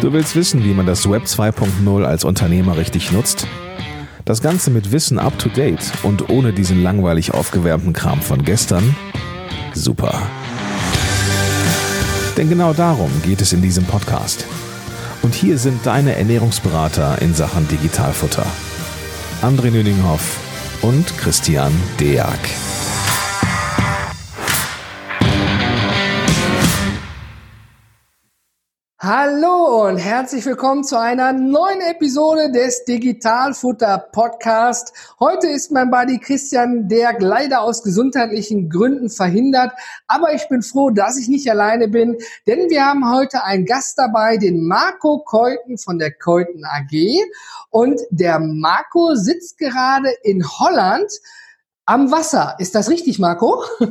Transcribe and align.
Du 0.00 0.12
willst 0.12 0.36
wissen, 0.36 0.62
wie 0.62 0.74
man 0.74 0.86
das 0.86 1.10
Web 1.10 1.24
2.0 1.24 2.04
als 2.04 2.22
Unternehmer 2.22 2.76
richtig 2.76 3.10
nutzt? 3.10 3.48
Das 4.24 4.40
Ganze 4.40 4.70
mit 4.70 4.92
Wissen 4.92 5.18
up 5.18 5.36
to 5.40 5.48
date 5.48 5.90
und 6.04 6.30
ohne 6.30 6.52
diesen 6.52 6.84
langweilig 6.84 7.34
aufgewärmten 7.34 7.92
Kram 7.92 8.22
von 8.22 8.44
gestern? 8.44 8.94
Super. 9.74 10.22
Denn 12.36 12.48
genau 12.48 12.72
darum 12.74 13.10
geht 13.24 13.40
es 13.40 13.52
in 13.52 13.60
diesem 13.60 13.84
Podcast. 13.84 14.44
Und 15.22 15.34
hier 15.34 15.58
sind 15.58 15.84
deine 15.84 16.14
Ernährungsberater 16.14 17.20
in 17.20 17.34
Sachen 17.34 17.66
Digitalfutter. 17.66 18.46
André 19.42 19.72
Nüninghoff 19.72 20.38
und 20.80 21.18
Christian 21.18 21.72
Deak. 21.98 22.67
Hallo 29.10 29.88
und 29.88 29.96
herzlich 29.96 30.44
willkommen 30.44 30.84
zu 30.84 31.00
einer 31.00 31.32
neuen 31.32 31.80
Episode 31.80 32.52
des 32.52 32.84
Digitalfutter 32.84 33.96
Podcast. 34.12 34.92
Heute 35.18 35.46
ist 35.46 35.72
mein 35.72 35.90
Buddy 35.90 36.18
Christian 36.18 36.90
Derg 36.90 37.22
leider 37.22 37.62
aus 37.62 37.82
gesundheitlichen 37.82 38.68
Gründen 38.68 39.08
verhindert, 39.08 39.72
aber 40.08 40.34
ich 40.34 40.46
bin 40.50 40.60
froh, 40.60 40.90
dass 40.90 41.18
ich 41.18 41.26
nicht 41.28 41.50
alleine 41.50 41.88
bin, 41.88 42.18
denn 42.46 42.68
wir 42.68 42.84
haben 42.84 43.10
heute 43.10 43.44
einen 43.44 43.64
Gast 43.64 43.98
dabei, 43.98 44.36
den 44.36 44.66
Marco 44.66 45.20
Keuten 45.24 45.78
von 45.78 45.98
der 45.98 46.12
Keuten 46.12 46.66
AG 46.66 46.92
und 47.70 47.98
der 48.10 48.38
Marco 48.40 49.14
sitzt 49.14 49.56
gerade 49.56 50.10
in 50.22 50.46
Holland 50.46 51.10
am 51.86 52.12
Wasser. 52.12 52.56
Ist 52.58 52.74
das 52.74 52.90
richtig, 52.90 53.18
Marco? 53.18 53.64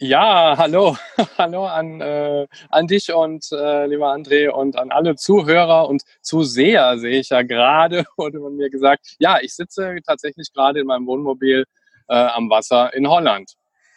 Ja, 0.00 0.56
hallo, 0.58 0.96
hallo 1.38 1.66
an, 1.66 2.00
äh, 2.00 2.48
an 2.68 2.86
dich 2.88 3.12
und 3.12 3.46
äh, 3.52 3.86
lieber 3.86 4.12
André 4.12 4.48
und 4.48 4.76
an 4.76 4.90
alle 4.90 5.14
Zuhörer 5.14 5.88
und 5.88 6.02
Zuseher 6.20 6.98
sehe 6.98 7.20
ich 7.20 7.28
ja 7.28 7.42
gerade, 7.42 8.04
wurde 8.16 8.40
man 8.40 8.56
mir 8.56 8.70
gesagt. 8.70 9.14
Ja, 9.20 9.38
ich 9.40 9.54
sitze 9.54 9.96
tatsächlich 10.04 10.52
gerade 10.52 10.80
in 10.80 10.86
meinem 10.88 11.06
Wohnmobil 11.06 11.64
äh, 12.08 12.14
am 12.14 12.50
Wasser 12.50 12.92
in 12.94 13.08
Holland. 13.08 13.54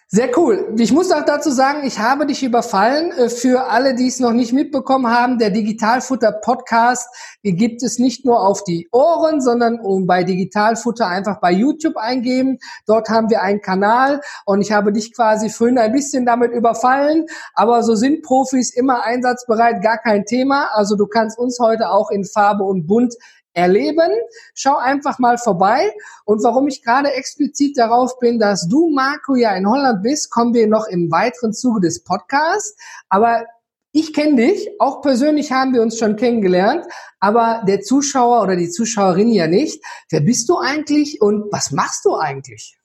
Sehr 0.10 0.30
cool. 0.38 0.74
Ich 0.78 0.94
muss 0.94 1.12
auch 1.12 1.26
dazu 1.26 1.52
sagen, 1.52 1.86
ich 1.86 2.00
habe 2.00 2.26
dich 2.26 2.42
überfallen. 2.42 3.12
Äh, 3.12 3.28
für 3.28 3.70
alle, 3.70 3.94
die 3.94 4.08
es 4.08 4.22
noch 4.22 4.32
nicht 4.32 4.54
mitbekommen 4.54 5.08
haben, 5.08 5.38
der 5.38 5.50
Digitalfutter 5.50 6.32
Podcast 6.32 7.10
gibt 7.44 7.84
es 7.84 8.00
nicht 8.00 8.24
nur 8.24 8.40
auf 8.40 8.64
die 8.64 8.88
Ohren, 8.94 9.42
sondern 9.42 9.82
um 9.82 10.08
bei 10.08 10.24
Digitalfutter 10.24 11.08
einfach 11.08 11.42
bei 11.42 11.52
YouTube 11.52 11.98
eingeben. 11.98 12.58
Dort 12.86 13.10
haben 13.10 13.30
wir 13.30 13.42
einen 13.42 13.60
Kanal 13.60 14.22
und 14.46 14.62
ich 14.62 14.72
habe 14.72 14.94
dich 14.94 15.14
quasi 15.14 15.50
vorhin 15.50 15.78
ein 15.78 15.92
bisschen 15.92 16.26
damit 16.26 16.54
überfallen. 16.54 17.26
Aber 17.54 17.84
so 17.84 17.94
sind 17.96 18.22
Profis 18.22 18.74
immer 18.74 19.04
einsatzbereit, 19.04 19.82
gar 19.82 19.98
kein 19.98 20.24
Thema. 20.24 20.70
Also 20.72 20.96
du 20.96 21.08
kannst 21.08 21.38
uns 21.38 21.60
heute 21.60 21.90
auch 21.90 22.12
in 22.12 22.24
Farbe 22.24 22.64
und 22.64 22.88
Bunt 22.88 23.14
erleben. 23.58 24.12
Schau 24.54 24.78
einfach 24.78 25.18
mal 25.18 25.38
vorbei. 25.38 25.92
Und 26.26 26.44
warum 26.44 26.68
ich 26.68 26.84
gerade 26.84 27.12
explizit 27.12 27.78
darauf 27.78 28.20
bin, 28.20 28.40
dass 28.40 28.68
du, 28.70 28.90
Marco, 28.90 29.36
ja 29.36 29.56
in 29.56 29.68
Holland 29.68 30.04
bist, 30.04 30.30
kommen 30.30 30.54
wir 30.54 30.68
noch 30.68 30.88
im 30.88 31.12
weiteren 31.12 31.54
Zuge 31.54 31.82
des 31.82 32.04
Podcasts. 32.04 32.78
Aber 33.10 33.46
ich 33.92 34.14
kenne 34.14 34.36
dich, 34.36 34.70
auch 34.80 35.02
persönlich 35.02 35.52
haben 35.52 35.74
wir 35.74 35.82
uns 35.82 35.98
schon 35.98 36.18
kennengelernt, 36.18 36.86
aber 37.20 37.64
der 37.68 37.82
Zuschauer 37.82 38.44
oder 38.44 38.56
die 38.56 38.70
Zuschauerin 38.70 39.32
ja 39.32 39.48
nicht. 39.48 39.84
Wer 40.12 40.20
bist 40.20 40.48
du 40.50 40.60
eigentlich 40.60 41.20
und 41.20 41.52
was 41.52 41.72
machst 41.72 42.06
du 42.06 42.16
eigentlich? 42.16 42.78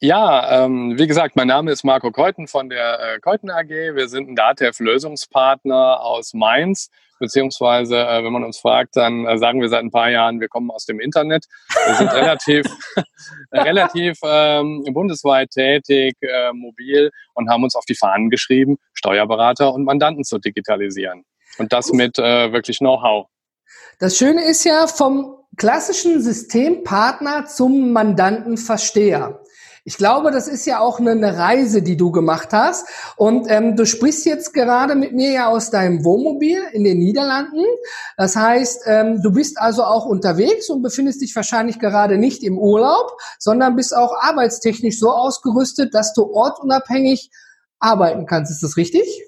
Ja, 0.00 0.64
ähm, 0.64 0.98
wie 0.98 1.06
gesagt, 1.06 1.36
mein 1.36 1.46
Name 1.46 1.70
ist 1.70 1.84
Marco 1.84 2.10
Keuten 2.10 2.48
von 2.48 2.68
der 2.68 2.98
äh, 3.00 3.20
Keuten 3.20 3.50
AG. 3.50 3.68
Wir 3.68 4.08
sind 4.08 4.28
ein 4.28 4.36
DATEV-Lösungspartner 4.36 6.00
aus 6.00 6.34
Mainz 6.34 6.90
beziehungsweise 7.22 7.96
äh, 7.96 8.24
wenn 8.24 8.32
man 8.32 8.42
uns 8.42 8.58
fragt, 8.58 8.96
dann 8.96 9.24
äh, 9.26 9.38
sagen 9.38 9.60
wir 9.60 9.68
seit 9.68 9.84
ein 9.84 9.92
paar 9.92 10.10
Jahren, 10.10 10.40
wir 10.40 10.48
kommen 10.48 10.72
aus 10.72 10.86
dem 10.86 10.98
Internet. 10.98 11.46
Wir 11.86 11.94
sind 11.94 12.12
relativ, 12.12 12.66
relativ 13.52 14.18
ähm, 14.24 14.84
bundesweit 14.92 15.50
tätig, 15.50 16.16
äh, 16.20 16.52
mobil 16.52 17.12
und 17.34 17.48
haben 17.48 17.62
uns 17.62 17.76
auf 17.76 17.84
die 17.84 17.94
Fahnen 17.94 18.28
geschrieben, 18.28 18.76
Steuerberater 18.92 19.72
und 19.72 19.84
Mandanten 19.84 20.24
zu 20.24 20.38
digitalisieren. 20.38 21.24
Und 21.58 21.72
das 21.72 21.92
mit 21.92 22.18
äh, 22.18 22.52
wirklich 22.52 22.78
Know-how. 22.78 23.28
Das 24.00 24.18
Schöne 24.18 24.44
ist 24.44 24.64
ja 24.64 24.88
vom 24.88 25.36
klassischen 25.56 26.20
Systempartner 26.20 27.46
zum 27.46 27.92
Mandantenversteher. 27.92 29.41
Ich 29.84 29.96
glaube, 29.96 30.30
das 30.30 30.46
ist 30.46 30.64
ja 30.64 30.78
auch 30.78 31.00
eine, 31.00 31.36
Reise, 31.36 31.82
die 31.82 31.96
du 31.96 32.12
gemacht 32.12 32.50
hast. 32.52 32.86
Und 33.16 33.50
ähm, 33.50 33.74
du 33.74 33.84
sprichst 33.84 34.24
jetzt 34.26 34.54
gerade 34.54 34.94
mit 34.94 35.12
mir 35.12 35.32
ja 35.32 35.48
aus 35.48 35.70
deinem 35.70 36.04
Wohnmobil 36.04 36.62
in 36.72 36.84
den 36.84 36.98
Niederlanden. 36.98 37.64
Das 38.16 38.36
heißt, 38.36 38.84
ähm, 38.86 39.22
du 39.22 39.32
bist 39.32 39.58
also 39.58 39.82
auch 39.82 40.06
unterwegs 40.06 40.70
und 40.70 40.82
befindest 40.82 41.20
dich 41.20 41.34
wahrscheinlich 41.34 41.80
gerade 41.80 42.16
nicht 42.16 42.44
im 42.44 42.58
Urlaub, 42.58 43.16
sondern 43.40 43.74
bist 43.74 43.96
auch 43.96 44.12
arbeitstechnisch 44.20 45.00
so 45.00 45.10
ausgerüstet, 45.10 45.94
dass 45.94 46.12
du 46.12 46.32
ortunabhängig 46.32 47.30
arbeiten 47.80 48.26
kannst. 48.26 48.52
Ist 48.52 48.62
das 48.62 48.76
richtig? 48.76 49.24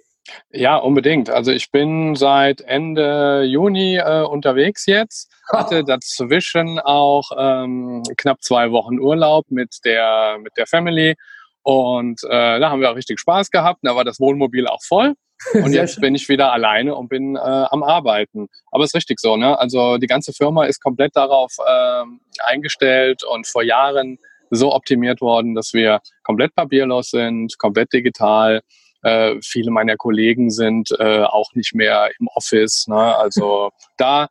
Ja, 0.50 0.76
unbedingt. 0.76 1.30
Also 1.30 1.50
ich 1.50 1.72
bin 1.72 2.14
seit 2.14 2.60
Ende 2.60 3.42
Juni 3.42 3.96
äh, 3.96 4.22
unterwegs 4.22 4.86
jetzt, 4.86 5.30
hatte 5.52 5.84
dazwischen 5.84 6.78
auch 6.78 7.30
ähm, 7.36 8.02
knapp 8.16 8.42
zwei 8.42 8.70
Wochen 8.70 8.98
Urlaub 8.98 9.46
mit 9.50 9.78
der 9.84 10.38
mit 10.42 10.52
der 10.56 10.66
Family 10.66 11.14
und 11.62 12.22
äh, 12.24 12.60
da 12.60 12.70
haben 12.70 12.80
wir 12.80 12.90
auch 12.90 12.96
richtig 12.96 13.18
Spaß 13.18 13.50
gehabt. 13.50 13.80
Da 13.82 13.96
war 13.96 14.04
das 14.04 14.20
Wohnmobil 14.20 14.66
auch 14.66 14.82
voll. 14.82 15.14
Und 15.54 15.72
jetzt 15.72 16.00
bin 16.00 16.14
ich 16.14 16.28
wieder 16.28 16.52
alleine 16.52 16.94
und 16.94 17.08
bin 17.08 17.34
äh, 17.34 17.40
am 17.40 17.82
Arbeiten. 17.82 18.46
Aber 18.70 18.84
es 18.84 18.90
ist 18.90 18.94
richtig 18.94 19.18
so, 19.18 19.36
ne? 19.36 19.58
Also 19.58 19.98
die 19.98 20.06
ganze 20.06 20.32
Firma 20.32 20.64
ist 20.64 20.80
komplett 20.80 21.16
darauf 21.16 21.52
äh, 21.58 22.04
eingestellt 22.46 23.24
und 23.24 23.46
vor 23.46 23.62
Jahren 23.62 24.18
so 24.50 24.72
optimiert 24.72 25.20
worden, 25.20 25.54
dass 25.54 25.74
wir 25.74 26.00
komplett 26.22 26.54
papierlos 26.54 27.10
sind, 27.10 27.58
komplett 27.58 27.92
digital 27.92 28.62
äh, 29.02 29.34
viele 29.42 29.70
meiner 29.70 29.96
Kollegen 29.96 30.50
sind 30.50 30.90
äh, 30.98 31.24
auch 31.24 31.52
nicht 31.54 31.74
mehr 31.74 32.10
im 32.18 32.28
Office. 32.28 32.86
Ne? 32.88 33.16
Also 33.16 33.70
da 33.96 34.28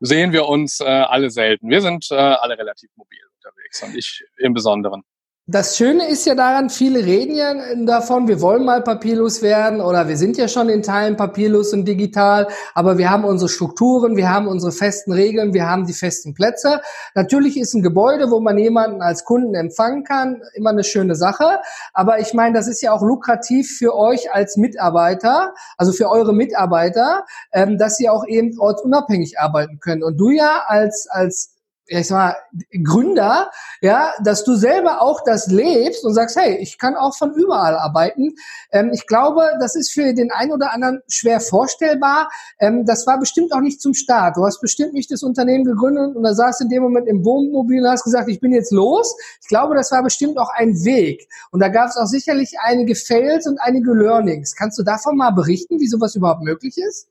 sehen 0.00 0.32
wir 0.32 0.46
uns 0.46 0.80
äh, 0.80 0.84
alle 0.84 1.30
selten. 1.30 1.68
Wir 1.70 1.80
sind 1.80 2.08
äh, 2.10 2.14
alle 2.14 2.58
relativ 2.58 2.90
mobil 2.96 3.20
unterwegs 3.36 3.82
und 3.82 3.96
ich 3.96 4.24
im 4.38 4.54
Besonderen. 4.54 5.02
Das 5.48 5.76
Schöne 5.76 6.08
ist 6.08 6.26
ja 6.26 6.34
daran, 6.34 6.70
viele 6.70 7.04
reden 7.04 7.36
ja 7.36 7.54
davon, 7.84 8.26
wir 8.26 8.40
wollen 8.40 8.64
mal 8.64 8.82
papierlos 8.82 9.42
werden 9.42 9.80
oder 9.80 10.08
wir 10.08 10.16
sind 10.16 10.36
ja 10.36 10.48
schon 10.48 10.68
in 10.68 10.82
Teilen 10.82 11.16
papierlos 11.16 11.72
und 11.72 11.84
digital, 11.84 12.48
aber 12.74 12.98
wir 12.98 13.10
haben 13.10 13.24
unsere 13.24 13.48
Strukturen, 13.48 14.16
wir 14.16 14.28
haben 14.28 14.48
unsere 14.48 14.72
festen 14.72 15.12
Regeln, 15.12 15.54
wir 15.54 15.68
haben 15.68 15.86
die 15.86 15.92
festen 15.92 16.34
Plätze. 16.34 16.80
Natürlich 17.14 17.56
ist 17.60 17.74
ein 17.74 17.84
Gebäude, 17.84 18.32
wo 18.32 18.40
man 18.40 18.58
jemanden 18.58 19.02
als 19.02 19.22
Kunden 19.22 19.54
empfangen 19.54 20.02
kann, 20.02 20.42
immer 20.54 20.70
eine 20.70 20.82
schöne 20.82 21.14
Sache, 21.14 21.60
aber 21.92 22.18
ich 22.18 22.34
meine, 22.34 22.58
das 22.58 22.66
ist 22.66 22.82
ja 22.82 22.90
auch 22.90 23.02
lukrativ 23.02 23.70
für 23.78 23.94
euch 23.94 24.34
als 24.34 24.56
Mitarbeiter, 24.56 25.54
also 25.76 25.92
für 25.92 26.10
eure 26.10 26.34
Mitarbeiter, 26.34 27.24
ähm, 27.52 27.78
dass 27.78 27.98
sie 27.98 28.08
auch 28.08 28.26
eben 28.26 28.58
ortsunabhängig 28.58 29.38
arbeiten 29.38 29.78
können. 29.78 30.02
Und 30.02 30.16
du 30.16 30.30
ja 30.30 30.64
als, 30.66 31.06
als 31.08 31.55
ich 31.88 32.08
sag 32.08 32.16
mal, 32.16 32.36
Gründer, 32.82 33.50
ja, 33.80 34.12
dass 34.22 34.44
du 34.44 34.54
selber 34.54 35.02
auch 35.02 35.22
das 35.24 35.46
lebst 35.46 36.04
und 36.04 36.14
sagst, 36.14 36.36
hey, 36.36 36.56
ich 36.56 36.78
kann 36.78 36.96
auch 36.96 37.16
von 37.16 37.32
überall 37.34 37.76
arbeiten. 37.76 38.34
Ähm, 38.72 38.90
ich 38.92 39.06
glaube, 39.06 39.48
das 39.60 39.76
ist 39.76 39.92
für 39.92 40.12
den 40.12 40.30
einen 40.32 40.52
oder 40.52 40.72
anderen 40.72 41.02
schwer 41.08 41.40
vorstellbar. 41.40 42.28
Ähm, 42.58 42.84
das 42.86 43.06
war 43.06 43.18
bestimmt 43.20 43.52
auch 43.52 43.60
nicht 43.60 43.80
zum 43.80 43.94
Start. 43.94 44.36
Du 44.36 44.44
hast 44.44 44.60
bestimmt 44.60 44.94
nicht 44.94 45.10
das 45.10 45.22
Unternehmen 45.22 45.64
gegründet 45.64 46.16
und 46.16 46.22
da 46.22 46.34
saß 46.34 46.60
in 46.62 46.68
dem 46.68 46.82
Moment 46.82 47.06
im 47.06 47.24
Wohnmobil 47.24 47.80
und 47.82 47.90
hast 47.90 48.04
gesagt, 48.04 48.28
ich 48.28 48.40
bin 48.40 48.52
jetzt 48.52 48.72
los. 48.72 49.16
Ich 49.40 49.48
glaube, 49.48 49.74
das 49.74 49.92
war 49.92 50.02
bestimmt 50.02 50.38
auch 50.38 50.50
ein 50.54 50.84
Weg. 50.84 51.28
Und 51.52 51.60
da 51.60 51.68
gab 51.68 51.88
es 51.88 51.96
auch 51.96 52.06
sicherlich 52.06 52.54
einige 52.60 52.94
Fails 52.94 53.46
und 53.46 53.60
einige 53.60 53.92
Learnings. 53.92 54.54
Kannst 54.54 54.78
du 54.78 54.82
davon 54.82 55.16
mal 55.16 55.30
berichten, 55.30 55.78
wie 55.78 55.88
sowas 55.88 56.14
überhaupt 56.14 56.42
möglich 56.42 56.78
ist? 56.78 57.08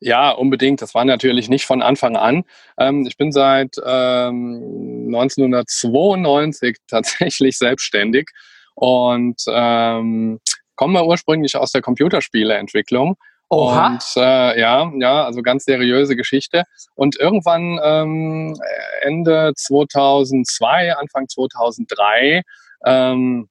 Ja, 0.00 0.30
unbedingt. 0.30 0.82
Das 0.82 0.94
war 0.94 1.04
natürlich 1.04 1.48
nicht 1.48 1.66
von 1.66 1.82
Anfang 1.82 2.16
an. 2.16 2.44
Ähm, 2.78 3.06
ich 3.06 3.16
bin 3.16 3.32
seit 3.32 3.76
ähm, 3.84 5.04
1992 5.06 6.76
tatsächlich 6.88 7.58
selbstständig 7.58 8.30
und 8.74 9.42
ähm, 9.48 10.40
komme 10.74 11.04
ursprünglich 11.04 11.56
aus 11.56 11.72
der 11.72 11.82
Computerspieleentwicklung. 11.82 13.16
Oha. 13.48 13.86
Und 13.86 14.02
äh, 14.16 14.60
ja, 14.60 14.90
ja, 14.98 15.24
also 15.24 15.40
ganz 15.40 15.64
seriöse 15.64 16.16
Geschichte. 16.16 16.64
Und 16.94 17.16
irgendwann 17.16 17.78
ähm, 17.82 18.56
Ende 19.02 19.52
2002, 19.56 20.96
Anfang 20.96 21.28
2003 21.28 22.42
ähm, 22.84 23.48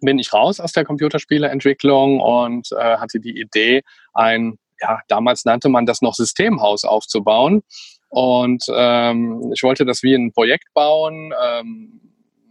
bin 0.00 0.18
ich 0.18 0.32
raus 0.32 0.60
aus 0.60 0.72
der 0.72 0.84
Computerspieleentwicklung 0.84 2.20
und 2.20 2.70
äh, 2.72 2.96
hatte 2.98 3.20
die 3.20 3.40
Idee, 3.40 3.82
ein 4.12 4.58
ja, 4.80 5.00
damals 5.08 5.44
nannte 5.44 5.68
man 5.68 5.86
das 5.86 6.02
noch 6.02 6.14
Systemhaus 6.14 6.84
aufzubauen. 6.84 7.62
Und 8.08 8.64
ähm, 8.74 9.52
ich 9.54 9.62
wollte 9.62 9.84
das 9.84 10.02
wie 10.02 10.14
ein 10.14 10.32
Projekt 10.32 10.72
bauen, 10.74 11.32
ähm, 11.46 12.00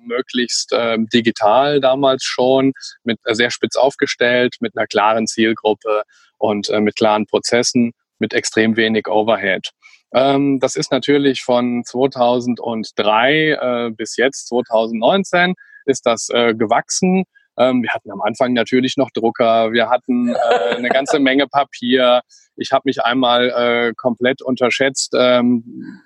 möglichst 0.06 0.72
ähm, 0.74 1.08
digital 1.14 1.82
damals 1.82 2.24
schon, 2.24 2.74
mit 3.04 3.20
äh, 3.26 3.34
sehr 3.34 3.52
spitz 3.52 3.76
aufgestellt, 3.76 4.56
mit 4.60 4.78
einer 4.78 4.88
klaren 4.88 5.28
Zielgruppe 5.28 6.04
und 6.38 6.70
äh, 6.70 6.80
mit 6.80 6.96
klaren 6.96 7.26
Prozessen 7.26 7.94
mit 8.20 8.34
extrem 8.34 8.78
wenig 8.78 9.08
Overhead. 9.08 9.70
Ähm, 10.14 10.60
das 10.60 10.76
ist 10.76 10.92
natürlich 10.92 11.42
von 11.42 11.84
2003 11.84 13.34
äh, 13.50 13.92
bis 13.92 14.16
jetzt 14.18 14.48
2019 14.48 15.54
ist 15.86 16.06
das 16.06 16.30
äh, 16.30 16.54
gewachsen. 16.54 17.24
Ähm, 17.58 17.84
wir 17.84 17.90
hatten 17.90 18.12
am 18.12 18.22
Anfang 18.22 18.54
natürlich 18.54 18.98
noch 18.98 19.10
Drucker, 19.12 19.72
wir 19.72 19.90
hatten 19.90 20.30
äh, 20.30 20.76
eine 20.76 20.90
ganze 20.90 21.20
Menge 21.20 21.48
Papier. 21.48 22.22
Ich 22.56 22.72
habe 22.72 22.84
mich 22.86 23.02
einmal 23.04 23.50
äh, 23.50 23.94
komplett 23.96 24.42
unterschätzt 24.42 25.14
ähm, 25.18 26.02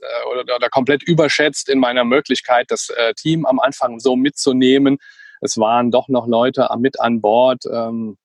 äh, 0.00 0.28
oder, 0.32 0.56
oder, 0.56 0.68
komplett 0.68 1.02
überschätzt 1.02 1.68
in 1.68 1.78
meiner 1.78 2.04
Möglichkeit, 2.04 2.66
das 2.70 2.90
äh, 2.90 3.14
Team 3.14 3.46
am 3.46 3.60
Anfang 3.60 4.00
so 4.00 4.16
mitzunehmen. 4.16 4.98
Es 5.40 5.58
waren 5.58 5.90
doch 5.90 6.08
noch 6.08 6.26
Leute 6.26 6.68
mit 6.78 7.00
an 7.00 7.20
Bord, 7.20 7.64
ähm, 7.70 8.16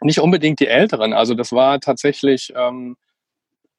nicht 0.00 0.20
unbedingt 0.20 0.58
die 0.60 0.68
Älteren. 0.68 1.12
Also 1.12 1.34
das 1.34 1.52
war 1.52 1.80
tatsächlich 1.80 2.52
ähm, 2.56 2.96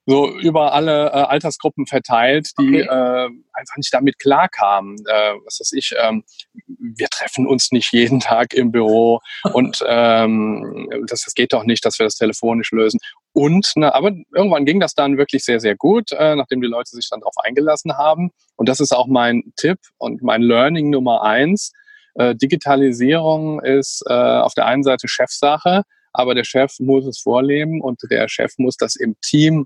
so 0.05 0.29
über 0.37 0.73
alle 0.73 1.07
äh, 1.07 1.11
Altersgruppen 1.11 1.85
verteilt, 1.87 2.49
die 2.59 2.83
okay. 2.83 2.87
äh, 2.89 3.29
einfach 3.53 3.77
nicht 3.77 3.93
damit 3.93 4.19
klarkamen. 4.19 4.97
Äh, 5.07 5.33
was 5.45 5.59
weiß 5.59 5.71
ich, 5.73 5.93
ähm, 5.97 6.23
wir 6.67 7.07
treffen 7.09 7.47
uns 7.47 7.71
nicht 7.71 7.93
jeden 7.93 8.19
Tag 8.21 8.53
im 8.53 8.71
Büro 8.71 9.21
und 9.53 9.83
ähm, 9.87 10.89
das, 11.07 11.23
das 11.23 11.33
geht 11.33 11.53
doch 11.53 11.63
nicht, 11.63 11.85
dass 11.85 11.99
wir 11.99 12.05
das 12.05 12.15
telefonisch 12.15 12.71
lösen. 12.71 12.99
Und, 13.31 13.71
na, 13.75 13.93
aber 13.93 14.11
irgendwann 14.35 14.65
ging 14.65 14.79
das 14.79 14.93
dann 14.93 15.17
wirklich 15.17 15.43
sehr, 15.43 15.59
sehr 15.59 15.75
gut, 15.75 16.11
äh, 16.11 16.35
nachdem 16.35 16.61
die 16.61 16.67
Leute 16.67 16.91
sich 16.91 17.09
dann 17.09 17.21
darauf 17.21 17.37
eingelassen 17.43 17.97
haben. 17.97 18.31
Und 18.55 18.69
das 18.69 18.79
ist 18.79 18.91
auch 18.91 19.07
mein 19.07 19.53
Tipp 19.55 19.79
und 19.97 20.21
mein 20.21 20.41
Learning 20.41 20.89
Nummer 20.89 21.23
eins. 21.23 21.71
Äh, 22.15 22.35
Digitalisierung 22.35 23.61
ist 23.61 24.03
äh, 24.07 24.13
auf 24.13 24.53
der 24.53 24.67
einen 24.67 24.83
Seite 24.83 25.07
Chefsache, 25.07 25.83
aber 26.11 26.35
der 26.35 26.43
Chef 26.43 26.73
muss 26.79 27.07
es 27.07 27.19
vorleben 27.19 27.81
und 27.81 27.99
der 28.09 28.27
Chef 28.27 28.53
muss 28.57 28.77
das 28.77 28.95
im 28.95 29.15
Team 29.21 29.65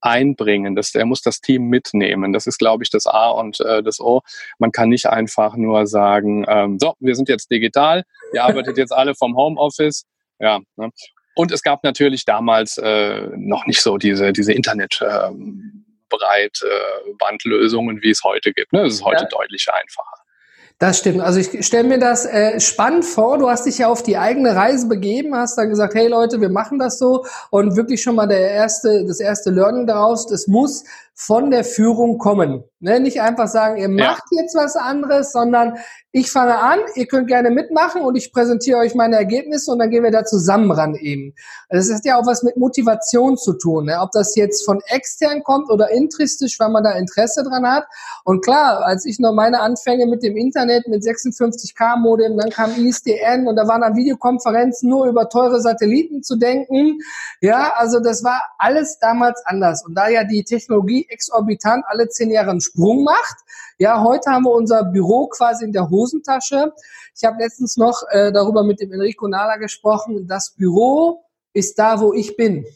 einbringen. 0.00 0.76
Das, 0.76 0.94
er 0.94 1.06
muss 1.06 1.22
das 1.22 1.40
Team 1.40 1.68
mitnehmen. 1.68 2.32
Das 2.32 2.46
ist, 2.46 2.58
glaube 2.58 2.84
ich, 2.84 2.90
das 2.90 3.06
A 3.06 3.30
und 3.30 3.60
äh, 3.60 3.82
das 3.82 4.00
O. 4.00 4.22
Man 4.58 4.72
kann 4.72 4.88
nicht 4.88 5.06
einfach 5.06 5.56
nur 5.56 5.86
sagen, 5.86 6.44
ähm, 6.48 6.78
so, 6.78 6.94
wir 7.00 7.14
sind 7.14 7.28
jetzt 7.28 7.50
digital, 7.50 8.04
ihr 8.32 8.44
arbeitet 8.44 8.78
jetzt 8.78 8.92
alle 8.92 9.14
vom 9.14 9.36
Homeoffice. 9.36 10.04
Ja. 10.38 10.60
Ne? 10.76 10.90
Und 11.34 11.52
es 11.52 11.62
gab 11.62 11.84
natürlich 11.84 12.24
damals 12.24 12.78
äh, 12.78 13.28
noch 13.36 13.66
nicht 13.66 13.80
so 13.80 13.98
diese, 13.98 14.32
diese 14.32 14.52
Internet. 14.52 15.02
Ähm, 15.02 15.82
Breitbandlösungen, 16.08 17.98
äh, 17.98 18.02
wie 18.02 18.10
es 18.10 18.22
heute 18.22 18.52
gibt. 18.52 18.72
Ne? 18.72 18.82
Es 18.82 18.94
ist 18.94 19.04
heute 19.04 19.24
ja. 19.24 19.28
deutlich 19.28 19.66
einfacher. 19.72 20.22
Das 20.78 20.98
stimmt. 20.98 21.22
Also 21.22 21.40
ich 21.40 21.66
stelle 21.66 21.88
mir 21.88 21.98
das 21.98 22.26
äh, 22.26 22.60
spannend 22.60 23.06
vor. 23.06 23.38
Du 23.38 23.48
hast 23.48 23.64
dich 23.64 23.78
ja 23.78 23.88
auf 23.88 24.02
die 24.02 24.18
eigene 24.18 24.54
Reise 24.54 24.88
begeben, 24.88 25.34
hast 25.34 25.56
dann 25.56 25.70
gesagt, 25.70 25.94
hey 25.94 26.06
Leute, 26.06 26.42
wir 26.42 26.50
machen 26.50 26.78
das 26.78 26.98
so 26.98 27.24
und 27.48 27.76
wirklich 27.76 28.02
schon 28.02 28.14
mal 28.14 28.26
der 28.26 28.50
erste, 28.50 29.06
das 29.06 29.18
erste 29.18 29.50
Learning 29.50 29.86
daraus. 29.86 30.30
Es 30.30 30.46
muss 30.46 30.84
von 31.18 31.50
der 31.50 31.64
Führung 31.64 32.18
kommen. 32.18 32.62
Ne? 32.78 33.00
Nicht 33.00 33.22
einfach 33.22 33.48
sagen, 33.48 33.78
ihr 33.78 33.88
macht 33.88 34.24
ja. 34.32 34.42
jetzt 34.42 34.54
was 34.54 34.76
anderes, 34.76 35.32
sondern 35.32 35.78
ich 36.12 36.30
fange 36.30 36.58
an, 36.58 36.78
ihr 36.94 37.06
könnt 37.06 37.26
gerne 37.28 37.50
mitmachen 37.50 38.02
und 38.02 38.16
ich 38.16 38.32
präsentiere 38.32 38.78
euch 38.78 38.94
meine 38.94 39.16
Ergebnisse 39.16 39.72
und 39.72 39.78
dann 39.78 39.90
gehen 39.90 40.04
wir 40.04 40.10
da 40.10 40.24
zusammen 40.24 40.70
ran 40.70 40.94
eben. 40.94 41.34
Das 41.70 41.90
hat 41.90 42.04
ja 42.04 42.18
auch 42.18 42.26
was 42.26 42.42
mit 42.42 42.58
Motivation 42.58 43.38
zu 43.38 43.54
tun, 43.54 43.86
ne? 43.86 43.98
ob 44.00 44.12
das 44.12 44.36
jetzt 44.36 44.66
von 44.66 44.80
extern 44.88 45.42
kommt 45.42 45.70
oder 45.70 45.90
intrinsisch, 45.90 46.60
weil 46.60 46.68
man 46.68 46.84
da 46.84 46.92
Interesse 46.92 47.44
dran 47.44 47.66
hat. 47.66 47.84
Und 48.24 48.44
klar, 48.44 48.84
als 48.84 49.06
ich 49.06 49.18
noch 49.18 49.32
meine 49.32 49.60
Anfänge 49.60 50.06
mit 50.06 50.22
dem 50.22 50.36
Internet, 50.36 50.86
mit 50.86 51.02
56k 51.02 51.96
Modem, 51.98 52.36
dann 52.36 52.50
kam 52.50 52.72
ISDN 52.72 53.48
und 53.48 53.56
da 53.56 53.66
waren 53.66 53.80
dann 53.80 53.96
Videokonferenzen 53.96 54.90
nur 54.90 55.06
über 55.06 55.30
teure 55.30 55.62
Satelliten 55.62 56.22
zu 56.22 56.36
denken. 56.36 56.98
Ja, 57.40 57.72
also 57.76 58.00
das 58.00 58.22
war 58.22 58.42
alles 58.58 58.98
damals 58.98 59.42
anders. 59.46 59.82
Und 59.86 59.94
da 59.94 60.08
ja 60.08 60.24
die 60.24 60.44
Technologie 60.44 61.05
exorbitant 61.08 61.84
alle 61.88 62.08
zehn 62.08 62.30
Jahre 62.30 62.50
einen 62.50 62.60
Sprung 62.60 63.04
macht. 63.04 63.36
Ja, 63.78 64.02
heute 64.02 64.30
haben 64.30 64.44
wir 64.44 64.52
unser 64.52 64.84
Büro 64.84 65.28
quasi 65.28 65.64
in 65.64 65.72
der 65.72 65.90
Hosentasche. 65.90 66.72
Ich 67.14 67.24
habe 67.24 67.42
letztens 67.42 67.76
noch 67.76 68.02
äh, 68.10 68.32
darüber 68.32 68.62
mit 68.62 68.80
dem 68.80 68.92
Enrico 68.92 69.28
Nala 69.28 69.56
gesprochen. 69.56 70.26
Das 70.26 70.54
Büro 70.56 71.24
ist 71.52 71.78
da, 71.78 72.00
wo 72.00 72.12
ich 72.12 72.36
bin. 72.36 72.66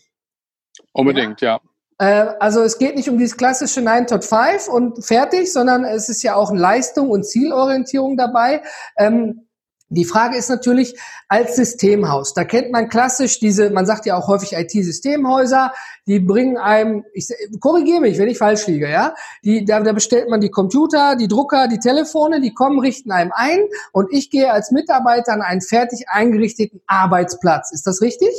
Unbedingt, 0.92 1.40
ja. 1.40 1.60
ja. 1.60 1.70
Äh, 2.00 2.34
also 2.40 2.62
es 2.62 2.78
geht 2.78 2.96
nicht 2.96 3.08
um 3.08 3.18
dieses 3.18 3.36
klassische 3.36 3.82
9 3.82 4.06
to 4.06 4.20
5 4.20 4.68
und 4.68 5.04
fertig, 5.04 5.52
sondern 5.52 5.84
es 5.84 6.08
ist 6.08 6.22
ja 6.22 6.34
auch 6.34 6.52
Leistung 6.52 7.10
und 7.10 7.26
Zielorientierung 7.26 8.16
dabei. 8.16 8.62
Ähm, 8.96 9.46
die 9.90 10.04
Frage 10.04 10.36
ist 10.36 10.48
natürlich 10.48 10.98
als 11.28 11.56
Systemhaus. 11.56 12.32
Da 12.32 12.44
kennt 12.44 12.70
man 12.70 12.88
klassisch 12.88 13.40
diese, 13.40 13.70
man 13.70 13.86
sagt 13.86 14.06
ja 14.06 14.16
auch 14.16 14.28
häufig 14.28 14.52
IT-Systemhäuser, 14.52 15.72
die 16.06 16.20
bringen 16.20 16.56
einem, 16.56 17.04
ich 17.12 17.28
korrigiere 17.60 18.00
mich, 18.00 18.18
wenn 18.18 18.28
ich 18.28 18.38
falsch 18.38 18.68
liege, 18.68 18.88
ja, 18.88 19.14
die, 19.44 19.64
da, 19.64 19.80
da 19.80 19.92
bestellt 19.92 20.30
man 20.30 20.40
die 20.40 20.50
Computer, 20.50 21.16
die 21.16 21.26
Drucker, 21.26 21.66
die 21.66 21.80
Telefone, 21.80 22.40
die 22.40 22.54
kommen, 22.54 22.78
richten 22.78 23.10
einem 23.10 23.32
ein 23.34 23.58
und 23.92 24.12
ich 24.12 24.30
gehe 24.30 24.52
als 24.52 24.70
Mitarbeiter 24.70 25.32
an 25.32 25.42
einen 25.42 25.60
fertig 25.60 26.08
eingerichteten 26.08 26.80
Arbeitsplatz. 26.86 27.72
Ist 27.72 27.86
das 27.86 28.00
richtig? 28.00 28.30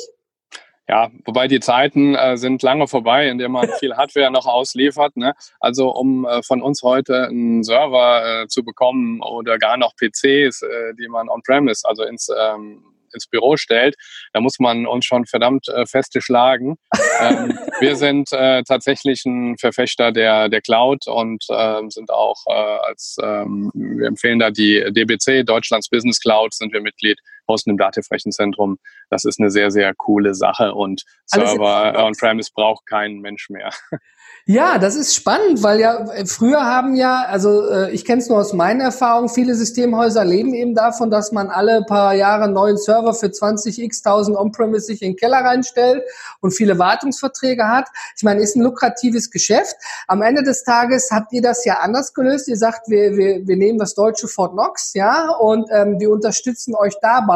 Ja, 0.92 1.10
wobei 1.24 1.48
die 1.48 1.62
Zeiten 1.62 2.16
äh, 2.16 2.36
sind 2.36 2.62
lange 2.64 2.86
vorbei, 2.86 3.30
in 3.30 3.38
denen 3.38 3.54
man 3.54 3.70
viel 3.80 3.96
Hardware 3.96 4.30
noch 4.30 4.46
ausliefert. 4.46 5.16
Ne? 5.16 5.34
Also 5.62 5.90
um 5.90 6.26
äh, 6.26 6.44
von 6.44 6.62
uns 6.62 6.84
heute 6.84 7.28
einen 7.28 7.64
Server 7.64 8.42
äh, 8.42 8.48
zu 8.50 8.66
bekommen 8.66 9.22
oder 9.22 9.58
gar 9.58 9.78
noch 9.78 9.96
PCs, 9.96 10.64
äh, 10.64 10.94
die 11.00 11.08
man 11.08 11.30
on-premise, 11.30 11.88
also 11.88 12.04
ins 12.04 12.28
ähm, 12.38 12.84
ins 13.14 13.28
Büro 13.28 13.58
stellt, 13.58 13.96
da 14.32 14.40
muss 14.40 14.58
man 14.60 14.88
uns 14.88 15.06
schon 15.06 15.26
verdammt 15.26 15.68
äh, 15.68 15.86
feste 15.86 16.22
schlagen. 16.22 16.78
ähm, 17.20 17.60
wir 17.82 17.98
sind 17.98 18.32
äh, 18.32 18.64
tatsächlich 18.64 19.26
ein 19.26 19.58
Verfechter 19.58 20.14
der, 20.14 20.48
der 20.48 20.62
Cloud 20.62 21.08
und 21.08 21.44
äh, 21.50 21.82
sind 21.90 22.10
auch 22.10 22.38
als, 22.48 23.18
ähm, 23.22 23.70
wir 23.74 24.08
empfehlen 24.08 24.40
da 24.40 24.50
die 24.50 24.82
DBC, 24.92 25.46
Deutschlands 25.46 25.90
Business 25.90 26.22
Cloud, 26.22 26.54
sind 26.54 26.72
wir 26.72 26.80
Mitglied, 26.80 27.20
hosten 27.48 27.72
im 27.72 27.78
Datenrechenzentrum. 27.78 28.78
Das 29.10 29.26
ist 29.26 29.40
eine 29.40 29.50
sehr, 29.50 29.72
sehr 29.72 29.94
coole 29.96 30.36
Sache 30.36 30.74
und 30.74 31.04
Server 31.26 32.06
on-premise 32.06 32.52
braucht 32.54 32.86
kein 32.86 33.20
Mensch 33.20 33.50
mehr. 33.50 33.72
Ja, 34.48 34.80
das 34.80 34.96
ist 34.96 35.14
spannend, 35.16 35.62
weil 35.62 35.80
ja 35.80 36.04
äh, 36.14 36.26
früher 36.26 36.66
haben 36.66 36.96
ja, 36.96 37.26
also 37.28 37.70
äh, 37.70 37.92
ich 37.92 38.06
kenne 38.06 38.24
es 38.24 38.28
nur 38.28 38.40
aus 38.40 38.54
meiner 38.54 38.86
Erfahrung, 38.86 39.30
viele 39.30 39.54
Systemhäuser 39.54 40.26
leben 40.26 40.56
eben 40.56 40.74
davon, 40.74 41.12
dass 41.12 41.32
man 41.32 41.50
alle 41.50 41.84
paar 41.88 42.16
Jahre 42.16 42.46
einen 42.46 42.54
neuen 42.54 42.78
Server 42.78 43.14
für 43.14 43.32
20 43.32 43.80
x 43.80 44.04
1000 44.04 44.36
On-Premise 44.36 44.88
sich 44.88 45.04
in 45.04 45.12
den 45.12 45.16
Keller 45.16 45.46
reinstellt 45.46 46.04
und 46.40 46.52
viele 46.52 46.80
Wartungsverträge 46.80 47.68
hat. 47.68 47.88
Ich 48.18 48.24
meine, 48.24 48.42
ist 48.42 48.56
ein 48.56 48.64
lukratives 48.64 49.30
Geschäft. 49.30 49.76
Am 50.08 50.24
Ende 50.24 50.42
des 50.42 50.64
Tages 50.64 51.10
habt 51.12 51.32
ihr 51.34 51.44
das 51.44 51.64
ja 51.64 51.76
anders 51.76 52.12
gelöst. 52.16 52.48
Ihr 52.48 52.58
sagt, 52.58 52.90
wir, 52.90 53.16
wir, 53.16 53.48
wir 53.48 53.58
nehmen 53.58 53.78
das 53.78 53.94
deutsche 53.94 54.28
Fort 54.28 54.54
Knox, 54.54 54.94
ja, 54.96 55.30
und 55.30 55.70
ähm, 55.72 56.00
wir 56.00 56.10
unterstützen 56.10 56.74
euch 56.74 56.96
dabei. 57.00 57.31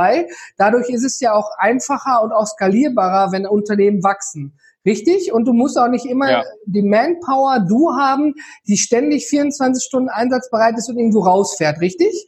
Dadurch 0.58 0.90
ist 0.90 1.04
es 1.04 1.20
ja 1.20 1.34
auch 1.34 1.50
einfacher 1.58 2.24
und 2.24 2.32
auch 2.32 2.46
skalierbarer, 2.46 3.32
wenn 3.32 3.46
Unternehmen 3.46 4.04
wachsen. 4.04 4.58
Richtig? 4.86 5.34
Und 5.34 5.46
du 5.46 5.54
musst 5.54 5.80
auch 5.80 5.88
nicht 5.88 6.06
immer 6.06 6.30
ja. 6.30 6.44
die 6.66 6.84
Manpower 6.84 7.66
du 7.68 7.92
haben, 7.94 8.36
die 8.68 8.78
ständig 8.78 9.26
24 9.26 9.84
Stunden 9.84 10.10
einsatzbereit 10.10 10.78
ist 10.78 10.90
und 10.90 10.98
irgendwo 10.98 11.22
rausfährt, 11.22 11.82
richtig? 11.82 12.28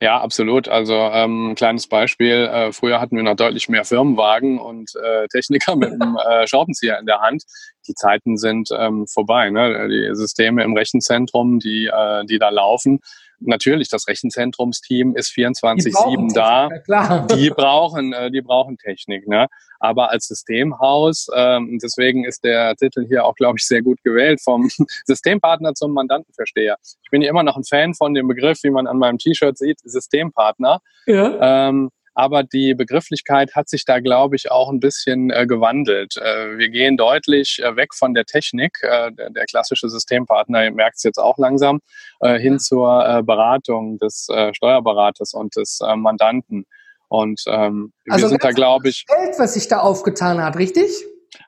Ja, 0.00 0.20
absolut. 0.20 0.68
Also 0.68 0.94
ähm, 0.94 1.54
kleines 1.56 1.88
Beispiel. 1.88 2.44
Äh, 2.46 2.72
früher 2.72 3.00
hatten 3.00 3.16
wir 3.16 3.22
noch 3.22 3.34
deutlich 3.34 3.68
mehr 3.68 3.84
Firmenwagen 3.84 4.58
und 4.58 4.92
äh, 4.94 5.26
Techniker 5.28 5.76
mit 5.76 5.90
einem 5.90 6.16
äh, 6.30 6.46
Schraubenzieher 6.46 6.98
in 6.98 7.06
der 7.06 7.20
Hand. 7.20 7.42
Die 7.88 7.94
Zeiten 7.94 8.36
sind 8.36 8.68
ähm, 8.76 9.06
vorbei. 9.06 9.50
Ne? 9.50 9.88
Die 9.88 10.14
Systeme 10.14 10.62
im 10.62 10.76
Rechenzentrum, 10.76 11.58
die, 11.58 11.86
äh, 11.86 12.24
die 12.26 12.38
da 12.38 12.50
laufen, 12.50 13.00
natürlich, 13.40 13.88
das 13.88 14.08
Rechenzentrumsteam 14.08 15.14
ist 15.16 15.32
24-7 15.32 16.34
da. 16.34 16.68
Ja, 16.86 17.26
die 17.26 17.50
brauchen, 17.50 18.12
äh, 18.12 18.30
die 18.30 18.40
brauchen 18.40 18.78
Technik. 18.78 19.26
Ne? 19.28 19.46
Aber 19.80 20.10
als 20.10 20.26
Systemhaus, 20.26 21.28
ähm, 21.34 21.78
deswegen 21.82 22.24
ist 22.24 22.44
der 22.44 22.74
Titel 22.76 23.06
hier 23.06 23.24
auch, 23.24 23.34
glaube 23.34 23.58
ich, 23.58 23.66
sehr 23.66 23.82
gut 23.82 24.02
gewählt, 24.02 24.40
vom 24.42 24.68
Systempartner 25.06 25.74
zum 25.74 25.92
Mandantenversteher. 25.92 26.76
Ich 27.02 27.10
bin 27.10 27.22
ja 27.22 27.30
immer 27.30 27.42
noch 27.42 27.56
ein 27.56 27.64
Fan 27.64 27.94
von 27.94 28.14
dem 28.14 28.28
Begriff, 28.28 28.58
wie 28.62 28.70
man 28.70 28.86
an 28.86 28.98
meinem 28.98 29.18
T-Shirt 29.18 29.56
sieht, 29.56 29.78
Systempartner. 29.80 30.80
Ja. 31.06 31.68
Ähm, 31.68 31.90
aber 32.18 32.42
die 32.42 32.74
Begrifflichkeit 32.74 33.54
hat 33.54 33.68
sich 33.68 33.84
da, 33.84 34.00
glaube 34.00 34.34
ich, 34.34 34.50
auch 34.50 34.70
ein 34.70 34.80
bisschen 34.80 35.30
äh, 35.30 35.46
gewandelt. 35.46 36.16
Äh, 36.16 36.58
wir 36.58 36.68
gehen 36.68 36.96
deutlich 36.96 37.60
äh, 37.62 37.76
weg 37.76 37.94
von 37.94 38.12
der 38.12 38.24
Technik. 38.24 38.76
Äh, 38.82 39.12
der, 39.12 39.30
der, 39.30 39.44
klassische 39.44 39.88
Systempartner 39.88 40.68
merkt 40.72 40.96
es 40.96 41.04
jetzt 41.04 41.18
auch 41.18 41.38
langsam 41.38 41.78
äh, 42.18 42.36
hin 42.40 42.58
zur 42.58 43.06
äh, 43.08 43.22
Beratung 43.22 43.98
des 43.98 44.26
Steuerberaters 44.52 45.32
und 45.32 45.54
des 45.54 45.78
Mandanten. 45.94 46.64
Und 47.06 47.40
ähm, 47.46 47.92
also 48.08 48.24
wir 48.24 48.28
sind 48.30 48.42
da, 48.42 48.50
glaube 48.50 48.88
ich. 48.88 49.06
Geld, 49.06 49.38
was 49.38 49.54
sich 49.54 49.68
da 49.68 49.78
aufgetan 49.78 50.42
hat, 50.42 50.56
richtig? 50.56 50.90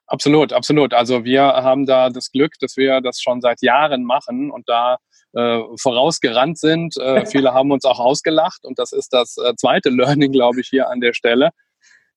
Absolut, 0.07 0.53
absolut. 0.53 0.95
Also 0.95 1.25
wir 1.25 1.43
haben 1.43 1.85
da 1.85 2.11
das 2.11 2.31
Glück, 2.31 2.53
dass 2.61 2.77
wir 2.77 3.01
das 3.01 3.21
schon 3.21 3.41
seit 3.41 3.61
Jahren 3.61 4.05
machen 4.05 4.53
und 4.53 4.69
da 4.69 4.99
äh, 5.35 5.61
vorausgerannt 5.77 6.59
sind. 6.59 6.97
Äh, 6.97 7.27
viele 7.31 7.53
haben 7.55 7.71
uns 7.71 7.85
auch 7.85 8.01
ausgelacht 8.01 8.65
und 8.65 8.79
das 8.79 8.93
ist 8.93 9.13
das 9.13 9.37
äh, 9.39 9.55
zweite 9.57 9.89
Learning, 9.91 10.33
glaube 10.33 10.61
ich, 10.61 10.69
hier 10.69 10.89
an 10.89 11.01
der 11.01 11.13
Stelle. 11.13 11.51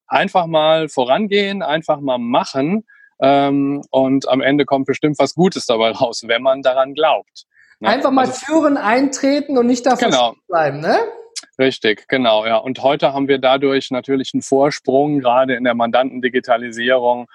Einfach 0.07 0.45
mal 0.45 0.89
vorangehen, 0.89 1.61
einfach 1.61 1.99
mal 1.99 2.17
machen 2.17 2.85
Ähm, 3.21 3.83
und 3.91 4.27
am 4.27 4.41
Ende 4.41 4.65
kommt 4.65 4.87
bestimmt 4.87 5.17
was 5.19 5.35
Gutes 5.35 5.65
dabei 5.67 5.91
raus, 5.91 6.23
wenn 6.25 6.41
man 6.41 6.61
daran 6.61 6.93
glaubt. 6.93 7.45
Ne? 7.79 7.89
Einfach 7.89 8.11
mal 8.11 8.25
also, 8.25 8.45
Türen 8.45 8.75
eintreten 8.75 9.57
und 9.57 9.67
nicht 9.67 9.85
davon 9.85 10.09
genau. 10.09 10.33
bleiben, 10.47 10.79
ne? 10.79 10.97
Richtig, 11.59 12.07
genau, 12.07 12.45
ja. 12.45 12.57
Und 12.57 12.81
heute 12.81 13.13
haben 13.13 13.27
wir 13.27 13.37
dadurch 13.37 13.91
natürlich 13.91 14.31
einen 14.33 14.41
Vorsprung, 14.41 15.19
gerade 15.19 15.53
in 15.53 15.63
der 15.63 15.75
Mandantendigitalisierung. 15.75 17.27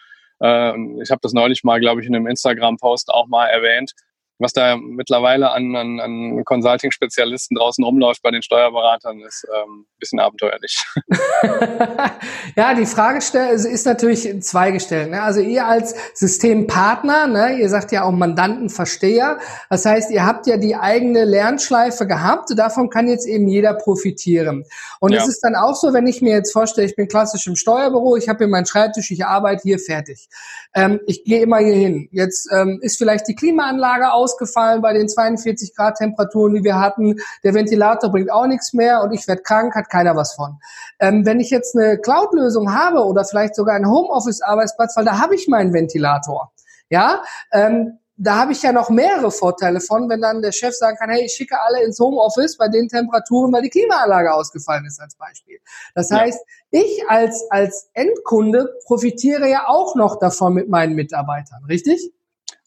Äh, 0.42 0.72
ich 1.02 1.10
habe 1.10 1.20
das 1.22 1.32
neulich 1.32 1.62
mal, 1.62 1.78
glaube 1.78 2.00
ich, 2.00 2.08
in 2.08 2.16
einem 2.16 2.26
Instagram-Post 2.26 3.10
auch 3.10 3.28
mal 3.28 3.46
erwähnt 3.46 3.92
was 4.38 4.52
da 4.52 4.76
mittlerweile 4.76 5.50
an, 5.50 5.74
an, 5.74 6.00
an 6.00 6.44
Consulting-Spezialisten 6.44 7.56
draußen 7.56 7.82
rumläuft 7.84 8.22
bei 8.22 8.30
den 8.30 8.42
Steuerberatern, 8.42 9.20
ist 9.20 9.46
ähm, 9.54 9.86
bisschen 9.98 10.20
abenteuerlich. 10.20 10.84
ja, 12.56 12.74
die 12.74 12.86
Frage 12.86 13.18
ist 13.18 13.86
natürlich 13.86 14.42
zweigestellt. 14.42 15.10
Ne? 15.10 15.22
Also 15.22 15.40
ihr 15.40 15.66
als 15.66 15.94
Systempartner, 16.14 17.26
ne, 17.26 17.58
ihr 17.58 17.68
sagt 17.68 17.92
ja 17.92 18.04
auch 18.04 18.12
Mandantenversteher, 18.12 19.38
das 19.70 19.84
heißt, 19.84 20.10
ihr 20.10 20.24
habt 20.24 20.46
ja 20.46 20.56
die 20.56 20.76
eigene 20.76 21.24
Lernschleife 21.24 22.06
gehabt, 22.06 22.50
davon 22.56 22.90
kann 22.90 23.08
jetzt 23.08 23.26
eben 23.26 23.48
jeder 23.48 23.74
profitieren. 23.74 24.64
Und 25.00 25.12
ja. 25.12 25.22
es 25.22 25.28
ist 25.28 25.40
dann 25.40 25.56
auch 25.56 25.74
so, 25.74 25.92
wenn 25.92 26.06
ich 26.06 26.22
mir 26.22 26.32
jetzt 26.32 26.52
vorstelle, 26.52 26.86
ich 26.86 26.96
bin 26.96 27.08
klassisch 27.08 27.46
im 27.46 27.56
Steuerbüro, 27.56 28.16
ich 28.16 28.28
habe 28.28 28.38
hier 28.38 28.48
meinen 28.48 28.66
Schreibtisch, 28.66 29.10
ich 29.10 29.24
arbeite 29.24 29.62
hier 29.62 29.78
fertig. 29.78 30.28
Ähm, 30.74 31.00
ich 31.06 31.24
gehe 31.24 31.42
immer 31.42 31.58
hier 31.58 31.74
hin. 31.74 32.08
Jetzt 32.12 32.48
ähm, 32.52 32.78
ist 32.82 32.98
vielleicht 32.98 33.26
die 33.28 33.34
Klimaanlage 33.34 34.12
ausgefallen 34.28 34.82
bei 34.82 34.92
den 34.92 35.08
42 35.08 35.74
Grad 35.74 35.96
Temperaturen, 35.96 36.54
die 36.54 36.64
wir 36.64 36.78
hatten. 36.78 37.16
Der 37.42 37.54
Ventilator 37.54 38.10
bringt 38.10 38.30
auch 38.30 38.46
nichts 38.46 38.72
mehr 38.72 39.02
und 39.02 39.12
ich 39.12 39.26
werde 39.26 39.42
krank, 39.42 39.74
hat 39.74 39.88
keiner 39.88 40.16
was 40.16 40.34
von. 40.34 40.58
Ähm, 41.00 41.24
wenn 41.24 41.40
ich 41.40 41.50
jetzt 41.50 41.76
eine 41.76 41.98
Cloud-Lösung 41.98 42.74
habe 42.74 43.04
oder 43.04 43.24
vielleicht 43.24 43.54
sogar 43.54 43.76
einen 43.76 43.90
Homeoffice-Arbeitsplatz, 43.90 44.96
weil 44.96 45.04
da 45.04 45.18
habe 45.18 45.34
ich 45.34 45.48
meinen 45.48 45.72
Ventilator. 45.72 46.52
Ja, 46.90 47.22
ähm, 47.52 47.98
da 48.20 48.36
habe 48.36 48.52
ich 48.52 48.62
ja 48.62 48.72
noch 48.72 48.90
mehrere 48.90 49.30
Vorteile 49.30 49.80
von, 49.80 50.08
wenn 50.08 50.20
dann 50.20 50.42
der 50.42 50.50
Chef 50.50 50.74
sagen 50.74 50.96
kann, 50.96 51.08
hey, 51.08 51.24
ich 51.26 51.32
schicke 51.32 51.60
alle 51.60 51.84
ins 51.84 52.00
Homeoffice 52.00 52.56
bei 52.56 52.68
den 52.68 52.88
Temperaturen, 52.88 53.52
weil 53.52 53.62
die 53.62 53.70
Klimaanlage 53.70 54.34
ausgefallen 54.34 54.84
ist 54.86 55.00
als 55.00 55.14
Beispiel. 55.14 55.58
Das 55.94 56.10
heißt, 56.10 56.40
ja. 56.70 56.80
ich 56.80 57.08
als, 57.08 57.46
als 57.50 57.90
Endkunde 57.92 58.74
profitiere 58.86 59.48
ja 59.48 59.68
auch 59.68 59.94
noch 59.94 60.18
davon 60.18 60.54
mit 60.54 60.68
meinen 60.68 60.94
Mitarbeitern, 60.94 61.64
richtig? 61.68 62.12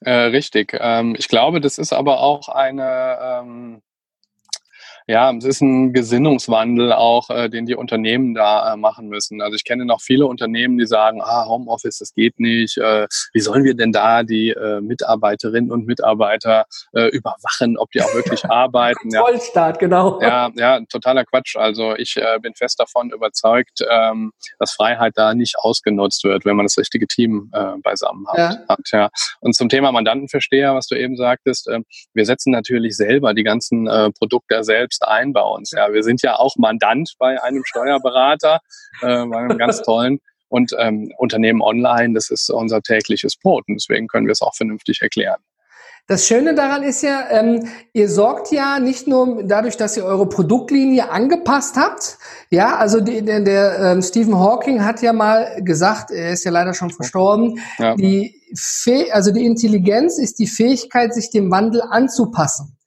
Äh, 0.04 0.12
richtig. 0.14 0.76
Ähm, 0.80 1.16
ich 1.18 1.28
glaube, 1.28 1.62
das 1.62 1.78
ist 1.78 1.94
aber 1.94 2.22
auch 2.22 2.50
eine, 2.50 3.20
ähm, 3.22 3.82
ja, 5.12 5.30
es 5.38 5.44
ist 5.44 5.62
ein 5.62 5.92
Gesinnungswandel 5.92 6.94
auch, 6.94 7.30
äh, 7.30 7.50
den 7.50 7.66
die 7.66 7.76
Unternehmen 7.76 8.34
da 8.34 8.74
äh, 8.74 8.78
machen 8.78 9.10
müssen. 9.10 9.42
Also 9.42 9.56
ich 9.56 9.66
kenne 9.66 9.84
noch 9.84 10.00
viele 10.00 10.26
Unternehmen, 10.26 10.78
die 10.78 10.88
sagen, 10.88 11.22
ah, 11.22 11.48
Homeoffice, 11.48 11.98
das 11.98 12.14
geht 12.14 12.40
nicht. 12.40 12.78
Äh, 12.78 13.08
wie 13.34 13.42
sollen 13.42 13.66
wir 13.66 13.76
denn 13.76 13.92
da 13.92 14.24
die 14.24 14.52
äh, 14.52 14.80
Mitarbeiterinnen 14.80 15.70
und 15.70 15.86
Mitarbeiter 15.86 16.66
äh, 16.94 17.08
überwachen, 17.10 17.78
ob 17.78 17.92
die 17.92 18.02
auch 18.02 18.14
wirklich 18.14 18.46
arbeiten? 18.50 19.12
Vollstart, 19.12 19.76
ja. 19.76 19.80
genau. 19.80 20.22
Ja, 20.22 20.50
ja, 20.56 20.80
totaler 20.90 21.26
Quatsch. 21.26 21.58
Also 21.58 21.94
ich 21.98 22.16
äh, 22.16 22.40
bin 22.42 22.56
fest 22.56 22.80
davon 22.80 23.12
überzeugt, 23.12 23.82
ähm, 23.90 24.32
dass 24.60 24.72
Freiheit 24.72 25.14
da 25.18 25.34
nicht 25.34 25.58
ausgenutzt 25.60 26.24
wird, 26.24 26.46
wenn 26.46 26.56
man 26.56 26.66
das 26.66 26.78
richtige 26.78 27.08
Team 27.08 27.52
äh, 27.54 27.74
beisammen 27.84 28.26
hat. 28.30 28.38
Ja. 28.38 28.58
hat 28.70 28.80
ja. 28.94 29.10
Und 29.42 29.56
zum 29.58 29.68
Thema 29.68 29.92
Mandantenversteher, 29.92 30.74
was 30.74 30.88
du 30.88 30.96
eben 30.96 31.18
sagtest, 31.18 31.68
äh, 31.68 31.82
wir 32.14 32.26
setzen 32.26 32.52
natürlich 32.52 32.96
selber 32.96 33.34
die 33.34 33.44
ganzen 33.44 33.88
äh, 33.88 34.10
Produkte 34.12 34.64
selbst 34.64 35.01
ein 35.04 35.34
bei 35.34 35.42
uns. 35.42 35.72
Ja, 35.72 35.92
wir 35.92 36.04
sind 36.04 36.22
ja 36.22 36.38
auch 36.38 36.56
Mandant 36.58 37.14
bei 37.20 37.42
einem 37.42 37.64
Steuerberater, 37.66 38.60
äh, 39.02 39.26
bei 39.26 39.38
einem 39.38 39.58
ganz 39.58 39.82
tollen. 39.84 40.20
Und 40.50 40.74
ähm, 40.80 41.14
Unternehmen 41.18 41.62
online, 41.62 42.14
das 42.14 42.30
ist 42.30 42.50
unser 42.50 42.82
tägliches 42.82 43.38
Brot 43.38 43.64
und 43.70 43.76
deswegen 43.76 44.08
können 44.08 44.28
wir 44.28 44.34
es 44.34 44.42
auch 44.42 44.54
vernünftig 44.54 45.02
erklären. 45.02 45.40
Das 46.08 46.28
Schöne 46.28 46.56
daran 46.56 46.84
ist 46.84 47.04
ja, 47.04 47.30
ähm, 47.30 47.70
ihr 47.94 48.10
sorgt 48.10 48.52
ja 48.52 48.80
nicht 48.80 49.08
nur 49.08 49.44
dadurch, 49.44 49.78
dass 49.78 49.96
ihr 49.96 50.04
eure 50.04 50.28
Produktlinie 50.28 51.10
angepasst 51.10 51.78
habt. 51.78 52.18
Ja, 52.50 52.76
also 52.76 53.00
die, 53.00 53.24
der, 53.24 53.40
der 53.40 53.80
ähm, 53.80 54.02
Stephen 54.02 54.38
Hawking 54.38 54.84
hat 54.84 55.02
ja 55.02 55.14
mal 55.14 55.62
gesagt, 55.64 56.12
er 56.12 56.32
ist 56.32 56.44
ja 56.44 56.52
leider 56.52 56.74
schon 56.74 56.90
verstorben, 56.90 57.60
ja. 57.78 57.96
die 57.96 58.36
also 59.14 59.32
die 59.32 59.46
Intelligenz 59.46 60.18
ist 60.18 60.40
die 60.40 60.48
Fähigkeit, 60.48 61.14
sich 61.14 61.30
dem 61.30 61.50
Wandel 61.52 61.82
anzupassen. 61.82 62.78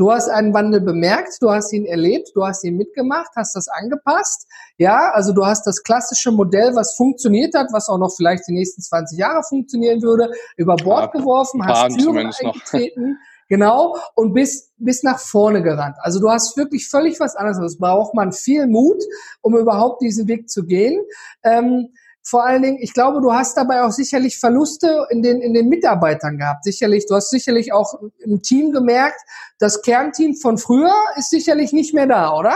Du 0.00 0.10
hast 0.10 0.30
einen 0.30 0.54
Wandel 0.54 0.80
bemerkt, 0.80 1.36
du 1.42 1.50
hast 1.50 1.74
ihn 1.74 1.84
erlebt, 1.84 2.30
du 2.34 2.42
hast 2.42 2.64
ihn 2.64 2.78
mitgemacht, 2.78 3.32
hast 3.36 3.54
das 3.54 3.68
angepasst. 3.68 4.46
Ja, 4.78 5.10
also 5.12 5.34
du 5.34 5.44
hast 5.44 5.66
das 5.66 5.82
klassische 5.82 6.30
Modell, 6.30 6.74
was 6.74 6.94
funktioniert 6.96 7.54
hat, 7.54 7.66
was 7.72 7.90
auch 7.90 7.98
noch 7.98 8.10
vielleicht 8.16 8.48
die 8.48 8.52
nächsten 8.52 8.80
20 8.80 9.18
Jahre 9.18 9.42
funktionieren 9.42 10.00
würde, 10.00 10.30
über 10.56 10.76
Bord 10.76 11.12
ja, 11.12 11.20
geworfen, 11.20 11.62
hast 11.66 11.98
Türen 11.98 12.32
eingetreten. 12.32 13.18
Genau, 13.50 13.96
und 14.14 14.32
bist, 14.32 14.70
bist 14.76 15.02
nach 15.02 15.18
vorne 15.18 15.60
gerannt. 15.60 15.96
Also 16.02 16.20
du 16.20 16.30
hast 16.30 16.56
wirklich 16.56 16.88
völlig 16.88 17.18
was 17.18 17.34
anderes. 17.34 17.58
Es 17.58 17.78
braucht 17.78 18.14
man 18.14 18.30
viel 18.30 18.68
Mut, 18.68 19.02
um 19.40 19.56
überhaupt 19.56 20.02
diesen 20.02 20.28
Weg 20.28 20.48
zu 20.48 20.64
gehen. 20.64 21.02
Ähm, 21.42 21.88
vor 22.22 22.46
allen 22.46 22.62
Dingen, 22.62 22.78
ich 22.80 22.92
glaube, 22.92 23.20
du 23.20 23.32
hast 23.32 23.56
dabei 23.56 23.82
auch 23.82 23.92
sicherlich 23.92 24.38
Verluste 24.38 25.06
in 25.10 25.22
den, 25.22 25.40
in 25.40 25.54
den 25.54 25.68
Mitarbeitern 25.68 26.38
gehabt. 26.38 26.64
Sicherlich, 26.64 27.06
du 27.06 27.14
hast 27.14 27.30
sicherlich 27.30 27.72
auch 27.72 27.94
im 28.18 28.42
Team 28.42 28.72
gemerkt, 28.72 29.20
das 29.58 29.82
Kernteam 29.82 30.34
von 30.34 30.58
früher 30.58 30.94
ist 31.16 31.30
sicherlich 31.30 31.72
nicht 31.72 31.94
mehr 31.94 32.06
da, 32.06 32.34
oder? 32.34 32.54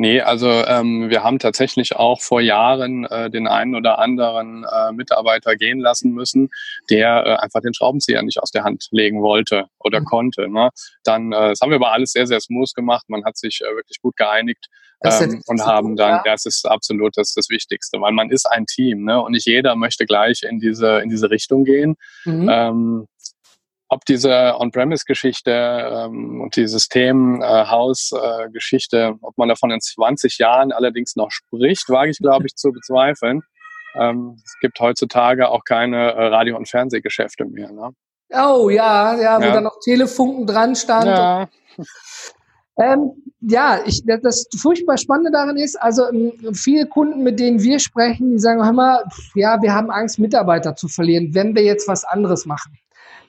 Nee, 0.00 0.22
also 0.22 0.48
ähm, 0.48 1.10
wir 1.10 1.22
haben 1.22 1.38
tatsächlich 1.38 1.94
auch 1.94 2.22
vor 2.22 2.40
Jahren 2.40 3.04
äh, 3.04 3.28
den 3.28 3.46
einen 3.46 3.74
oder 3.74 3.98
anderen 3.98 4.64
äh, 4.64 4.92
Mitarbeiter 4.92 5.56
gehen 5.56 5.78
lassen 5.78 6.12
müssen, 6.12 6.48
der 6.88 7.26
äh, 7.26 7.36
einfach 7.36 7.60
den 7.60 7.74
Schraubenzieher 7.74 8.22
nicht 8.22 8.38
aus 8.42 8.50
der 8.50 8.64
Hand 8.64 8.88
legen 8.92 9.20
wollte 9.20 9.66
oder 9.78 10.00
mhm. 10.00 10.04
konnte. 10.06 10.48
Ne? 10.48 10.70
Dann, 11.04 11.32
äh, 11.32 11.50
das 11.50 11.60
haben 11.60 11.68
wir 11.68 11.76
aber 11.76 11.92
alles 11.92 12.12
sehr, 12.12 12.26
sehr 12.26 12.40
smooth 12.40 12.74
gemacht. 12.74 13.10
Man 13.10 13.26
hat 13.26 13.36
sich 13.36 13.60
äh, 13.60 13.76
wirklich 13.76 14.00
gut 14.00 14.16
geeinigt 14.16 14.68
ähm, 15.04 15.42
und 15.46 15.66
haben 15.66 15.96
dann, 15.96 16.12
ja. 16.12 16.22
das 16.24 16.46
ist 16.46 16.66
absolut 16.66 17.18
das, 17.18 17.34
das 17.34 17.50
Wichtigste, 17.50 18.00
weil 18.00 18.12
man 18.12 18.30
ist 18.30 18.46
ein 18.46 18.64
Team, 18.64 19.04
ne? 19.04 19.20
Und 19.20 19.32
nicht 19.32 19.46
jeder 19.46 19.76
möchte 19.76 20.06
gleich 20.06 20.44
in 20.44 20.60
diese 20.60 21.00
in 21.00 21.10
diese 21.10 21.28
Richtung 21.30 21.64
gehen. 21.64 21.96
Mhm. 22.24 22.48
Ähm, 22.50 23.06
ob 23.90 24.04
diese 24.04 24.54
On-Premise-Geschichte 24.56 25.50
ähm, 25.50 26.40
und 26.40 26.54
die 26.54 26.68
System-Haus-Geschichte, 26.68 28.96
äh, 28.96 29.12
ob 29.20 29.36
man 29.36 29.48
davon 29.48 29.72
in 29.72 29.80
20 29.80 30.38
Jahren 30.38 30.70
allerdings 30.70 31.16
noch 31.16 31.32
spricht, 31.32 31.88
wage 31.88 32.12
ich, 32.12 32.18
glaube 32.18 32.46
ich, 32.46 32.54
zu 32.54 32.70
bezweifeln. 32.70 33.42
Ähm, 33.96 34.36
es 34.44 34.56
gibt 34.60 34.78
heutzutage 34.78 35.48
auch 35.48 35.64
keine 35.64 36.12
äh, 36.12 36.26
Radio- 36.28 36.56
und 36.56 36.68
Fernsehgeschäfte 36.68 37.46
mehr. 37.46 37.72
Ne? 37.72 37.90
Oh 38.32 38.70
ja, 38.70 39.20
ja, 39.20 39.40
wo 39.40 39.44
ja. 39.44 39.54
dann 39.54 39.64
noch 39.64 39.80
Telefunken 39.82 40.46
dran 40.46 40.76
stand. 40.76 41.06
Ja. 41.06 41.48
Ähm, 42.78 43.10
ja, 43.40 43.80
ich, 43.84 44.04
das 44.06 44.46
furchtbar 44.56 44.96
Spannende 44.96 45.32
daran 45.32 45.56
ist, 45.56 45.74
also 45.82 46.08
ähm, 46.08 46.54
viele 46.54 46.86
Kunden, 46.86 47.22
mit 47.22 47.40
denen 47.40 47.60
wir 47.60 47.80
sprechen, 47.80 48.30
die 48.30 48.38
sagen, 48.38 48.64
hör 48.64 48.72
mal, 48.72 49.04
ja, 49.34 49.60
wir 49.60 49.74
haben 49.74 49.90
Angst, 49.90 50.20
Mitarbeiter 50.20 50.76
zu 50.76 50.88
verlieren, 50.88 51.34
wenn 51.34 51.54
wir 51.54 51.64
jetzt 51.64 51.88
was 51.88 52.04
anderes 52.04 52.46
machen. 52.46 52.78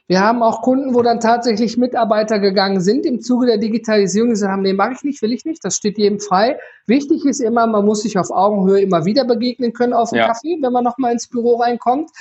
Wir 0.08 0.20
haben 0.20 0.44
auch 0.44 0.62
Kunden, 0.62 0.94
wo 0.94 1.02
dann 1.02 1.20
tatsächlich 1.20 1.78
Mitarbeiter 1.78 2.40
gegangen 2.40 2.82
sind 2.82 3.06
im 3.06 3.22
Zuge 3.22 3.46
der 3.46 3.58
Digitalisierung, 3.58 4.30
die 4.30 4.34
gesagt 4.34 4.52
haben, 4.52 4.62
nee, 4.62 4.74
mache 4.74 4.94
ich 4.94 5.04
nicht, 5.04 5.22
will 5.22 5.32
ich 5.32 5.46
nicht, 5.46 5.64
das 5.64 5.78
steht 5.78 5.98
jedem 5.98 6.20
frei. 6.20 6.60
Wichtig 6.86 7.26
ist 7.26 7.40
immer, 7.40 7.66
man 7.66 7.86
muss 7.86 8.02
sich 8.02 8.18
auf 8.18 8.30
Augenhöhe 8.30 8.82
immer 8.82 9.06
wieder 9.06 9.24
begegnen 9.24 9.72
können 9.72 9.94
auf 9.94 10.10
dem 10.10 10.18
ja. 10.18 10.28
Kaffee, 10.28 10.58
wenn 10.62 10.74
man 10.74 10.84
nochmal 10.84 11.14
ins 11.14 11.28
Büro 11.28 11.56
reinkommt. 11.56 12.12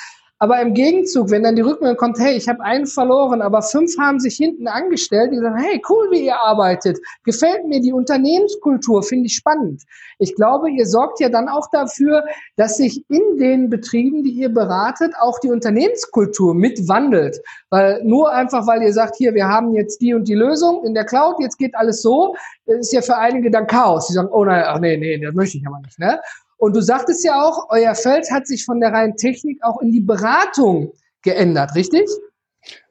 Aber 0.42 0.58
im 0.62 0.72
Gegenzug, 0.72 1.30
wenn 1.30 1.42
dann 1.42 1.54
die 1.54 1.60
Rückmeldung 1.60 1.98
kommt, 1.98 2.18
hey, 2.18 2.34
ich 2.34 2.48
habe 2.48 2.62
einen 2.62 2.86
verloren, 2.86 3.42
aber 3.42 3.60
fünf 3.60 3.98
haben 3.98 4.18
sich 4.18 4.36
hinten 4.36 4.68
angestellt, 4.68 5.32
die 5.32 5.36
sagen, 5.36 5.58
hey, 5.58 5.82
cool, 5.86 6.10
wie 6.10 6.24
ihr 6.24 6.40
arbeitet, 6.40 6.98
gefällt 7.24 7.66
mir 7.66 7.78
die 7.78 7.92
Unternehmenskultur, 7.92 9.02
finde 9.02 9.26
ich 9.26 9.34
spannend. 9.34 9.82
Ich 10.18 10.34
glaube, 10.34 10.70
ihr 10.70 10.86
sorgt 10.86 11.20
ja 11.20 11.28
dann 11.28 11.50
auch 11.50 11.68
dafür, 11.70 12.24
dass 12.56 12.78
sich 12.78 13.04
in 13.10 13.36
den 13.38 13.68
Betrieben, 13.68 14.24
die 14.24 14.30
ihr 14.30 14.48
beratet, 14.48 15.12
auch 15.20 15.38
die 15.40 15.50
Unternehmenskultur 15.50 16.54
mitwandelt. 16.54 17.38
Weil 17.68 18.02
nur 18.02 18.32
einfach, 18.32 18.66
weil 18.66 18.82
ihr 18.82 18.94
sagt, 18.94 19.16
hier, 19.16 19.34
wir 19.34 19.46
haben 19.46 19.74
jetzt 19.74 20.00
die 20.00 20.14
und 20.14 20.26
die 20.26 20.34
Lösung 20.34 20.82
in 20.86 20.94
der 20.94 21.04
Cloud, 21.04 21.36
jetzt 21.40 21.58
geht 21.58 21.74
alles 21.74 22.00
so, 22.00 22.34
ist 22.64 22.94
ja 22.94 23.02
für 23.02 23.18
einige 23.18 23.50
dann 23.50 23.66
Chaos. 23.66 24.06
Die 24.06 24.14
sagen, 24.14 24.30
oh 24.32 24.46
nein, 24.46 24.64
ach 24.66 24.80
nee, 24.80 24.96
nee, 24.96 25.18
das 25.18 25.34
möchte 25.34 25.58
ich 25.58 25.66
aber 25.66 25.80
nicht. 25.80 25.98
Ne? 25.98 26.18
Und 26.60 26.76
du 26.76 26.82
sagtest 26.82 27.24
ja 27.24 27.42
auch, 27.42 27.70
euer 27.70 27.94
Feld 27.94 28.30
hat 28.30 28.46
sich 28.46 28.66
von 28.66 28.80
der 28.80 28.92
reinen 28.92 29.16
Technik 29.16 29.58
auch 29.62 29.80
in 29.80 29.92
die 29.92 30.00
Beratung 30.00 30.92
geändert, 31.22 31.74
richtig? 31.74 32.06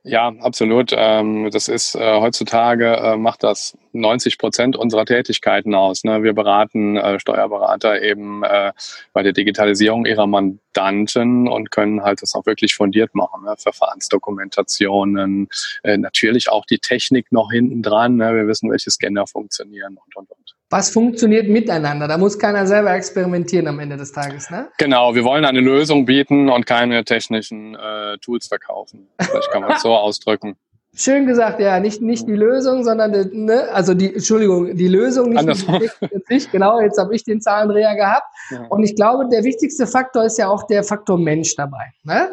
Ja, 0.02 0.34
absolut. 0.40 0.92
Ähm, 0.96 1.52
das 1.52 1.68
ist 1.68 1.94
äh, 1.94 2.20
heutzutage 2.20 2.96
äh, 2.96 3.16
macht 3.16 3.44
das 3.44 3.78
90 3.92 4.40
Prozent 4.40 4.76
unserer 4.76 5.06
Tätigkeiten 5.06 5.76
aus. 5.76 6.04
Ne? 6.04 6.24
Wir 6.24 6.34
beraten 6.34 6.98
äh, 6.98 7.20
Steuerberater 7.20 8.02
eben 8.02 8.42
bei 8.42 9.22
der 9.22 9.34
Digitalisierung 9.34 10.08
ihrer 10.08 10.26
Mandanten 10.26 11.48
und 11.48 11.70
können 11.70 12.02
halt 12.02 12.24
das 12.24 12.34
auch 12.34 12.48
wirklich 12.48 12.74
fundiert 12.74 13.14
machen. 13.14 13.44
Ne? 13.44 13.54
Verfahrensdokumentationen, 13.58 15.48
natürlich 15.84 16.50
auch 16.50 16.66
die 16.66 16.80
Technik 16.80 17.32
noch 17.32 17.52
hinten 17.52 17.84
dran. 17.84 18.16
Ne? 18.16 18.34
Wir 18.34 18.48
wissen, 18.48 18.72
welche 18.72 18.90
Scanner 18.90 19.28
funktionieren 19.28 19.98
und 20.04 20.16
und 20.16 20.32
und. 20.32 20.59
Was 20.70 20.92
funktioniert 20.92 21.48
miteinander. 21.48 22.08
Da 22.08 22.18
muss 22.18 22.38
keiner 22.38 22.68
selber 22.68 22.94
experimentieren 22.94 23.68
am 23.68 23.80
Ende 23.80 23.98
des 23.98 24.12
Tages, 24.12 24.50
ne? 24.50 24.70
Genau, 24.78 25.16
wir 25.16 25.24
wollen 25.24 25.46
eine 25.46 25.62
Lösung 25.62 26.06
bieten 26.06 26.50
und 26.50 26.66
keine 26.66 27.04
technischen 27.04 27.76
äh, 27.76 28.18
Tools 28.20 28.48
verkaufen. 28.48 29.08
Vielleicht 29.20 29.52
kann 29.52 29.64
man 29.64 29.72
es 29.72 29.82
so 29.82 29.96
ausdrücken. 29.96 30.56
Schön 30.96 31.28
gesagt, 31.28 31.60
ja, 31.60 31.80
nicht, 31.80 32.02
nicht 32.02 32.28
die 32.28 32.36
Lösung, 32.36 32.84
sondern 32.84 33.12
ne, 33.32 33.70
also 33.72 33.94
die, 33.94 34.14
Entschuldigung, 34.16 34.76
die 34.76 34.88
Lösung, 34.88 35.30
nicht 35.30 35.40
Andersrum. 35.40 35.82
die 36.02 36.48
Genau, 36.52 36.80
jetzt 36.82 36.98
habe 36.98 37.16
ich 37.16 37.24
den 37.24 37.42
Zahlendreher 37.42 37.96
gehabt. 37.96 38.26
Ja. 38.50 38.66
Und 38.70 38.84
ich 38.84 38.96
glaube, 38.96 39.28
der 39.30 39.44
wichtigste 39.44 39.86
Faktor 39.86 40.24
ist 40.24 40.38
ja 40.40 40.50
auch 40.50 40.64
der 40.68 40.84
Faktor 40.84 41.20
Mensch 41.20 41.56
dabei. 41.56 41.94
Ne? 42.04 42.32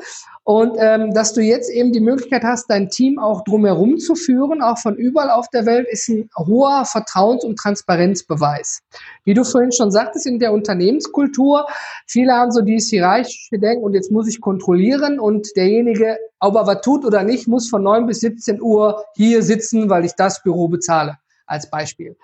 Und 0.49 0.77
ähm, 0.79 1.13
dass 1.13 1.35
du 1.35 1.41
jetzt 1.41 1.69
eben 1.69 1.91
die 1.91 2.01
Möglichkeit 2.01 2.45
hast, 2.45 2.71
dein 2.71 2.89
Team 2.89 3.19
auch 3.19 3.43
drumherum 3.43 3.99
zu 3.99 4.15
führen, 4.15 4.63
auch 4.63 4.79
von 4.79 4.95
überall 4.95 5.31
auf 5.31 5.49
der 5.49 5.67
Welt, 5.67 5.89
ist 5.91 6.09
ein 6.09 6.31
hoher 6.39 6.85
Vertrauens- 6.85 7.45
und 7.45 7.59
Transparenzbeweis. 7.59 8.83
Wie 9.25 9.35
du 9.35 9.43
vorhin 9.43 9.73
schon 9.73 9.91
sagtest, 9.91 10.25
in 10.25 10.39
der 10.39 10.53
Unternehmenskultur, 10.53 11.67
viele 12.07 12.33
haben 12.33 12.53
so 12.53 12.61
dieses 12.61 12.91
hierarchische 12.91 13.59
Denken 13.59 13.83
und 13.83 13.95
jetzt 13.95 14.13
muss 14.13 14.29
ich 14.29 14.41
kontrollieren 14.41 15.19
und 15.19 15.49
derjenige, 15.57 16.17
ob 16.41 16.55
er 16.55 16.67
was 16.67 16.81
tut 16.83 17.05
oder 17.05 17.23
nicht, 17.23 17.49
muss 17.49 17.69
von 17.69 17.83
9 17.83 18.07
bis 18.07 18.21
17 18.21 18.61
Uhr 18.61 19.05
hier 19.15 19.43
sitzen, 19.43 19.89
weil 19.89 20.05
ich 20.05 20.13
das 20.13 20.43
Büro 20.43 20.69
bezahle, 20.69 21.17
als 21.47 21.71
Beispiel. 21.71 22.17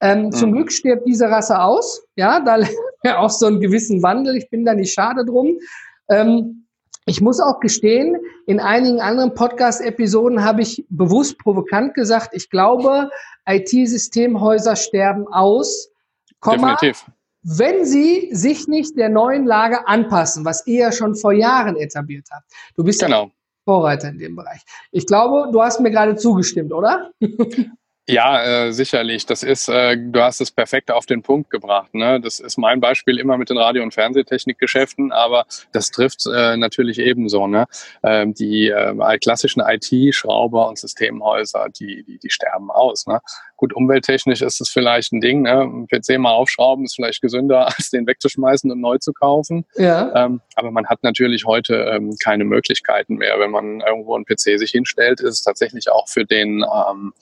Ähm, 0.00 0.26
mhm. 0.26 0.32
Zum 0.32 0.52
Glück 0.52 0.72
stirbt 0.72 1.06
diese 1.06 1.28
Rasse 1.30 1.60
aus. 1.60 2.02
Ja, 2.16 2.40
da 2.40 2.58
ja 3.04 3.18
auch 3.18 3.30
so 3.30 3.46
einen 3.46 3.60
gewissen 3.60 4.02
Wandel. 4.02 4.36
Ich 4.36 4.50
bin 4.50 4.64
da 4.64 4.74
nicht 4.74 4.92
schade 4.92 5.24
drum. 5.24 5.58
Ähm, 6.08 6.66
ich 7.06 7.20
muss 7.20 7.38
auch 7.38 7.60
gestehen, 7.60 8.16
in 8.46 8.60
einigen 8.60 9.00
anderen 9.00 9.34
Podcast-Episoden 9.34 10.42
habe 10.42 10.62
ich 10.62 10.86
bewusst 10.88 11.38
provokant 11.38 11.94
gesagt, 11.94 12.30
ich 12.32 12.48
glaube, 12.48 13.10
IT-Systemhäuser 13.46 14.74
sterben 14.74 15.26
aus, 15.28 15.90
Komma, 16.40 16.76
Definitiv. 16.76 17.10
wenn 17.42 17.84
sie 17.84 18.30
sich 18.32 18.68
nicht 18.68 18.96
der 18.96 19.10
neuen 19.10 19.44
Lage 19.44 19.86
anpassen, 19.86 20.44
was 20.46 20.66
ihr 20.66 20.80
ja 20.80 20.92
schon 20.92 21.14
vor 21.14 21.32
Jahren 21.32 21.76
etabliert 21.76 22.28
habt. 22.30 22.50
Du 22.74 22.84
bist 22.84 23.00
genau. 23.00 23.24
ja 23.24 23.30
Vorreiter 23.64 24.08
in 24.08 24.18
dem 24.18 24.36
Bereich. 24.36 24.62
Ich 24.90 25.06
glaube, 25.06 25.50
du 25.52 25.62
hast 25.62 25.80
mir 25.80 25.90
gerade 25.90 26.16
zugestimmt, 26.16 26.72
oder? 26.72 27.10
Ja, 28.06 28.66
äh, 28.66 28.72
sicherlich. 28.72 29.24
Das 29.24 29.42
ist, 29.42 29.68
äh, 29.68 29.96
du 29.96 30.20
hast 30.20 30.40
es 30.42 30.50
perfekt 30.50 30.90
auf 30.90 31.06
den 31.06 31.22
Punkt 31.22 31.50
gebracht. 31.50 31.94
Ne? 31.94 32.20
Das 32.20 32.38
ist 32.38 32.58
mein 32.58 32.80
Beispiel 32.80 33.18
immer 33.18 33.38
mit 33.38 33.48
den 33.48 33.56
Radio- 33.56 33.82
und 33.82 33.94
Fernsehtechnikgeschäften, 33.94 35.10
aber 35.10 35.46
das 35.72 35.90
trifft 35.90 36.26
äh, 36.26 36.56
natürlich 36.58 36.98
ebenso. 36.98 37.46
Ne? 37.46 37.64
Ähm, 38.02 38.34
die 38.34 38.68
äh, 38.68 39.18
klassischen 39.18 39.62
IT-Schrauber 39.66 40.68
und 40.68 40.78
Systemhäuser, 40.78 41.68
die, 41.70 42.04
die, 42.04 42.18
die 42.18 42.30
sterben 42.30 42.70
aus. 42.70 43.06
Ne? 43.06 43.20
Gut, 43.56 43.72
umwelttechnisch 43.72 44.42
ist 44.42 44.60
es 44.60 44.68
vielleicht 44.68 45.12
ein 45.12 45.22
Ding. 45.22 45.42
Ne? 45.42 45.62
Ein 45.62 45.86
PC 45.86 46.18
mal 46.18 46.32
aufschrauben 46.32 46.84
ist 46.84 46.96
vielleicht 46.96 47.22
gesünder, 47.22 47.66
als 47.74 47.88
den 47.88 48.06
wegzuschmeißen 48.06 48.70
und 48.70 48.82
neu 48.82 48.98
zu 48.98 49.14
kaufen. 49.14 49.64
Ja. 49.76 50.26
Ähm, 50.26 50.42
aber 50.56 50.70
man 50.70 50.86
hat 50.88 51.02
natürlich 51.04 51.46
heute 51.46 51.76
ähm, 51.90 52.14
keine 52.22 52.44
Möglichkeiten 52.44 53.16
mehr. 53.16 53.38
Wenn 53.38 53.50
man 53.50 53.80
irgendwo 53.80 54.14
einen 54.14 54.26
PC 54.26 54.58
sich 54.58 54.72
hinstellt, 54.72 55.20
ist 55.20 55.34
es 55.38 55.42
tatsächlich 55.42 55.90
auch 55.90 56.06
für 56.06 56.26
den 56.26 56.62
ähm, 56.62 57.14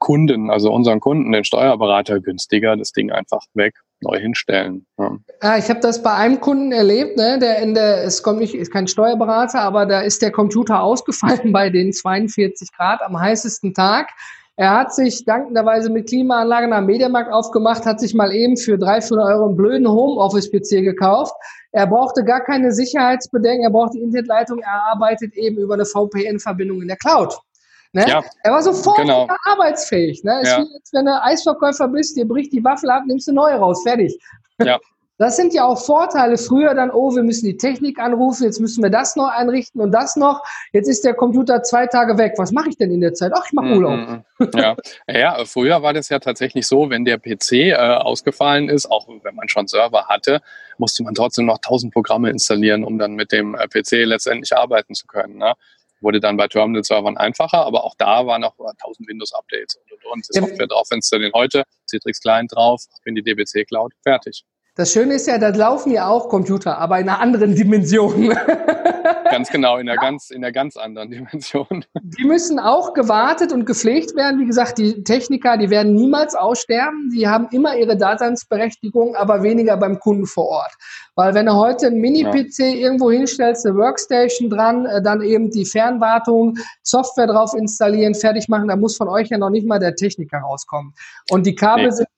Kunden, 0.00 0.50
also 0.50 0.72
unseren 0.72 0.98
Kunden, 0.98 1.30
den 1.30 1.44
Steuerberater, 1.44 2.20
günstiger 2.20 2.76
das 2.76 2.90
Ding 2.90 3.12
einfach 3.12 3.42
weg 3.54 3.74
neu 4.00 4.18
hinstellen. 4.18 4.86
Ja. 4.98 5.18
Ah, 5.40 5.58
ich 5.58 5.68
habe 5.68 5.80
das 5.80 6.02
bei 6.02 6.12
einem 6.14 6.40
Kunden 6.40 6.72
erlebt, 6.72 7.18
ne, 7.18 7.38
der 7.38 7.58
in 7.58 7.74
der, 7.74 8.02
es 8.04 8.22
kommt 8.22 8.40
nicht, 8.40 8.54
ist 8.54 8.72
kein 8.72 8.88
Steuerberater, 8.88 9.60
aber 9.60 9.84
da 9.84 10.00
ist 10.00 10.22
der 10.22 10.32
Computer 10.32 10.82
ausgefallen 10.82 11.52
bei 11.52 11.70
den 11.70 11.92
42 11.92 12.72
Grad 12.72 13.02
am 13.02 13.20
heißesten 13.20 13.74
Tag. 13.74 14.08
Er 14.56 14.70
hat 14.70 14.94
sich 14.94 15.24
dankenderweise 15.24 15.90
mit 15.90 16.08
Klimaanlage 16.08 16.68
nach 16.68 16.82
Mediamarkt 16.82 17.32
aufgemacht, 17.32 17.86
hat 17.86 18.00
sich 18.00 18.14
mal 18.14 18.32
eben 18.32 18.56
für 18.56 18.76
300 18.76 19.12
Euro 19.12 19.46
einen 19.46 19.56
blöden 19.56 19.88
Homeoffice-PC 19.88 20.82
gekauft. 20.82 21.32
Er 21.72 21.86
brauchte 21.86 22.24
gar 22.24 22.40
keine 22.40 22.72
Sicherheitsbedenken, 22.72 23.64
er 23.64 23.70
braucht 23.70 23.94
die 23.94 24.00
Internetleitung, 24.00 24.58
er 24.58 24.82
arbeitet 24.92 25.34
eben 25.34 25.56
über 25.58 25.74
eine 25.74 25.86
VPN-Verbindung 25.86 26.82
in 26.82 26.88
der 26.88 26.96
Cloud. 26.96 27.38
Ne? 27.92 28.04
Ja, 28.06 28.22
er 28.44 28.52
war 28.52 28.62
sofort 28.62 28.98
genau. 28.98 29.28
arbeitsfähig. 29.44 30.22
Ne? 30.22 30.40
Ja. 30.44 30.58
Ist 30.58 30.58
wie 30.58 30.74
jetzt, 30.74 30.92
wenn 30.92 31.06
du 31.06 31.22
Eisverkäufer 31.22 31.88
bist, 31.88 32.16
dir 32.16 32.26
bricht 32.26 32.52
die 32.52 32.62
Waffel 32.62 32.90
ab, 32.90 33.02
nimmst 33.06 33.26
du 33.26 33.32
neue 33.32 33.56
raus, 33.56 33.82
fertig. 33.82 34.18
Ja. 34.62 34.78
Das 35.20 35.36
sind 35.36 35.52
ja 35.52 35.66
auch 35.66 35.78
Vorteile. 35.78 36.38
Früher 36.38 36.72
dann, 36.72 36.90
oh, 36.90 37.14
wir 37.14 37.22
müssen 37.22 37.44
die 37.44 37.58
Technik 37.58 37.98
anrufen, 37.98 38.44
jetzt 38.44 38.58
müssen 38.58 38.82
wir 38.82 38.88
das 38.88 39.16
noch 39.16 39.28
einrichten 39.28 39.78
und 39.82 39.92
das 39.92 40.16
noch. 40.16 40.42
Jetzt 40.72 40.88
ist 40.88 41.04
der 41.04 41.12
Computer 41.12 41.62
zwei 41.62 41.86
Tage 41.86 42.16
weg. 42.16 42.32
Was 42.38 42.52
mache 42.52 42.70
ich 42.70 42.78
denn 42.78 42.90
in 42.90 43.02
der 43.02 43.12
Zeit? 43.12 43.32
Ach, 43.34 43.44
ich 43.44 43.52
mache 43.52 43.66
Urlaub. 43.66 43.98
Mm, 43.98 44.24
mm, 44.38 44.44
mm. 44.44 44.50
Ja. 44.56 44.76
ja, 45.06 45.44
früher 45.44 45.82
war 45.82 45.92
das 45.92 46.08
ja 46.08 46.20
tatsächlich 46.20 46.66
so, 46.66 46.88
wenn 46.88 47.04
der 47.04 47.18
PC 47.18 47.52
äh, 47.52 47.74
ausgefallen 47.74 48.70
ist, 48.70 48.90
auch 48.90 49.08
wenn 49.22 49.34
man 49.34 49.50
schon 49.50 49.66
Server 49.66 50.06
hatte, 50.06 50.40
musste 50.78 51.02
man 51.02 51.12
trotzdem 51.12 51.44
noch 51.44 51.58
tausend 51.58 51.92
Programme 51.92 52.30
installieren, 52.30 52.82
um 52.82 52.98
dann 52.98 53.12
mit 53.12 53.30
dem 53.30 53.54
äh, 53.54 53.68
PC 53.68 54.06
letztendlich 54.06 54.56
arbeiten 54.56 54.94
zu 54.94 55.06
können. 55.06 55.36
Ne? 55.36 55.52
Wurde 56.00 56.20
dann 56.20 56.36
bei 56.36 56.48
Terminal-Servern 56.48 57.16
einfacher, 57.16 57.64
aber 57.66 57.84
auch 57.84 57.94
da 57.98 58.26
waren 58.26 58.40
noch 58.40 58.54
1000 58.58 59.08
Windows-Updates 59.08 59.76
und, 59.76 59.92
und, 59.92 60.12
und. 60.12 60.28
Die 60.32 60.40
Software 60.40 60.66
drauf 60.66 60.88
installieren 60.90 61.32
heute, 61.34 61.64
Citrix 61.88 62.20
Client 62.20 62.52
drauf, 62.54 62.82
in 63.04 63.14
die 63.14 63.22
DBC 63.22 63.66
Cloud, 63.66 63.92
fertig. 64.02 64.44
Das 64.76 64.92
Schöne 64.92 65.14
ist 65.14 65.26
ja, 65.26 65.36
da 65.36 65.48
laufen 65.48 65.92
ja 65.92 66.08
auch 66.08 66.28
Computer, 66.28 66.78
aber 66.78 67.00
in 67.00 67.08
einer 67.08 67.20
anderen 67.20 67.54
Dimension. 67.54 68.34
ganz 69.30 69.48
genau, 69.50 69.76
in 69.76 69.88
einer, 69.88 69.94
ja. 69.94 70.00
ganz, 70.00 70.30
in 70.30 70.44
einer 70.44 70.52
ganz 70.52 70.76
anderen 70.76 71.10
Dimension. 71.10 71.84
Die 72.02 72.24
müssen 72.24 72.58
auch 72.58 72.94
gewartet 72.94 73.52
und 73.52 73.64
gepflegt 73.64 74.14
werden. 74.16 74.40
Wie 74.40 74.46
gesagt, 74.46 74.78
die 74.78 75.02
Techniker, 75.04 75.56
die 75.56 75.70
werden 75.70 75.94
niemals 75.94 76.34
aussterben. 76.34 77.10
Die 77.14 77.28
haben 77.28 77.48
immer 77.50 77.76
ihre 77.76 77.96
Daseinsberechtigung, 77.96 79.16
aber 79.16 79.42
weniger 79.42 79.76
beim 79.76 79.98
Kunden 79.98 80.26
vor 80.26 80.46
Ort. 80.48 80.72
Weil 81.14 81.34
wenn 81.34 81.46
du 81.46 81.54
heute 81.54 81.88
einen 81.88 82.00
Mini-PC 82.00 82.58
ja. 82.58 82.66
irgendwo 82.66 83.10
hinstellst, 83.10 83.66
eine 83.66 83.76
Workstation 83.76 84.50
dran, 84.50 84.86
äh, 84.86 85.02
dann 85.02 85.22
eben 85.22 85.50
die 85.50 85.64
Fernwartung, 85.64 86.58
Software 86.82 87.26
drauf 87.26 87.54
installieren, 87.54 88.14
fertig 88.14 88.48
machen, 88.48 88.68
da 88.68 88.76
muss 88.76 88.96
von 88.96 89.08
euch 89.08 89.28
ja 89.28 89.38
noch 89.38 89.50
nicht 89.50 89.66
mal 89.66 89.78
der 89.78 89.94
Techniker 89.94 90.38
rauskommen. 90.38 90.94
Und 91.30 91.46
die 91.46 91.54
Kabel 91.54 91.86
nee. 91.86 91.90
sind 91.90 92.08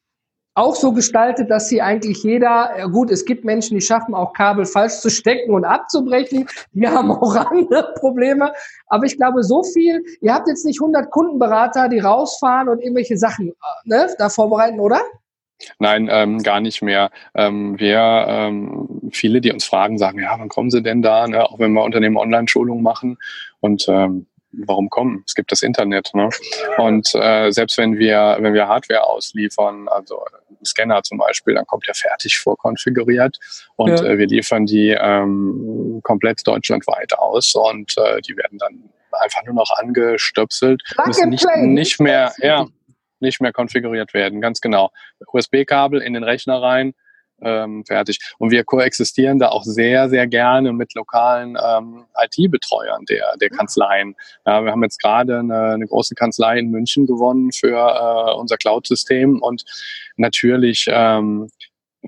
auch 0.54 0.74
so 0.74 0.92
gestaltet, 0.92 1.50
dass 1.50 1.68
sie 1.68 1.80
eigentlich 1.80 2.22
jeder, 2.22 2.88
gut, 2.92 3.10
es 3.10 3.24
gibt 3.24 3.44
Menschen, 3.44 3.74
die 3.74 3.80
schaffen 3.80 4.14
auch 4.14 4.32
Kabel 4.34 4.66
falsch 4.66 5.00
zu 5.00 5.08
stecken 5.08 5.54
und 5.54 5.64
abzubrechen. 5.64 6.46
Wir 6.72 6.92
haben 6.92 7.10
auch 7.10 7.34
andere 7.50 7.94
Probleme. 7.98 8.52
Aber 8.86 9.04
ich 9.06 9.16
glaube, 9.16 9.42
so 9.42 9.62
viel, 9.62 10.02
ihr 10.20 10.34
habt 10.34 10.48
jetzt 10.48 10.66
nicht 10.66 10.80
100 10.80 11.10
Kundenberater, 11.10 11.88
die 11.88 12.00
rausfahren 12.00 12.68
und 12.68 12.80
irgendwelche 12.80 13.16
Sachen 13.16 13.48
äh, 13.48 13.52
ne, 13.84 14.08
da 14.18 14.28
vorbereiten, 14.28 14.80
oder? 14.80 15.00
Nein, 15.78 16.08
ähm, 16.10 16.42
gar 16.42 16.60
nicht 16.60 16.82
mehr. 16.82 17.10
Ähm, 17.34 17.78
wir, 17.78 18.26
ähm, 18.28 19.10
viele, 19.12 19.40
die 19.40 19.52
uns 19.52 19.64
fragen, 19.64 19.96
sagen, 19.96 20.18
ja, 20.18 20.34
wann 20.38 20.48
kommen 20.48 20.70
sie 20.70 20.82
denn 20.82 21.02
da? 21.02 21.26
Ne? 21.26 21.44
Auch 21.44 21.58
wenn 21.58 21.72
wir 21.72 21.84
Unternehmen 21.84 22.16
Online-Schulungen 22.16 22.82
machen. 22.82 23.18
Und 23.60 23.86
ähm, 23.88 24.26
warum 24.52 24.90
kommen? 24.90 25.22
Es 25.26 25.34
gibt 25.34 25.50
das 25.52 25.62
Internet. 25.62 26.10
Ne? 26.14 26.28
Und 26.78 27.14
äh, 27.14 27.50
selbst 27.50 27.78
wenn 27.78 27.98
wir, 27.98 28.36
wenn 28.40 28.54
wir 28.54 28.68
Hardware 28.68 29.04
ausliefern, 29.04 29.88
also 29.88 30.22
Scanner 30.64 31.02
zum 31.02 31.18
Beispiel, 31.18 31.54
dann 31.54 31.66
kommt 31.66 31.86
der 31.86 31.94
fertig 31.94 32.38
vorkonfiguriert 32.38 33.38
und 33.76 33.88
ja. 33.88 34.04
äh, 34.04 34.18
wir 34.18 34.26
liefern 34.26 34.66
die 34.66 34.90
ähm, 34.90 36.00
komplett 36.02 36.46
deutschlandweit 36.46 37.18
aus 37.18 37.54
und 37.54 37.94
äh, 37.96 38.20
die 38.20 38.36
werden 38.36 38.58
dann 38.58 38.90
einfach 39.12 39.44
nur 39.44 39.54
noch 39.54 39.70
angestöpselt, 39.76 40.82
müssen 41.06 41.28
nicht, 41.28 41.46
nicht 41.56 42.00
mehr, 42.00 42.32
ja, 42.38 42.66
nicht 43.20 43.40
mehr 43.40 43.52
konfiguriert 43.52 44.14
werden, 44.14 44.40
ganz 44.40 44.60
genau. 44.60 44.90
USB-Kabel 45.26 46.00
in 46.00 46.14
den 46.14 46.24
Rechner 46.24 46.62
rein, 46.62 46.94
ähm, 47.42 47.84
fertig. 47.84 48.18
Und 48.38 48.50
wir 48.50 48.64
koexistieren 48.64 49.38
da 49.38 49.48
auch 49.48 49.64
sehr, 49.64 50.08
sehr 50.08 50.26
gerne 50.26 50.72
mit 50.72 50.94
lokalen 50.94 51.56
ähm, 51.62 52.04
IT-Betreuern 52.20 53.04
der, 53.06 53.36
der 53.40 53.50
Kanzleien. 53.50 54.14
Ja, 54.46 54.64
wir 54.64 54.72
haben 54.72 54.82
jetzt 54.82 55.00
gerade 55.00 55.38
eine, 55.38 55.72
eine 55.72 55.86
große 55.86 56.14
Kanzlei 56.14 56.58
in 56.58 56.70
München 56.70 57.06
gewonnen 57.06 57.52
für 57.52 57.76
äh, 57.76 58.34
unser 58.34 58.56
Cloud-System 58.56 59.40
und 59.40 59.64
natürlich 60.16 60.86
ähm, 60.88 61.48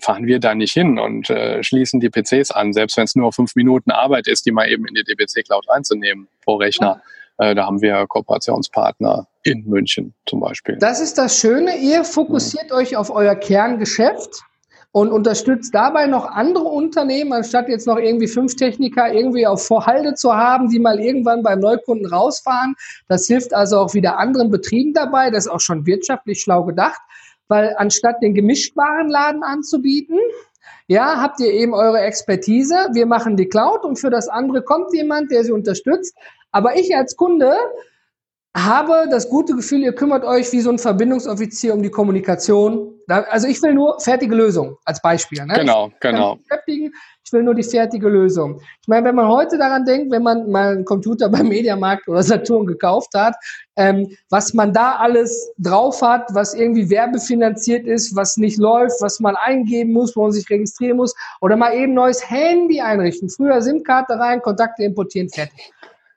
fahren 0.00 0.26
wir 0.26 0.40
da 0.40 0.54
nicht 0.54 0.72
hin 0.72 0.98
und 0.98 1.30
äh, 1.30 1.62
schließen 1.62 2.00
die 2.00 2.10
PCs 2.10 2.50
an, 2.50 2.72
selbst 2.72 2.96
wenn 2.96 3.04
es 3.04 3.14
nur 3.14 3.32
fünf 3.32 3.54
Minuten 3.54 3.90
Arbeit 3.90 4.26
ist, 4.26 4.46
die 4.46 4.52
mal 4.52 4.68
eben 4.68 4.86
in 4.86 4.94
die 4.94 5.04
DBC 5.04 5.44
Cloud 5.44 5.68
reinzunehmen 5.68 6.28
pro 6.44 6.56
Rechner. 6.56 7.00
Äh, 7.38 7.54
da 7.54 7.66
haben 7.66 7.80
wir 7.80 8.06
Kooperationspartner 8.06 9.26
in 9.42 9.64
München 9.66 10.14
zum 10.26 10.40
Beispiel. 10.40 10.76
Das 10.78 11.00
ist 11.00 11.18
das 11.18 11.38
Schöne, 11.38 11.76
ihr 11.76 12.04
fokussiert 12.04 12.70
mhm. 12.70 12.76
euch 12.76 12.96
auf 12.96 13.10
euer 13.10 13.34
Kerngeschäft 13.34 14.42
und 14.94 15.10
unterstützt 15.10 15.74
dabei 15.74 16.06
noch 16.06 16.24
andere 16.24 16.68
Unternehmen, 16.68 17.32
anstatt 17.32 17.68
jetzt 17.68 17.88
noch 17.88 17.98
irgendwie 17.98 18.28
fünf 18.28 18.54
Techniker 18.54 19.12
irgendwie 19.12 19.44
auf 19.44 19.66
Vorhalde 19.66 20.14
zu 20.14 20.32
haben, 20.32 20.68
die 20.68 20.78
mal 20.78 21.00
irgendwann 21.00 21.42
beim 21.42 21.58
Neukunden 21.58 22.06
rausfahren. 22.06 22.76
Das 23.08 23.26
hilft 23.26 23.52
also 23.52 23.78
auch 23.78 23.92
wieder 23.92 24.18
anderen 24.18 24.52
Betrieben 24.52 24.94
dabei. 24.94 25.32
Das 25.32 25.46
ist 25.46 25.50
auch 25.50 25.60
schon 25.60 25.84
wirtschaftlich 25.84 26.40
schlau 26.40 26.62
gedacht, 26.62 27.00
weil 27.48 27.74
anstatt 27.76 28.22
den 28.22 28.34
Gemischtwarenladen 28.34 29.42
anzubieten, 29.42 30.20
ja, 30.86 31.20
habt 31.20 31.40
ihr 31.40 31.52
eben 31.52 31.74
eure 31.74 31.98
Expertise. 31.98 32.76
Wir 32.92 33.06
machen 33.06 33.36
die 33.36 33.48
Cloud 33.48 33.82
und 33.82 33.98
für 33.98 34.10
das 34.10 34.28
andere 34.28 34.62
kommt 34.62 34.94
jemand, 34.94 35.32
der 35.32 35.42
sie 35.42 35.50
unterstützt. 35.50 36.16
Aber 36.52 36.76
ich 36.76 36.94
als 36.94 37.16
Kunde 37.16 37.52
habe 38.56 39.08
das 39.10 39.28
gute 39.28 39.56
Gefühl, 39.56 39.80
ihr 39.80 39.96
kümmert 39.96 40.24
euch 40.24 40.52
wie 40.52 40.60
so 40.60 40.70
ein 40.70 40.78
Verbindungsoffizier 40.78 41.74
um 41.74 41.82
die 41.82 41.90
Kommunikation. 41.90 42.93
Also 43.08 43.48
ich 43.48 43.62
will 43.62 43.74
nur 43.74 44.00
fertige 44.00 44.34
Lösungen 44.34 44.76
als 44.84 45.00
Beispiel. 45.00 45.44
Ne? 45.44 45.54
Genau, 45.54 45.88
ich 45.88 46.00
genau. 46.00 46.38
Ich 47.26 47.32
will 47.32 47.42
nur 47.42 47.54
die 47.54 47.62
fertige 47.62 48.08
Lösung. 48.08 48.60
Ich 48.82 48.88
meine, 48.88 49.06
wenn 49.08 49.14
man 49.14 49.28
heute 49.28 49.56
daran 49.56 49.86
denkt, 49.86 50.12
wenn 50.12 50.22
man 50.22 50.50
mal 50.50 50.72
einen 50.72 50.84
Computer 50.84 51.28
beim 51.30 51.48
Mediamarkt 51.48 52.06
oder 52.06 52.22
Saturn 52.22 52.66
gekauft 52.66 53.10
hat, 53.14 53.34
ähm, 53.76 54.14
was 54.28 54.52
man 54.52 54.72
da 54.72 54.96
alles 54.96 55.52
drauf 55.58 56.02
hat, 56.02 56.28
was 56.34 56.54
irgendwie 56.54 56.90
werbefinanziert 56.90 57.86
ist, 57.86 58.14
was 58.14 58.36
nicht 58.36 58.58
läuft, 58.58 59.00
was 59.00 59.20
man 59.20 59.36
eingeben 59.36 59.92
muss, 59.92 60.14
wo 60.14 60.22
man 60.22 60.32
sich 60.32 60.48
registrieren 60.50 60.98
muss 60.98 61.14
oder 61.40 61.56
mal 61.56 61.74
eben 61.74 61.94
neues 61.94 62.28
Handy 62.28 62.80
einrichten. 62.80 63.30
Früher 63.30 63.62
SIM-Karte 63.62 64.18
rein, 64.18 64.42
Kontakte 64.42 64.84
importieren, 64.84 65.28
fertig. 65.30 65.72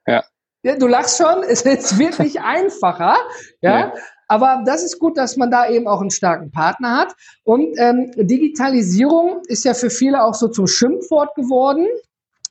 Ja. 0.05 0.23
Ja, 0.63 0.75
du 0.75 0.87
lachst 0.87 1.17
schon, 1.17 1.43
es 1.47 1.61
ist 1.61 1.97
wirklich 1.97 2.41
einfacher. 2.41 3.15
Ja. 3.61 3.87
Nee. 3.87 4.01
Aber 4.27 4.61
das 4.65 4.83
ist 4.83 4.99
gut, 4.99 5.17
dass 5.17 5.37
man 5.37 5.51
da 5.51 5.69
eben 5.69 5.87
auch 5.87 6.01
einen 6.01 6.11
starken 6.11 6.51
Partner 6.51 6.97
hat. 6.97 7.15
Und 7.43 7.75
ähm, 7.77 8.11
Digitalisierung 8.15 9.41
ist 9.47 9.63
ja 9.63 9.73
für 9.73 9.89
viele 9.89 10.23
auch 10.23 10.33
so 10.33 10.47
zum 10.49 10.67
Schimpfwort 10.67 11.35
geworden. 11.35 11.87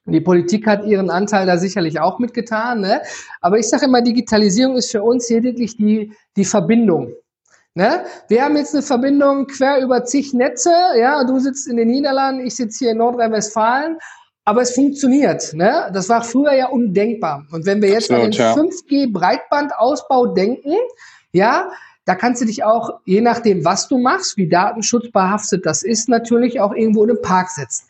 Die 0.07 0.21
Politik 0.21 0.67
hat 0.67 0.85
ihren 0.85 1.11
Anteil 1.11 1.47
da 1.47 1.59
sicherlich 1.59 1.99
auch 2.01 2.19
mitgetan. 2.19 2.81
Ne? 2.81 3.03
Aber 3.41 3.59
ich 3.59 3.69
sage 3.69 3.87
immer, 3.87 4.03
Digitalisierung 4.03 4.77
ist 4.77 4.91
für 4.91 5.03
uns 5.03 5.29
lediglich 5.29 5.77
die, 5.77 6.13
die 6.37 6.45
Verbindung. 6.45 7.13
Ne? 7.75 8.05
Wir 8.29 8.45
haben 8.45 8.57
jetzt 8.57 8.73
eine 8.73 8.83
Verbindung 8.83 9.47
quer 9.49 9.81
über 9.83 10.05
zig 10.05 10.33
Netze. 10.33 10.73
Ja, 10.99 11.25
du 11.25 11.39
sitzt 11.41 11.69
in 11.69 11.77
den 11.77 11.89
Niederlanden, 11.89 12.47
ich 12.47 12.55
sitze 12.57 12.85
hier 12.85 12.93
in 12.93 12.99
Nordrhein-Westfalen. 12.99 13.99
Aber 14.45 14.63
es 14.63 14.71
funktioniert. 14.71 15.53
Ne? 15.55 15.91
Das 15.93 16.09
war 16.09 16.23
früher 16.23 16.53
ja 16.53 16.69
undenkbar. 16.69 17.45
Und 17.51 17.67
wenn 17.67 17.83
wir 17.83 17.89
jetzt 17.89 18.11
Absolut, 18.13 18.25
an 18.27 18.31
den 18.31 18.41
ja. 18.41 18.55
5G-Breitbandausbau 18.55 20.27
denken, 20.29 20.77
ja, 21.37 21.71
da 22.05 22.15
kannst 22.15 22.41
du 22.41 22.47
dich 22.47 22.65
auch, 22.65 23.01
je 23.05 23.21
nachdem, 23.21 23.65
was 23.65 23.89
du 23.89 23.99
machst, 23.99 24.37
wie 24.37 24.49
datenschutzbehaftet 24.49 25.67
das 25.67 25.83
ist, 25.83 26.09
natürlich 26.09 26.61
auch 26.61 26.73
irgendwo 26.73 27.03
in 27.03 27.09
den 27.09 27.23
Park 27.23 27.51
setzen. 27.51 27.87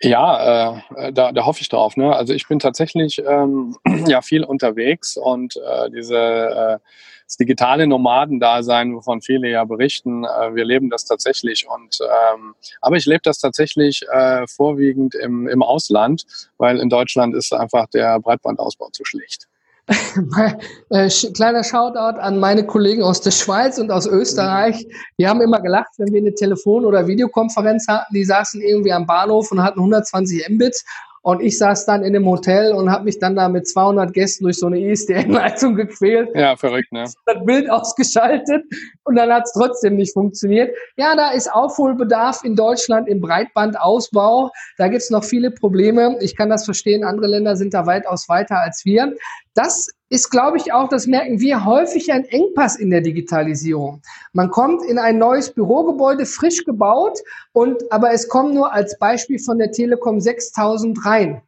Ja, 0.00 0.76
äh, 0.94 1.12
da, 1.12 1.32
da 1.32 1.44
hoffe 1.44 1.60
ich 1.60 1.68
drauf. 1.68 1.96
Ne? 1.96 2.14
Also 2.14 2.32
ich 2.32 2.46
bin 2.46 2.60
tatsächlich 2.60 3.20
ähm, 3.26 3.76
ja 4.06 4.22
viel 4.22 4.44
unterwegs 4.44 5.16
und 5.16 5.56
äh, 5.56 5.90
diese 5.90 6.16
äh, 6.16 6.78
das 7.26 7.36
digitale 7.36 7.86
Nomadendasein, 7.86 8.94
wovon 8.94 9.20
viele 9.20 9.50
ja 9.50 9.64
berichten, 9.64 10.24
äh, 10.24 10.54
wir 10.54 10.64
leben 10.64 10.88
das 10.88 11.04
tatsächlich. 11.04 11.66
Und 11.68 11.98
ähm, 12.00 12.54
aber 12.80 12.96
ich 12.96 13.06
lebe 13.06 13.22
das 13.22 13.38
tatsächlich 13.38 14.06
äh, 14.10 14.46
vorwiegend 14.46 15.16
im, 15.16 15.48
im 15.48 15.62
Ausland, 15.62 16.24
weil 16.58 16.78
in 16.78 16.88
Deutschland 16.88 17.34
ist 17.34 17.52
einfach 17.52 17.88
der 17.88 18.20
Breitbandausbau 18.20 18.90
zu 18.90 19.04
schlecht. 19.04 19.47
Äh, 20.90 21.08
kleiner 21.34 21.62
Shoutout 21.64 22.18
an 22.18 22.40
meine 22.40 22.64
Kollegen 22.64 23.02
aus 23.02 23.20
der 23.20 23.30
Schweiz 23.30 23.78
und 23.78 23.90
aus 23.90 24.06
Österreich. 24.06 24.86
Die 25.18 25.28
haben 25.28 25.42
immer 25.42 25.60
gelacht, 25.60 25.90
wenn 25.98 26.12
wir 26.12 26.20
eine 26.20 26.34
Telefon- 26.34 26.86
oder 26.86 27.06
Videokonferenz 27.06 27.86
hatten. 27.88 28.14
Die 28.14 28.24
saßen 28.24 28.60
irgendwie 28.62 28.92
am 28.92 29.06
Bahnhof 29.06 29.52
und 29.52 29.62
hatten 29.62 29.80
120 29.80 30.48
Mbit 30.48 30.82
und 31.22 31.42
ich 31.42 31.58
saß 31.58 31.84
dann 31.84 32.04
in 32.04 32.14
dem 32.14 32.26
Hotel 32.26 32.72
und 32.72 32.90
habe 32.90 33.04
mich 33.04 33.18
dann 33.18 33.36
da 33.36 33.50
mit 33.50 33.68
200 33.68 34.14
Gästen 34.14 34.44
durch 34.44 34.58
so 34.58 34.66
eine 34.66 34.80
ISDN-Leitung 34.80 35.74
gequält. 35.76 36.30
Ja, 36.34 36.56
verrückt, 36.56 36.90
ne? 36.90 37.04
Das 37.26 37.44
Bild 37.44 37.70
ausgeschaltet 37.70 38.64
und 39.04 39.16
dann 39.16 39.30
hat 39.30 39.44
es 39.44 39.52
trotzdem 39.52 39.96
nicht 39.96 40.14
funktioniert. 40.14 40.74
Ja, 40.96 41.16
da 41.16 41.32
ist 41.32 41.52
Aufholbedarf 41.52 42.44
in 42.44 42.56
Deutschland 42.56 43.08
im 43.08 43.20
Breitbandausbau. 43.20 44.50
Da 44.78 44.88
gibt 44.88 45.02
es 45.02 45.10
noch 45.10 45.24
viele 45.24 45.50
Probleme. 45.50 46.16
Ich 46.20 46.34
kann 46.34 46.48
das 46.48 46.64
verstehen. 46.64 47.04
Andere 47.04 47.26
Länder 47.26 47.56
sind 47.56 47.74
da 47.74 47.84
weitaus 47.84 48.28
weiter 48.28 48.60
als 48.60 48.86
wir. 48.86 49.12
Das 49.58 49.88
ist, 50.08 50.30
glaube 50.30 50.56
ich, 50.56 50.72
auch, 50.72 50.88
das 50.88 51.08
merken 51.08 51.40
wir, 51.40 51.64
häufig 51.64 52.12
ein 52.12 52.24
Engpass 52.26 52.76
in 52.76 52.90
der 52.90 53.00
Digitalisierung. 53.00 54.02
Man 54.32 54.50
kommt 54.50 54.84
in 54.84 55.00
ein 55.00 55.18
neues 55.18 55.52
Bürogebäude, 55.52 56.26
frisch 56.26 56.64
gebaut, 56.64 57.18
und, 57.50 57.90
aber 57.90 58.12
es 58.12 58.28
kommen 58.28 58.54
nur 58.54 58.72
als 58.72 58.96
Beispiel 59.00 59.40
von 59.40 59.58
der 59.58 59.72
Telekom 59.72 60.20
6000 60.20 61.04
rein. 61.04 61.42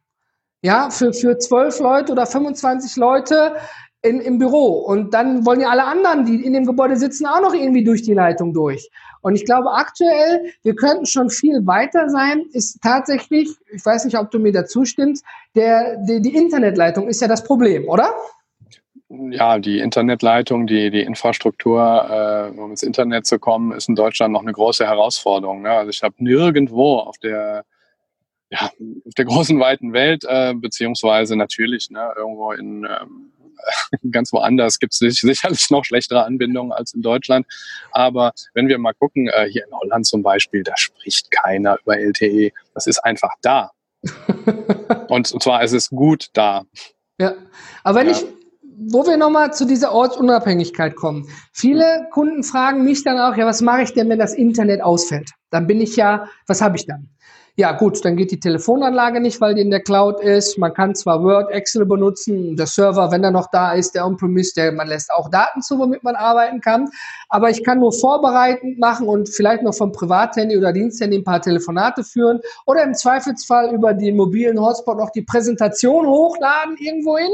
Ja, 0.61 0.89
für, 0.89 1.13
für 1.13 1.37
12 1.37 1.79
Leute 1.79 2.11
oder 2.11 2.25
25 2.25 2.97
Leute 2.97 3.55
in, 4.01 4.19
im 4.19 4.37
Büro. 4.39 4.79
Und 4.79 5.13
dann 5.13 5.45
wollen 5.45 5.61
ja 5.61 5.69
alle 5.69 5.85
anderen, 5.85 6.25
die 6.25 6.43
in 6.43 6.53
dem 6.53 6.65
Gebäude 6.65 6.95
sitzen, 6.97 7.25
auch 7.25 7.41
noch 7.41 7.53
irgendwie 7.53 7.83
durch 7.83 8.01
die 8.01 8.13
Leitung 8.13 8.53
durch. 8.53 8.89
Und 9.21 9.35
ich 9.35 9.45
glaube 9.45 9.71
aktuell, 9.71 10.51
wir 10.63 10.75
könnten 10.75 11.05
schon 11.05 11.29
viel 11.29 11.65
weiter 11.67 12.09
sein, 12.09 12.45
ist 12.53 12.81
tatsächlich, 12.81 13.49
ich 13.71 13.85
weiß 13.85 14.05
nicht, 14.05 14.17
ob 14.17 14.31
du 14.31 14.39
mir 14.39 14.51
dazu 14.51 14.85
stimmst, 14.85 15.23
der, 15.55 15.97
die, 15.97 16.21
die 16.21 16.35
Internetleitung 16.35 17.07
ist 17.07 17.21
ja 17.21 17.27
das 17.27 17.43
Problem, 17.43 17.87
oder? 17.87 18.11
ja, 19.29 19.59
die 19.59 19.79
Internetleitung, 19.79 20.67
die, 20.67 20.89
die 20.89 21.01
Infrastruktur, 21.01 22.51
äh, 22.55 22.57
um 22.57 22.71
ins 22.71 22.83
Internet 22.83 23.25
zu 23.25 23.39
kommen, 23.39 23.73
ist 23.73 23.89
in 23.89 23.95
Deutschland 23.95 24.31
noch 24.31 24.41
eine 24.41 24.53
große 24.53 24.85
Herausforderung. 24.85 25.63
Ne? 25.63 25.71
Also 25.71 25.89
ich 25.89 26.01
habe 26.01 26.15
nirgendwo 26.19 26.97
auf 26.97 27.17
der, 27.17 27.65
ja, 28.49 28.69
auf 29.05 29.13
der 29.17 29.25
großen, 29.25 29.59
weiten 29.59 29.91
Welt, 29.91 30.23
äh, 30.27 30.53
beziehungsweise 30.53 31.35
natürlich 31.35 31.89
ne, 31.89 32.13
irgendwo 32.15 32.53
in 32.53 32.85
ähm, 32.85 33.30
ganz 34.11 34.31
woanders 34.33 34.79
gibt 34.79 34.93
es 34.93 34.99
sicherlich 35.19 35.69
noch 35.69 35.85
schlechtere 35.85 36.25
Anbindungen 36.25 36.71
als 36.71 36.93
in 36.93 37.01
Deutschland. 37.01 37.45
Aber 37.91 38.33
wenn 38.53 38.67
wir 38.67 38.77
mal 38.77 38.93
gucken, 38.93 39.27
äh, 39.27 39.47
hier 39.49 39.65
in 39.65 39.73
Holland 39.73 40.05
zum 40.05 40.23
Beispiel, 40.23 40.63
da 40.63 40.75
spricht 40.77 41.31
keiner 41.31 41.77
über 41.81 41.97
LTE. 41.97 42.51
Das 42.73 42.87
ist 42.87 42.99
einfach 42.99 43.33
da. 43.41 43.71
und, 45.07 45.31
und 45.33 45.43
zwar 45.43 45.61
es 45.63 45.73
ist 45.73 45.89
gut 45.89 46.27
da. 46.33 46.63
Ja, 47.19 47.33
aber 47.83 47.99
wenn 47.99 48.07
ja. 48.07 48.13
ich 48.13 48.25
wo 48.83 49.05
wir 49.05 49.17
nochmal 49.17 49.53
zu 49.53 49.65
dieser 49.65 49.91
Ortsunabhängigkeit 49.91 50.95
kommen. 50.95 51.27
Viele 51.53 52.07
Kunden 52.11 52.43
fragen 52.43 52.83
mich 52.83 53.03
dann 53.03 53.19
auch, 53.19 53.37
ja, 53.37 53.45
was 53.45 53.61
mache 53.61 53.83
ich 53.83 53.93
denn, 53.93 54.09
wenn 54.09 54.17
das 54.17 54.33
Internet 54.33 54.81
ausfällt? 54.81 55.29
Dann 55.51 55.67
bin 55.67 55.81
ich 55.81 55.95
ja, 55.95 56.27
was 56.47 56.61
habe 56.61 56.77
ich 56.77 56.87
dann? 56.87 57.09
Ja, 57.57 57.73
gut, 57.73 58.03
dann 58.05 58.15
geht 58.15 58.31
die 58.31 58.39
Telefonanlage 58.39 59.19
nicht, 59.19 59.41
weil 59.41 59.55
die 59.55 59.61
in 59.61 59.71
der 59.71 59.81
Cloud 59.81 60.21
ist. 60.21 60.57
Man 60.57 60.73
kann 60.73 60.95
zwar 60.95 61.21
Word, 61.21 61.51
Excel 61.51 61.85
benutzen, 61.85 62.55
der 62.55 62.65
Server, 62.65 63.11
wenn 63.11 63.23
er 63.23 63.31
noch 63.31 63.47
da 63.51 63.73
ist, 63.73 63.93
der 63.93 64.05
On-Premise, 64.05 64.53
der, 64.55 64.71
man 64.71 64.87
lässt 64.87 65.11
auch 65.11 65.29
Daten 65.29 65.61
zu, 65.61 65.77
womit 65.77 66.01
man 66.03 66.15
arbeiten 66.15 66.61
kann. 66.61 66.89
Aber 67.27 67.49
ich 67.49 67.63
kann 67.63 67.79
nur 67.79 67.91
vorbereitend 67.91 68.79
machen 68.79 69.07
und 69.07 69.27
vielleicht 69.27 69.63
noch 69.63 69.75
vom 69.75 69.91
Privathandy 69.91 70.57
oder 70.57 70.71
Diensthandy 70.71 71.17
ein 71.17 71.23
paar 71.25 71.41
Telefonate 71.41 72.05
führen 72.05 72.39
oder 72.65 72.83
im 72.83 72.93
Zweifelsfall 72.93 73.73
über 73.73 73.93
den 73.93 74.15
mobilen 74.15 74.59
Hotspot 74.59 74.97
noch 74.97 75.09
die 75.09 75.23
Präsentation 75.23 76.07
hochladen 76.07 76.77
irgendwohin. 76.77 77.31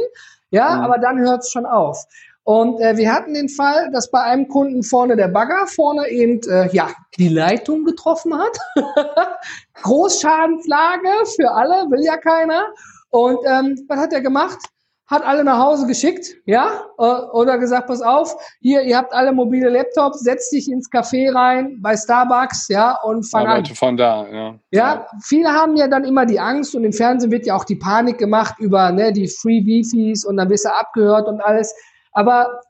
Ja, 0.50 0.78
mhm. 0.78 0.84
aber 0.84 0.98
dann 0.98 1.20
hört 1.20 1.42
es 1.42 1.52
schon 1.52 1.66
auf. 1.66 2.06
Und 2.48 2.80
äh, 2.80 2.96
wir 2.96 3.12
hatten 3.12 3.34
den 3.34 3.50
Fall, 3.50 3.92
dass 3.92 4.10
bei 4.10 4.22
einem 4.22 4.48
Kunden 4.48 4.82
vorne 4.82 5.18
der 5.18 5.28
Bagger 5.28 5.68
vorne 5.68 6.08
eben 6.08 6.40
äh, 6.50 6.74
ja 6.74 6.88
die 7.18 7.28
Leitung 7.28 7.84
getroffen 7.84 8.34
hat. 8.34 8.58
Großschadenslage 9.84 11.10
für 11.36 11.52
alle, 11.52 11.92
will 11.92 12.06
ja 12.06 12.16
keiner. 12.16 12.68
Und 13.10 13.40
ähm, 13.46 13.78
was 13.90 14.00
hat 14.00 14.14
er 14.14 14.22
gemacht? 14.22 14.60
hat 15.08 15.26
alle 15.26 15.46
nach 15.46 15.58
Hause 15.58 15.88
geschickt, 15.88 16.36
ja, 16.46 16.84
äh, 16.98 17.04
oder 17.32 17.58
gesagt, 17.58 17.88
pass 17.88 18.02
auf, 18.02 18.36
hier, 18.60 18.82
ihr 18.82 18.98
habt 18.98 19.14
alle 19.14 19.32
mobile 19.32 19.70
Laptops, 19.70 20.20
setz 20.20 20.50
dich 20.50 20.70
ins 20.70 20.92
Café 20.92 21.34
rein 21.34 21.78
bei 21.82 21.96
Starbucks, 21.96 22.68
ja, 22.68 22.98
und 23.04 23.24
fang 23.24 23.48
Arbeite 23.48 23.70
an. 23.70 23.76
von 23.78 23.96
da, 23.98 24.28
ja. 24.30 24.60
Ja, 24.72 25.08
viele 25.24 25.50
haben 25.50 25.78
ja 25.78 25.88
dann 25.88 26.04
immer 26.04 26.26
die 26.26 26.40
Angst 26.40 26.76
und 26.76 26.84
im 26.84 26.92
Fernsehen 26.92 27.32
wird 27.32 27.46
ja 27.46 27.56
auch 27.56 27.64
die 27.64 27.78
Panik 27.78 28.18
gemacht 28.18 28.56
über 28.60 28.92
ne, 28.92 29.14
die 29.14 29.30
Free 29.30 29.66
Wifis 29.66 30.26
und 30.26 30.36
dann 30.36 30.50
wirst 30.50 30.66
du 30.66 30.74
abgehört 30.74 31.28
und 31.30 31.40
alles. 31.40 31.74
Aber 32.18 32.62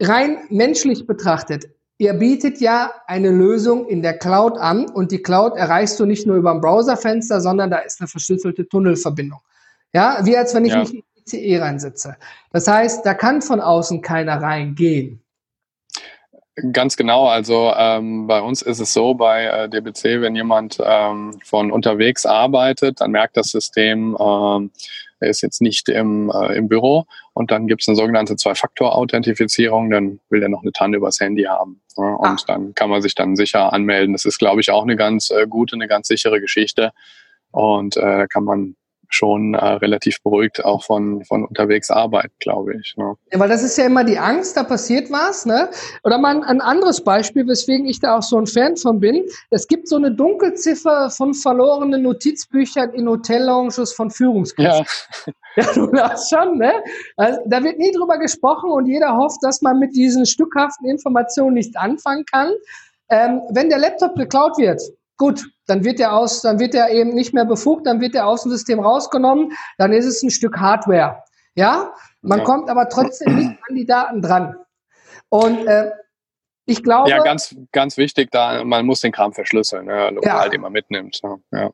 rein 0.00 0.38
menschlich 0.50 1.04
betrachtet, 1.04 1.64
ihr 1.96 2.14
bietet 2.14 2.60
ja 2.60 2.92
eine 3.08 3.32
Lösung 3.32 3.88
in 3.88 4.02
der 4.02 4.16
Cloud 4.16 4.56
an 4.56 4.88
und 4.88 5.10
die 5.10 5.20
Cloud 5.20 5.56
erreichst 5.56 5.98
du 5.98 6.06
nicht 6.06 6.28
nur 6.28 6.36
über 6.36 6.52
ein 6.52 6.60
Browserfenster, 6.60 7.40
sondern 7.40 7.72
da 7.72 7.78
ist 7.78 8.00
eine 8.00 8.06
verschlüsselte 8.06 8.68
Tunnelverbindung. 8.68 9.40
Ja, 9.92 10.20
wie 10.22 10.36
als 10.36 10.54
wenn 10.54 10.64
ich 10.64 10.74
ja. 10.74 10.78
mich 10.78 11.02
ICE 11.26 11.58
reinsetze. 11.58 12.16
Das 12.52 12.68
heißt, 12.68 13.04
da 13.04 13.14
kann 13.14 13.42
von 13.42 13.60
außen 13.60 14.00
keiner 14.00 14.40
reingehen. 14.40 15.24
Ganz 16.72 16.96
genau. 16.96 17.26
Also 17.26 17.72
ähm, 17.76 18.26
bei 18.26 18.40
uns 18.40 18.62
ist 18.62 18.80
es 18.80 18.92
so, 18.92 19.14
bei 19.14 19.44
äh, 19.44 19.68
DBC, 19.68 20.20
wenn 20.20 20.34
jemand 20.34 20.78
ähm, 20.82 21.38
von 21.44 21.70
unterwegs 21.70 22.26
arbeitet, 22.26 23.00
dann 23.00 23.10
merkt 23.10 23.36
das 23.36 23.50
System, 23.50 24.16
ähm, 24.18 24.70
er 25.20 25.30
ist 25.30 25.42
jetzt 25.42 25.60
nicht 25.60 25.88
im, 25.88 26.30
äh, 26.30 26.56
im 26.56 26.68
Büro 26.68 27.06
und 27.32 27.50
dann 27.50 27.66
gibt 27.66 27.82
es 27.82 27.88
eine 27.88 27.96
sogenannte 27.96 28.36
Zwei-Faktor-Authentifizierung, 28.36 29.90
dann 29.90 30.20
will 30.30 30.42
er 30.42 30.48
noch 30.48 30.62
eine 30.62 30.72
TAN 30.72 30.94
übers 30.94 31.20
Handy 31.20 31.44
haben. 31.44 31.80
Ja, 31.96 32.14
und 32.14 32.26
ah. 32.26 32.44
dann 32.46 32.74
kann 32.74 32.90
man 32.90 33.02
sich 33.02 33.14
dann 33.14 33.36
sicher 33.36 33.72
anmelden. 33.72 34.12
Das 34.12 34.24
ist, 34.24 34.38
glaube 34.38 34.60
ich, 34.60 34.70
auch 34.70 34.82
eine 34.82 34.96
ganz 34.96 35.30
äh, 35.30 35.46
gute, 35.48 35.74
eine 35.74 35.88
ganz 35.88 36.08
sichere 36.08 36.40
Geschichte. 36.40 36.92
Und 37.50 37.96
äh, 37.96 38.26
kann 38.28 38.44
man 38.44 38.76
schon 39.08 39.54
äh, 39.54 39.64
relativ 39.64 40.22
beruhigt 40.22 40.64
auch 40.64 40.84
von, 40.84 41.24
von 41.24 41.44
unterwegs 41.44 41.90
Arbeit, 41.90 42.30
glaube 42.40 42.74
ich. 42.76 42.94
Ne? 42.96 43.14
Ja, 43.32 43.38
weil 43.38 43.48
das 43.48 43.62
ist 43.62 43.76
ja 43.78 43.86
immer 43.86 44.04
die 44.04 44.18
Angst, 44.18 44.56
da 44.56 44.64
passiert 44.64 45.10
was. 45.10 45.46
Ne? 45.46 45.68
Oder 46.04 46.18
mal 46.18 46.42
ein 46.42 46.60
anderes 46.60 47.02
Beispiel, 47.02 47.46
weswegen 47.46 47.86
ich 47.86 48.00
da 48.00 48.18
auch 48.18 48.22
so 48.22 48.38
ein 48.38 48.46
Fan 48.46 48.76
von 48.76 49.00
bin. 49.00 49.24
Es 49.50 49.66
gibt 49.66 49.88
so 49.88 49.96
eine 49.96 50.12
Dunkelziffer 50.12 51.10
von 51.10 51.34
verlorenen 51.34 52.02
Notizbüchern 52.02 52.92
in 52.92 53.08
Hotellounges 53.08 53.92
von 53.92 54.10
Führungskräften. 54.10 54.86
Ja. 55.26 55.32
Ja, 55.56 55.72
du 55.74 55.86
das 55.88 56.28
schon, 56.28 56.58
ne? 56.58 56.72
Also, 57.16 57.40
da 57.46 57.62
wird 57.64 57.78
nie 57.78 57.90
drüber 57.90 58.18
gesprochen 58.18 58.70
und 58.70 58.86
jeder 58.86 59.16
hofft, 59.16 59.42
dass 59.42 59.60
man 59.60 59.78
mit 59.78 59.94
diesen 59.96 60.24
stückhaften 60.24 60.88
Informationen 60.88 61.54
nichts 61.54 61.74
anfangen 61.74 62.24
kann. 62.26 62.52
Ähm, 63.10 63.40
wenn 63.50 63.68
der 63.68 63.78
Laptop 63.78 64.14
geklaut 64.14 64.56
wird, 64.58 64.80
gut, 65.16 65.44
dann 65.68 65.84
wird 65.84 65.98
der 65.98 66.14
aus, 66.14 66.42
dann 66.42 66.58
wird 66.58 66.74
er 66.74 66.90
eben 66.90 67.10
nicht 67.10 67.34
mehr 67.34 67.44
befugt, 67.44 67.86
dann 67.86 68.00
wird 68.00 68.14
der 68.14 68.26
aus 68.26 68.42
dem 68.42 68.50
System 68.50 68.80
rausgenommen, 68.80 69.52
dann 69.76 69.92
ist 69.92 70.06
es 70.06 70.22
ein 70.22 70.30
Stück 70.30 70.58
Hardware. 70.58 71.22
Ja, 71.54 71.92
man 72.22 72.38
ja. 72.38 72.44
kommt 72.44 72.68
aber 72.70 72.88
trotzdem 72.88 73.36
nicht 73.36 73.50
an 73.68 73.74
die 73.74 73.86
Daten 73.86 74.22
dran. 74.22 74.56
Und 75.28 75.66
äh, 75.66 75.90
ich 76.64 76.82
glaube. 76.82 77.10
Ja, 77.10 77.22
ganz, 77.22 77.54
ganz 77.72 77.96
wichtig, 77.96 78.30
da 78.30 78.64
man 78.64 78.86
muss 78.86 79.00
den 79.00 79.12
Kram 79.12 79.32
verschlüsseln, 79.32 79.86
ne, 79.86 80.10
lokal, 80.10 80.44
ja. 80.44 80.48
den 80.48 80.60
man 80.62 80.72
mitnimmt. 80.72 81.20
Ne? 81.22 81.36
Ja. 81.52 81.70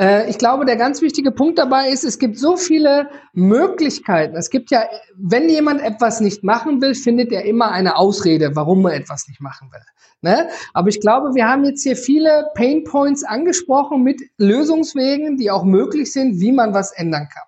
Äh, 0.00 0.30
ich 0.30 0.38
glaube, 0.38 0.64
der 0.64 0.76
ganz 0.76 1.02
wichtige 1.02 1.30
Punkt 1.30 1.58
dabei 1.58 1.88
ist, 1.88 2.04
es 2.04 2.18
gibt 2.18 2.38
so 2.38 2.56
viele 2.56 3.08
Möglichkeiten. 3.32 4.36
Es 4.36 4.50
gibt 4.50 4.70
ja, 4.70 4.84
wenn 5.16 5.48
jemand 5.48 5.82
etwas 5.82 6.20
nicht 6.20 6.42
machen 6.42 6.80
will, 6.80 6.94
findet 6.94 7.32
er 7.32 7.44
immer 7.44 7.70
eine 7.70 7.96
Ausrede, 7.96 8.54
warum 8.54 8.86
er 8.86 8.94
etwas 8.94 9.28
nicht 9.28 9.40
machen 9.40 9.70
will. 9.72 9.80
Ne? 10.22 10.48
Aber 10.74 10.88
ich 10.88 11.00
glaube, 11.00 11.34
wir 11.34 11.48
haben 11.48 11.64
jetzt 11.64 11.82
hier 11.82 11.96
viele 11.96 12.48
Pain 12.54 12.84
Points 12.84 13.24
angesprochen 13.24 14.02
mit 14.02 14.20
Lösungswegen, 14.36 15.36
die 15.38 15.50
auch 15.50 15.64
möglich 15.64 16.12
sind, 16.12 16.40
wie 16.40 16.52
man 16.52 16.74
was 16.74 16.92
ändern 16.92 17.28
kann. 17.32 17.44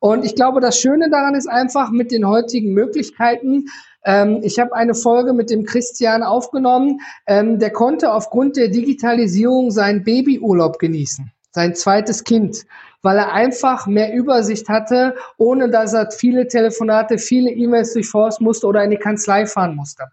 Und 0.00 0.24
ich 0.24 0.34
glaube, 0.34 0.60
das 0.60 0.78
Schöne 0.78 1.10
daran 1.10 1.34
ist 1.34 1.48
einfach 1.48 1.90
mit 1.90 2.12
den 2.12 2.26
heutigen 2.26 2.72
Möglichkeiten, 2.72 3.66
ähm, 4.04 4.40
ich 4.42 4.60
habe 4.60 4.74
eine 4.74 4.94
Folge 4.94 5.32
mit 5.32 5.50
dem 5.50 5.64
Christian 5.64 6.22
aufgenommen, 6.22 7.00
ähm, 7.26 7.58
der 7.58 7.70
konnte 7.70 8.12
aufgrund 8.12 8.56
der 8.56 8.68
Digitalisierung 8.68 9.72
seinen 9.72 10.04
Babyurlaub 10.04 10.78
genießen 10.78 11.32
sein 11.50 11.74
zweites 11.74 12.24
Kind, 12.24 12.64
weil 13.02 13.16
er 13.16 13.32
einfach 13.32 13.86
mehr 13.86 14.12
Übersicht 14.12 14.68
hatte, 14.68 15.14
ohne 15.36 15.70
dass 15.70 15.92
er 15.92 16.10
viele 16.10 16.48
Telefonate, 16.48 17.18
viele 17.18 17.50
E-Mails 17.50 17.92
durchforsten 17.92 18.44
musste 18.44 18.66
oder 18.66 18.82
in 18.82 18.90
die 18.90 18.96
Kanzlei 18.96 19.46
fahren 19.46 19.76
musste. 19.76 20.04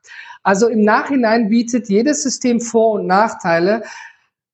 Also 0.43 0.67
im 0.67 0.82
Nachhinein 0.82 1.50
bietet 1.50 1.89
jedes 1.89 2.24
System 2.24 2.60
Vor- 2.60 2.93
und 2.93 3.08
Nachteile. 3.08 3.84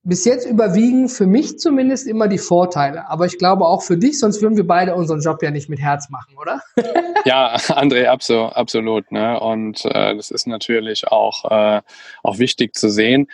Bis 0.03 0.25
jetzt 0.25 0.47
überwiegen 0.47 1.09
für 1.09 1.27
mich 1.27 1.59
zumindest 1.59 2.07
immer 2.07 2.27
die 2.27 2.39
Vorteile. 2.39 3.07
Aber 3.07 3.27
ich 3.27 3.37
glaube 3.37 3.65
auch 3.65 3.83
für 3.83 3.97
dich, 3.97 4.17
sonst 4.17 4.41
würden 4.41 4.57
wir 4.57 4.65
beide 4.65 4.95
unseren 4.95 5.19
Job 5.19 5.43
ja 5.43 5.51
nicht 5.51 5.69
mit 5.69 5.79
Herz 5.79 6.09
machen, 6.09 6.35
oder? 6.41 6.61
ja, 7.25 7.55
André, 7.55 8.05
absolut. 8.07 8.55
absolut 8.55 9.11
ne? 9.11 9.39
Und 9.39 9.85
äh, 9.85 10.15
das 10.15 10.31
ist 10.31 10.47
natürlich 10.47 11.07
auch, 11.09 11.45
äh, 11.51 11.81
auch 12.23 12.39
wichtig 12.39 12.73
zu 12.73 12.89
sehen 12.89 13.27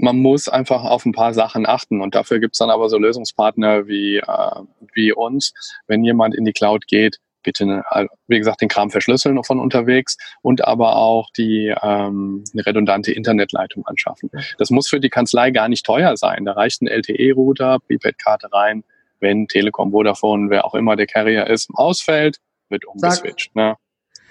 man 0.00 0.18
muss 0.18 0.48
einfach 0.48 0.84
auf 0.84 1.04
ein 1.04 1.12
paar 1.12 1.34
Sachen 1.34 1.66
achten 1.66 2.00
und 2.00 2.14
dafür 2.14 2.40
gibt's 2.40 2.58
dann 2.58 2.70
aber 2.70 2.88
so 2.88 2.98
Lösungspartner 2.98 3.86
wie, 3.86 4.16
äh, 4.16 4.60
wie 4.94 5.12
uns. 5.12 5.52
Wenn 5.86 6.04
jemand 6.04 6.34
in 6.34 6.44
die 6.44 6.52
Cloud 6.52 6.86
geht, 6.86 7.18
bitte, 7.42 7.66
ne, 7.66 7.84
wie 8.26 8.38
gesagt, 8.38 8.60
den 8.60 8.68
Kram 8.68 8.90
verschlüsseln 8.90 9.42
von 9.44 9.60
unterwegs 9.60 10.16
und 10.42 10.66
aber 10.66 10.96
auch 10.96 11.30
die 11.36 11.74
ähm, 11.82 12.44
eine 12.52 12.66
redundante 12.66 13.12
Internetleitung 13.12 13.86
anschaffen. 13.86 14.30
Das 14.58 14.70
muss 14.70 14.88
für 14.88 15.00
die 15.00 15.08
Kanzlei 15.08 15.50
gar 15.50 15.68
nicht 15.68 15.84
teuer 15.84 16.16
sein. 16.16 16.44
Da 16.44 16.52
reicht 16.52 16.82
ein 16.82 16.88
LTE-Router, 16.88 17.78
Prepaid-Karte 17.86 18.52
rein. 18.52 18.84
Wenn 19.20 19.48
Telekom, 19.48 19.92
Vodafone, 19.92 20.50
wer 20.50 20.64
auch 20.64 20.74
immer 20.74 20.96
der 20.96 21.06
Carrier 21.06 21.46
ist, 21.46 21.68
ausfällt, 21.74 22.38
wird 22.68 22.86
umgeswitcht. 22.86 23.54
Ne? 23.54 23.76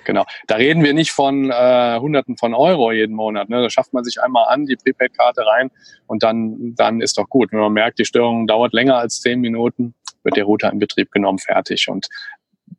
Genau. 0.09 0.25
Da 0.47 0.55
reden 0.55 0.83
wir 0.83 0.95
nicht 0.95 1.11
von 1.11 1.51
äh, 1.51 1.99
Hunderten 1.99 2.35
von 2.35 2.55
Euro 2.55 2.91
jeden 2.91 3.15
Monat. 3.15 3.47
Ne? 3.47 3.61
Da 3.61 3.69
schafft 3.69 3.93
man 3.93 4.03
sich 4.03 4.19
einmal 4.19 4.47
an, 4.47 4.65
die 4.65 4.75
Prepaid-Karte 4.75 5.45
rein 5.45 5.69
und 6.07 6.23
dann, 6.23 6.73
dann 6.73 6.99
ist 6.99 7.19
doch 7.19 7.29
gut. 7.29 7.51
Wenn 7.51 7.59
man 7.59 7.73
merkt, 7.73 7.99
die 7.99 8.05
Störung 8.05 8.47
dauert 8.47 8.73
länger 8.73 8.97
als 8.97 9.21
zehn 9.21 9.39
Minuten, 9.39 9.93
wird 10.23 10.35
der 10.35 10.45
Router 10.45 10.71
in 10.71 10.79
Betrieb 10.79 11.11
genommen, 11.11 11.37
fertig. 11.37 11.87
Und 11.89 12.07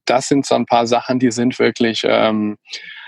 das 0.06 0.26
sind 0.26 0.44
so 0.44 0.56
ein 0.56 0.66
paar 0.66 0.88
Sachen, 0.88 1.20
die 1.20 1.30
sind 1.30 1.56
wirklich, 1.60 2.02
ähm, 2.04 2.58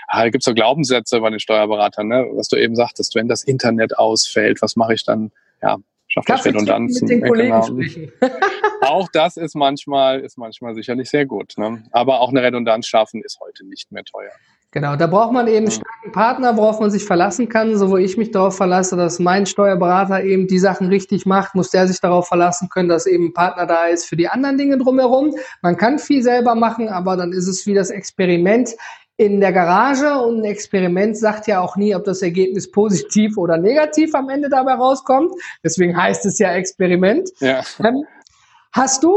da 0.09 0.29
gibt 0.29 0.45
so 0.45 0.53
Glaubenssätze 0.53 1.19
bei 1.19 1.29
den 1.29 1.41
Steuerberatern, 1.41 2.07
ne? 2.07 2.25
was 2.31 2.47
du 2.47 2.55
eben 2.55 2.77
sagtest, 2.77 3.15
wenn 3.15 3.27
das 3.27 3.43
Internet 3.43 3.97
ausfällt, 3.97 4.61
was 4.61 4.77
mache 4.77 4.93
ich 4.93 5.03
dann? 5.03 5.33
Ja, 5.61 5.79
schafft 6.13 6.29
das 6.29 6.45
Redundanzen. 6.45 7.07
Mit 7.07 7.21
den 7.21 7.27
Kollegen 7.27 7.51
genau. 7.51 7.63
sprechen. 7.63 8.11
auch 8.81 9.09
das 9.11 9.37
ist 9.37 9.55
manchmal, 9.55 10.19
ist 10.19 10.37
manchmal 10.37 10.75
sicherlich 10.75 11.09
sehr 11.09 11.25
gut. 11.25 11.53
Ne? 11.57 11.83
Aber 11.91 12.21
auch 12.21 12.29
eine 12.29 12.43
Redundanz 12.43 12.87
schaffen 12.87 13.21
ist 13.23 13.39
heute 13.39 13.65
nicht 13.65 13.91
mehr 13.91 14.03
teuer. 14.03 14.31
Genau, 14.71 14.95
da 14.95 15.05
braucht 15.05 15.33
man 15.33 15.47
eben 15.47 15.67
einen 15.67 15.71
starken 15.71 16.11
Partner, 16.13 16.57
worauf 16.57 16.79
man 16.79 16.89
sich 16.89 17.03
verlassen 17.05 17.47
kann. 17.47 17.77
So 17.77 17.91
wo 17.91 17.97
ich 17.97 18.17
mich 18.17 18.31
darauf 18.31 18.57
verlasse, 18.57 18.95
dass 18.95 19.19
mein 19.19 19.45
Steuerberater 19.45 20.23
eben 20.23 20.47
die 20.47 20.57
Sachen 20.57 20.87
richtig 20.87 21.27
macht, 21.27 21.53
muss 21.53 21.69
der 21.69 21.87
sich 21.87 21.99
darauf 21.99 22.27
verlassen 22.27 22.69
können, 22.69 22.89
dass 22.89 23.05
eben 23.05 23.27
ein 23.27 23.33
Partner 23.33 23.67
da 23.67 23.85
ist 23.85 24.05
für 24.05 24.15
die 24.15 24.27
anderen 24.27 24.57
Dinge 24.57 24.79
drumherum. 24.79 25.35
Man 25.61 25.77
kann 25.77 25.99
viel 25.99 26.23
selber 26.23 26.55
machen, 26.55 26.89
aber 26.89 27.17
dann 27.17 27.33
ist 27.33 27.47
es 27.47 27.67
wie 27.67 27.75
das 27.75 27.91
Experiment 27.91 28.71
in 29.17 29.39
der 29.39 29.53
Garage 29.53 30.19
und 30.19 30.39
ein 30.39 30.45
Experiment 30.45 31.17
sagt 31.17 31.47
ja 31.47 31.61
auch 31.61 31.75
nie, 31.75 31.95
ob 31.95 32.03
das 32.03 32.21
Ergebnis 32.21 32.71
positiv 32.71 33.37
oder 33.37 33.57
negativ 33.57 34.15
am 34.15 34.29
Ende 34.29 34.49
dabei 34.49 34.73
rauskommt. 34.73 35.31
Deswegen 35.63 35.95
heißt 35.95 36.25
es 36.25 36.39
ja 36.39 36.53
Experiment. 36.53 37.29
Ja. 37.39 37.63
Ähm, 37.79 38.05
Hast 38.75 39.03
du, 39.03 39.13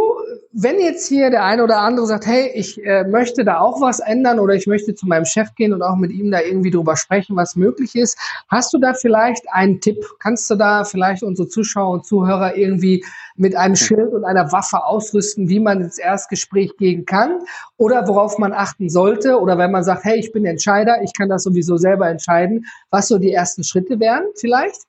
wenn 0.53 0.79
jetzt 0.79 1.09
hier 1.09 1.31
der 1.31 1.43
eine 1.43 1.65
oder 1.65 1.79
andere 1.79 2.07
sagt, 2.07 2.27
hey, 2.27 2.51
ich 2.55 2.85
äh, 2.85 3.05
möchte 3.05 3.43
da 3.43 3.59
auch 3.59 3.81
was 3.81 4.01
ändern 4.01 4.39
oder 4.39 4.53
ich 4.53 4.67
möchte 4.67 4.95
zu 4.95 5.07
meinem 5.07 5.25
Chef 5.25 5.55
gehen 5.55 5.73
und 5.73 5.81
auch 5.81 5.97
mit 5.97 6.13
ihm 6.13 6.31
da 6.31 6.43
irgendwie 6.43 6.71
drüber 6.71 6.95
sprechen, 6.95 7.37
was 7.37 7.57
möglich 7.57 7.97
ist, 7.97 8.19
hast 8.49 8.75
du 8.75 8.79
da 8.79 8.93
vielleicht 8.93 9.49
einen 9.51 9.81
Tipp? 9.81 10.05
Kannst 10.19 10.51
du 10.51 10.57
da 10.57 10.85
vielleicht 10.85 11.23
unsere 11.23 11.49
Zuschauer 11.49 11.91
und 11.91 12.05
Zuhörer 12.05 12.55
irgendwie 12.55 13.03
mit 13.37 13.57
einem 13.57 13.77
Schild 13.77 14.13
und 14.13 14.27
einer 14.27 14.53
Waffe 14.53 14.85
ausrüsten, 14.85 15.49
wie 15.49 15.61
man 15.61 15.81
ins 15.81 15.97
Erstgespräch 15.97 16.77
gehen 16.77 17.07
kann 17.07 17.39
oder 17.79 18.07
worauf 18.09 18.37
man 18.37 18.53
achten 18.53 18.91
sollte 18.91 19.41
oder 19.41 19.57
wenn 19.57 19.71
man 19.71 19.85
sagt, 19.85 20.05
hey, 20.05 20.19
ich 20.19 20.33
bin 20.33 20.45
Entscheider, 20.45 21.01
ich 21.03 21.15
kann 21.17 21.31
das 21.31 21.45
sowieso 21.45 21.79
selber 21.79 22.11
entscheiden, 22.11 22.67
was 22.91 23.09
so 23.09 23.17
die 23.17 23.33
ersten 23.33 23.65
Schritte 23.65 24.01
wären 24.01 24.25
vielleicht? 24.35 24.83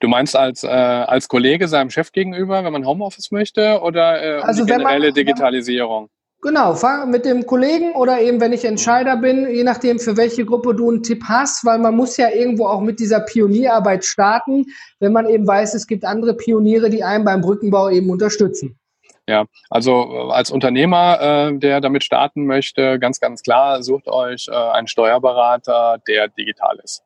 Du 0.00 0.08
meinst 0.08 0.36
als, 0.36 0.64
äh, 0.64 0.68
als 0.68 1.28
Kollege 1.28 1.68
seinem 1.68 1.90
Chef 1.90 2.12
gegenüber, 2.12 2.64
wenn 2.64 2.72
man 2.72 2.86
Homeoffice 2.86 3.30
möchte 3.30 3.80
oder 3.80 4.22
äh, 4.22 4.40
also 4.42 4.64
generelle 4.64 5.06
man, 5.06 5.14
Digitalisierung? 5.14 6.08
Genau, 6.44 6.76
mit 7.06 7.24
dem 7.24 7.46
Kollegen 7.46 7.92
oder 7.92 8.20
eben, 8.20 8.38
wenn 8.38 8.52
ich 8.52 8.66
Entscheider 8.66 9.16
bin, 9.16 9.48
je 9.48 9.64
nachdem, 9.64 9.98
für 9.98 10.18
welche 10.18 10.44
Gruppe 10.44 10.74
du 10.74 10.90
einen 10.90 11.02
Tipp 11.02 11.24
hast, 11.26 11.64
weil 11.64 11.78
man 11.78 11.96
muss 11.96 12.18
ja 12.18 12.28
irgendwo 12.28 12.66
auch 12.66 12.82
mit 12.82 13.00
dieser 13.00 13.20
Pionierarbeit 13.20 14.04
starten, 14.04 14.66
wenn 15.00 15.12
man 15.12 15.26
eben 15.26 15.46
weiß, 15.46 15.72
es 15.72 15.86
gibt 15.86 16.04
andere 16.04 16.34
Pioniere, 16.34 16.90
die 16.90 17.02
einen 17.02 17.24
beim 17.24 17.40
Brückenbau 17.40 17.88
eben 17.88 18.10
unterstützen. 18.10 18.78
Ja, 19.26 19.46
also 19.70 20.06
äh, 20.12 20.32
als 20.32 20.50
Unternehmer, 20.50 21.48
äh, 21.48 21.58
der 21.58 21.80
damit 21.80 22.04
starten 22.04 22.44
möchte, 22.44 22.98
ganz, 22.98 23.20
ganz 23.20 23.42
klar, 23.42 23.82
sucht 23.82 24.06
euch 24.06 24.48
äh, 24.48 24.54
einen 24.54 24.86
Steuerberater, 24.86 25.98
der 26.06 26.28
digital 26.28 26.78
ist 26.84 27.02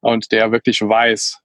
und 0.00 0.30
der 0.30 0.52
wirklich 0.52 0.80
weiß, 0.80 1.40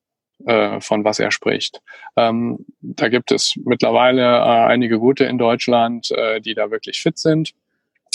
äh, 0.46 0.82
von 0.82 1.04
was 1.04 1.20
er 1.20 1.32
spricht. 1.32 1.82
Ähm, 2.16 2.66
da 2.82 3.10
gibt 3.10 3.32
es 3.32 3.54
mittlerweile 3.64 4.22
äh, 4.22 4.66
einige 4.68 5.00
gute 5.00 5.26
in 5.26 5.38
Deutschland, 5.38 6.12
äh, 6.12 6.42
die 6.42 6.54
da 6.54 6.72
wirklich 6.72 7.02
fit 7.02 7.18
sind. 7.18 7.54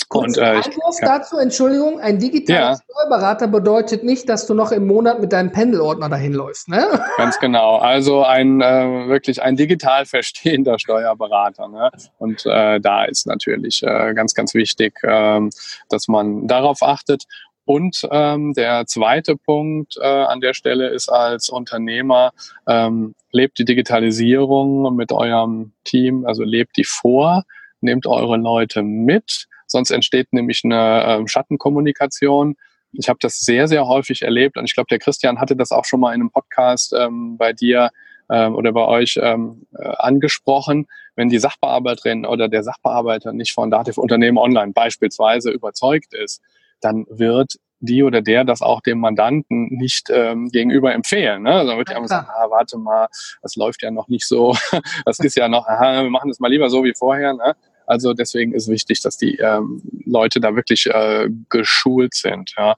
Kurz 0.09 0.37
und, 0.37 0.43
äh, 0.43 0.55
ja. 0.55 0.61
dazu, 1.01 1.37
Entschuldigung, 1.37 1.99
ein 1.99 2.17
digitaler 2.17 2.59
ja. 2.59 2.77
Steuerberater 2.77 3.47
bedeutet 3.49 4.05
nicht, 4.05 4.29
dass 4.29 4.47
du 4.47 4.53
noch 4.53 4.71
im 4.71 4.87
Monat 4.87 5.19
mit 5.19 5.33
deinem 5.33 5.51
Pendelordner 5.51 6.07
dahin 6.07 6.31
läufst, 6.31 6.69
ne? 6.69 6.87
Ganz 7.17 7.37
genau. 7.39 7.77
Also 7.77 8.23
ein 8.23 8.61
äh, 8.61 9.09
wirklich 9.09 9.41
ein 9.41 9.57
digital 9.57 10.05
verstehender 10.05 10.79
Steuerberater. 10.79 11.67
Ne? 11.67 11.89
Und 12.19 12.45
äh, 12.45 12.79
da 12.79 13.03
ist 13.03 13.27
natürlich 13.27 13.83
äh, 13.83 14.13
ganz, 14.13 14.33
ganz 14.33 14.53
wichtig, 14.53 14.93
äh, 15.03 15.41
dass 15.89 16.07
man 16.07 16.47
darauf 16.47 16.83
achtet. 16.83 17.25
Und 17.67 18.07
ähm, 18.11 18.53
der 18.53 18.85
zweite 18.85 19.35
Punkt 19.35 19.97
äh, 20.01 20.05
an 20.05 20.39
der 20.39 20.53
Stelle 20.53 20.87
ist 20.87 21.09
als 21.09 21.49
Unternehmer, 21.49 22.31
ähm, 22.65 23.13
lebt 23.33 23.59
die 23.59 23.65
Digitalisierung 23.65 24.95
mit 24.95 25.11
eurem 25.11 25.73
Team, 25.83 26.25
also 26.25 26.43
lebt 26.43 26.77
die 26.77 26.85
vor, 26.85 27.43
nehmt 27.81 28.07
eure 28.07 28.37
Leute 28.37 28.83
mit, 28.83 29.47
sonst 29.65 29.91
entsteht 29.91 30.31
nämlich 30.31 30.61
eine 30.63 31.03
ähm, 31.07 31.27
Schattenkommunikation. 31.27 32.55
Ich 32.93 33.09
habe 33.09 33.19
das 33.21 33.41
sehr, 33.41 33.67
sehr 33.67 33.85
häufig 33.85 34.21
erlebt 34.21 34.55
und 34.55 34.63
ich 34.63 34.73
glaube, 34.73 34.87
der 34.89 34.99
Christian 34.99 35.37
hatte 35.37 35.57
das 35.57 35.73
auch 35.73 35.83
schon 35.83 35.99
mal 35.99 36.15
in 36.15 36.21
einem 36.21 36.31
Podcast 36.31 36.95
ähm, 36.97 37.35
bei 37.37 37.51
dir 37.51 37.89
ähm, 38.29 38.55
oder 38.55 38.71
bei 38.71 38.85
euch 38.85 39.19
ähm, 39.21 39.67
äh, 39.77 39.89
angesprochen, 39.97 40.87
wenn 41.17 41.27
die 41.27 41.39
Sachbearbeiterin 41.39 42.25
oder 42.25 42.47
der 42.47 42.63
Sachbearbeiter 42.63 43.33
nicht 43.33 43.51
von 43.51 43.69
Dativ 43.69 43.97
Unternehmen 43.97 44.37
Online 44.37 44.71
beispielsweise 44.71 45.51
überzeugt 45.51 46.13
ist, 46.13 46.41
dann 46.81 47.05
wird 47.09 47.55
die 47.79 48.03
oder 48.03 48.21
der 48.21 48.43
das 48.43 48.61
auch 48.61 48.81
dem 48.81 48.99
Mandanten 48.99 49.67
nicht 49.69 50.09
ähm, 50.09 50.49
gegenüber 50.49 50.93
empfehlen. 50.93 51.43
Ne? 51.43 51.51
Also 51.51 51.69
dann 51.69 51.77
wird 51.77 51.89
ja 51.89 51.97
immer 51.97 52.07
sagen, 52.07 52.27
ah, 52.29 52.49
warte 52.49 52.77
mal, 52.77 53.07
das 53.41 53.55
läuft 53.55 53.83
ja 53.83 53.91
noch 53.91 54.07
nicht 54.07 54.27
so, 54.27 54.55
das 55.05 55.19
ist 55.19 55.37
ja 55.37 55.47
noch, 55.47 55.67
aha, 55.67 56.03
wir 56.03 56.09
machen 56.09 56.29
das 56.29 56.39
mal 56.39 56.49
lieber 56.49 56.69
so 56.69 56.83
wie 56.83 56.93
vorher. 56.95 57.33
Ne? 57.33 57.55
Also 57.85 58.13
deswegen 58.13 58.53
ist 58.53 58.67
wichtig, 58.67 59.01
dass 59.01 59.17
die 59.17 59.37
ähm, 59.37 59.81
Leute 60.05 60.39
da 60.39 60.55
wirklich 60.55 60.87
äh, 60.87 61.29
geschult 61.49 62.15
sind. 62.15 62.53
Ja. 62.57 62.75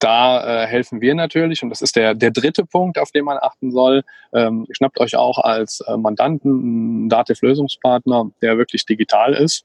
Da 0.00 0.64
äh, 0.64 0.66
helfen 0.66 1.00
wir 1.00 1.14
natürlich 1.14 1.62
und 1.62 1.70
das 1.70 1.82
ist 1.82 1.94
der, 1.94 2.14
der 2.14 2.30
dritte 2.30 2.64
Punkt, 2.64 2.98
auf 2.98 3.12
den 3.12 3.24
man 3.24 3.38
achten 3.40 3.70
soll. 3.70 4.02
Ähm, 4.34 4.66
schnappt 4.70 4.98
euch 4.98 5.14
auch 5.16 5.38
als 5.38 5.80
äh, 5.86 5.96
Mandanten 5.96 6.50
einen 6.50 7.08
Dativ-Lösungspartner, 7.08 8.30
der 8.42 8.58
wirklich 8.58 8.86
digital 8.86 9.34
ist 9.34 9.64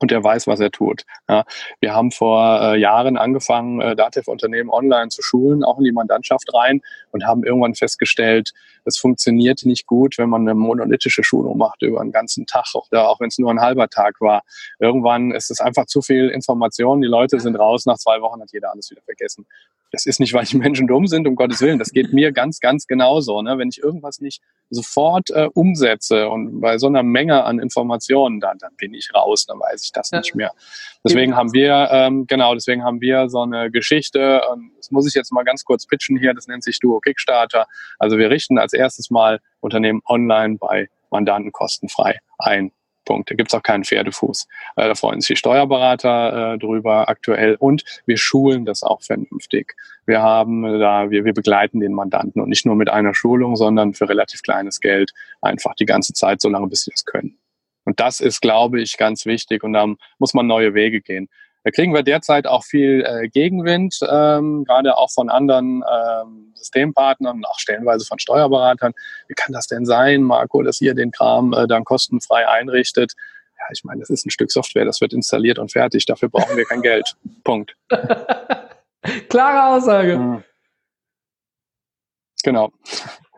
und 0.00 0.10
der 0.10 0.24
weiß, 0.24 0.46
was 0.46 0.60
er 0.60 0.70
tut. 0.70 1.04
Ja, 1.28 1.44
wir 1.80 1.94
haben 1.94 2.10
vor 2.10 2.60
äh, 2.62 2.78
Jahren 2.78 3.16
angefangen, 3.16 3.80
äh, 3.80 3.94
Dativ-Unternehmen 3.94 4.70
online 4.70 5.08
zu 5.08 5.22
schulen, 5.22 5.62
auch 5.62 5.78
in 5.78 5.84
die 5.84 5.92
Mandantschaft 5.92 6.52
rein 6.54 6.80
und 7.12 7.26
haben 7.26 7.44
irgendwann 7.44 7.74
festgestellt, 7.74 8.52
es 8.84 8.98
funktioniert 8.98 9.64
nicht 9.64 9.86
gut, 9.86 10.16
wenn 10.18 10.30
man 10.30 10.42
eine 10.42 10.54
monolithische 10.54 11.22
Schulung 11.22 11.58
macht 11.58 11.82
über 11.82 12.00
einen 12.00 12.12
ganzen 12.12 12.46
Tag 12.46 12.60
oder 12.90 13.08
auch 13.08 13.20
wenn 13.20 13.28
es 13.28 13.38
nur 13.38 13.50
ein 13.50 13.60
halber 13.60 13.88
Tag 13.88 14.20
war. 14.20 14.42
Irgendwann 14.78 15.30
ist 15.30 15.50
es 15.50 15.60
einfach 15.60 15.86
zu 15.86 16.02
viel 16.02 16.28
Information. 16.28 17.00
Die 17.00 17.08
Leute 17.08 17.40
sind 17.40 17.56
raus, 17.56 17.86
nach 17.86 17.96
zwei 17.96 18.20
Wochen 18.20 18.40
hat 18.40 18.52
jeder 18.52 18.70
alles 18.70 18.90
wieder 18.90 19.02
vergessen. 19.02 19.46
Das 19.92 20.06
ist 20.06 20.20
nicht, 20.20 20.32
weil 20.32 20.44
die 20.44 20.56
Menschen 20.56 20.86
dumm 20.86 21.06
sind, 21.06 21.26
um 21.26 21.34
Gottes 21.34 21.60
Willen. 21.60 21.78
Das 21.78 21.90
geht 21.90 22.12
mir 22.12 22.32
ganz, 22.32 22.60
ganz 22.60 22.86
genauso. 22.86 23.42
Ne? 23.42 23.58
Wenn 23.58 23.68
ich 23.68 23.82
irgendwas 23.82 24.20
nicht 24.20 24.42
sofort 24.70 25.30
äh, 25.30 25.48
umsetze 25.52 26.28
und 26.28 26.60
bei 26.60 26.78
so 26.78 26.86
einer 26.86 27.02
Menge 27.02 27.44
an 27.44 27.58
Informationen, 27.58 28.40
dann, 28.40 28.58
dann 28.58 28.74
bin 28.76 28.94
ich 28.94 29.10
raus, 29.14 29.46
dann 29.46 29.58
weiß 29.58 29.84
ich 29.84 29.92
das 29.92 30.10
ja. 30.10 30.18
nicht 30.18 30.34
mehr. 30.34 30.52
Deswegen 31.04 31.34
haben 31.34 31.52
wir, 31.52 31.88
ähm, 31.90 32.26
genau, 32.26 32.54
deswegen 32.54 32.84
haben 32.84 33.00
wir 33.00 33.28
so 33.28 33.40
eine 33.40 33.70
Geschichte, 33.70 34.42
ähm, 34.52 34.72
das 34.76 34.90
muss 34.90 35.08
ich 35.08 35.14
jetzt 35.14 35.32
mal 35.32 35.44
ganz 35.44 35.64
kurz 35.64 35.86
pitchen 35.86 36.18
hier, 36.18 36.34
das 36.34 36.46
nennt 36.46 36.62
sich 36.62 36.78
Duo 36.78 37.00
Kickstarter. 37.00 37.66
Also 37.98 38.16
wir 38.16 38.30
richten 38.30 38.58
als 38.58 38.72
erstes 38.72 39.10
mal 39.10 39.40
Unternehmen 39.60 40.02
online 40.06 40.56
bei 40.58 40.88
Mandanten 41.10 41.52
kostenfrei 41.52 42.20
ein. 42.38 42.72
Punkt. 43.10 43.28
Da 43.28 43.34
gibt's 43.34 43.54
auch 43.54 43.62
keinen 43.64 43.82
Pferdefuß. 43.82 44.46
Äh, 44.76 44.86
da 44.86 44.94
freuen 44.94 45.20
sich 45.20 45.28
die 45.28 45.36
Steuerberater 45.36 46.54
äh, 46.54 46.58
drüber 46.58 47.08
aktuell 47.08 47.56
und 47.58 47.82
wir 48.06 48.16
schulen 48.16 48.64
das 48.64 48.84
auch 48.84 49.02
vernünftig. 49.02 49.74
Wir 50.06 50.22
haben 50.22 50.62
da, 50.78 51.10
wir, 51.10 51.24
wir 51.24 51.34
begleiten 51.34 51.80
den 51.80 51.92
Mandanten 51.92 52.40
und 52.40 52.48
nicht 52.48 52.66
nur 52.66 52.76
mit 52.76 52.88
einer 52.88 53.12
Schulung, 53.12 53.56
sondern 53.56 53.94
für 53.94 54.08
relativ 54.08 54.42
kleines 54.42 54.80
Geld 54.80 55.12
einfach 55.42 55.74
die 55.74 55.86
ganze 55.86 56.12
Zeit, 56.12 56.40
so 56.40 56.48
lange 56.48 56.68
bis 56.68 56.84
sie 56.84 56.92
das 56.92 57.04
können. 57.04 57.36
Und 57.84 57.98
das 57.98 58.20
ist, 58.20 58.40
glaube 58.42 58.80
ich, 58.80 58.96
ganz 58.96 59.26
wichtig 59.26 59.64
und 59.64 59.72
da 59.72 59.88
muss 60.20 60.32
man 60.32 60.46
neue 60.46 60.74
Wege 60.74 61.00
gehen. 61.00 61.28
Da 61.62 61.70
kriegen 61.70 61.92
wir 61.92 62.02
derzeit 62.02 62.46
auch 62.46 62.64
viel 62.64 63.04
äh, 63.06 63.28
Gegenwind, 63.28 64.00
ähm, 64.08 64.64
gerade 64.64 64.96
auch 64.96 65.10
von 65.10 65.28
anderen 65.28 65.84
ähm, 65.90 66.52
Systempartnern, 66.54 67.44
auch 67.44 67.58
stellenweise 67.58 68.06
von 68.06 68.18
Steuerberatern. 68.18 68.92
Wie 69.28 69.34
kann 69.34 69.52
das 69.52 69.66
denn 69.66 69.84
sein, 69.84 70.22
Marco, 70.22 70.62
dass 70.62 70.80
ihr 70.80 70.94
den 70.94 71.10
Kram 71.10 71.52
äh, 71.52 71.66
dann 71.66 71.84
kostenfrei 71.84 72.48
einrichtet? 72.48 73.12
Ja, 73.58 73.64
ich 73.72 73.84
meine, 73.84 74.00
das 74.00 74.08
ist 74.08 74.24
ein 74.24 74.30
Stück 74.30 74.50
Software, 74.50 74.86
das 74.86 75.02
wird 75.02 75.12
installiert 75.12 75.58
und 75.58 75.70
fertig. 75.70 76.06
Dafür 76.06 76.30
brauchen 76.30 76.56
wir 76.56 76.64
kein 76.64 76.80
Geld. 76.80 77.14
Punkt. 77.44 77.76
Klare 79.28 79.76
Aussage. 79.76 80.16
Mhm. 80.16 80.44
Genau. 82.42 82.72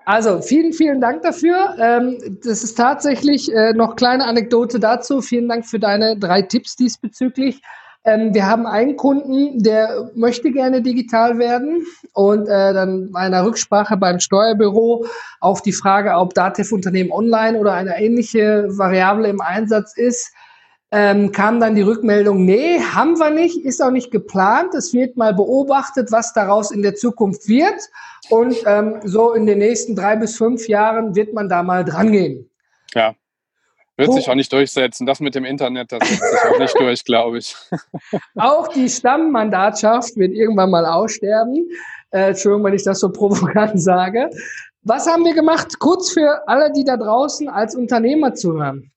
Also 0.05 0.41
vielen, 0.43 0.73
vielen 0.73 1.01
Dank 1.01 1.23
dafür. 1.23 1.77
Ähm, 1.79 2.41
das 2.45 2.63
ist 2.63 2.75
tatsächlich 2.77 3.53
äh, 3.53 3.73
noch 3.73 3.97
kleine 3.97 4.27
Anekdote 4.27 4.81
dazu. 4.81 5.21
Vielen 5.21 5.49
Dank 5.49 5.67
für 5.67 5.79
deine 5.79 6.17
drei 6.17 6.43
Tipps 6.43 6.77
diesbezüglich. 6.77 7.61
Ähm, 8.05 8.35
wir 8.35 8.47
haben 8.47 8.67
einen 8.67 8.97
Kunden, 8.97 9.63
der 9.63 10.11
möchte 10.15 10.51
gerne 10.51 10.83
digital 10.83 11.39
werden 11.39 11.85
und 12.15 12.49
äh, 12.49 12.73
dann 12.73 13.13
bei 13.13 13.21
einer 13.21 13.45
Rücksprache 13.45 13.97
beim 13.97 14.19
Steuerbüro 14.19 15.07
auf 15.41 15.63
die 15.63 15.73
Frage, 15.73 16.13
ob 16.15 16.35
Datev-Unternehmen 16.35 17.13
online 17.13 17.59
oder 17.59 17.75
eine 17.75 17.97
ähnliche 18.01 18.67
Variable 18.77 19.29
im 19.29 19.41
Einsatz 19.41 19.97
ist, 19.97 20.33
ähm, 20.91 21.33
kam 21.33 21.59
dann 21.59 21.75
die 21.75 21.83
Rückmeldung, 21.83 22.45
nee, 22.45 22.79
haben 22.81 23.19
wir 23.19 23.31
nicht, 23.31 23.65
ist 23.65 23.81
auch 23.81 23.91
nicht 23.91 24.11
geplant. 24.11 24.75
Es 24.75 24.93
wird 24.93 25.17
mal 25.17 25.33
beobachtet, 25.33 26.13
was 26.13 26.35
daraus 26.35 26.71
in 26.71 26.83
der 26.83 26.97
Zukunft 26.97 27.49
wird. 27.49 27.81
Und 28.29 28.57
ähm, 28.67 28.97
so 29.05 29.33
in 29.33 29.47
den 29.47 29.59
nächsten 29.59 29.97
drei 29.97 30.17
bis 30.17 30.37
fünf 30.37 30.69
Jahren 30.69 31.15
wird 31.15 31.33
man 31.33 31.49
da 31.49 31.63
mal 31.63 31.85
dran 31.85 32.13
gehen. 32.13 32.51
Ja, 32.95 33.15
wird 33.97 34.09
Wo, 34.09 34.13
sich 34.13 34.29
auch 34.29 34.35
nicht 34.35 34.53
durchsetzen. 34.53 35.07
Das 35.07 35.21
mit 35.21 35.35
dem 35.35 35.45
Internet, 35.45 35.93
das 35.93 36.09
setzt 36.09 36.23
sich 36.23 36.41
auch 36.51 36.59
nicht 36.59 36.79
durch, 36.79 37.05
glaube 37.05 37.39
ich. 37.39 37.55
Auch 38.37 38.69
die 38.69 38.89
Stammmandatschaft 38.89 40.17
wird 40.17 40.33
irgendwann 40.33 40.71
mal 40.71 40.87
aussterben. 40.87 41.69
Äh, 42.11 42.31
Entschuldigung, 42.31 42.65
wenn 42.65 42.75
ich 42.75 42.85
das 42.85 43.01
so 43.01 43.11
provokant 43.11 43.81
sage. 43.81 44.31
Was 44.83 45.07
haben 45.07 45.25
wir 45.25 45.35
gemacht? 45.35 45.79
Kurz 45.79 46.13
für 46.13 46.47
alle, 46.49 46.73
die 46.73 46.85
da 46.85 46.97
draußen 46.97 47.49
als 47.49 47.75
Unternehmer 47.77 48.35
zuhören. 48.35 48.91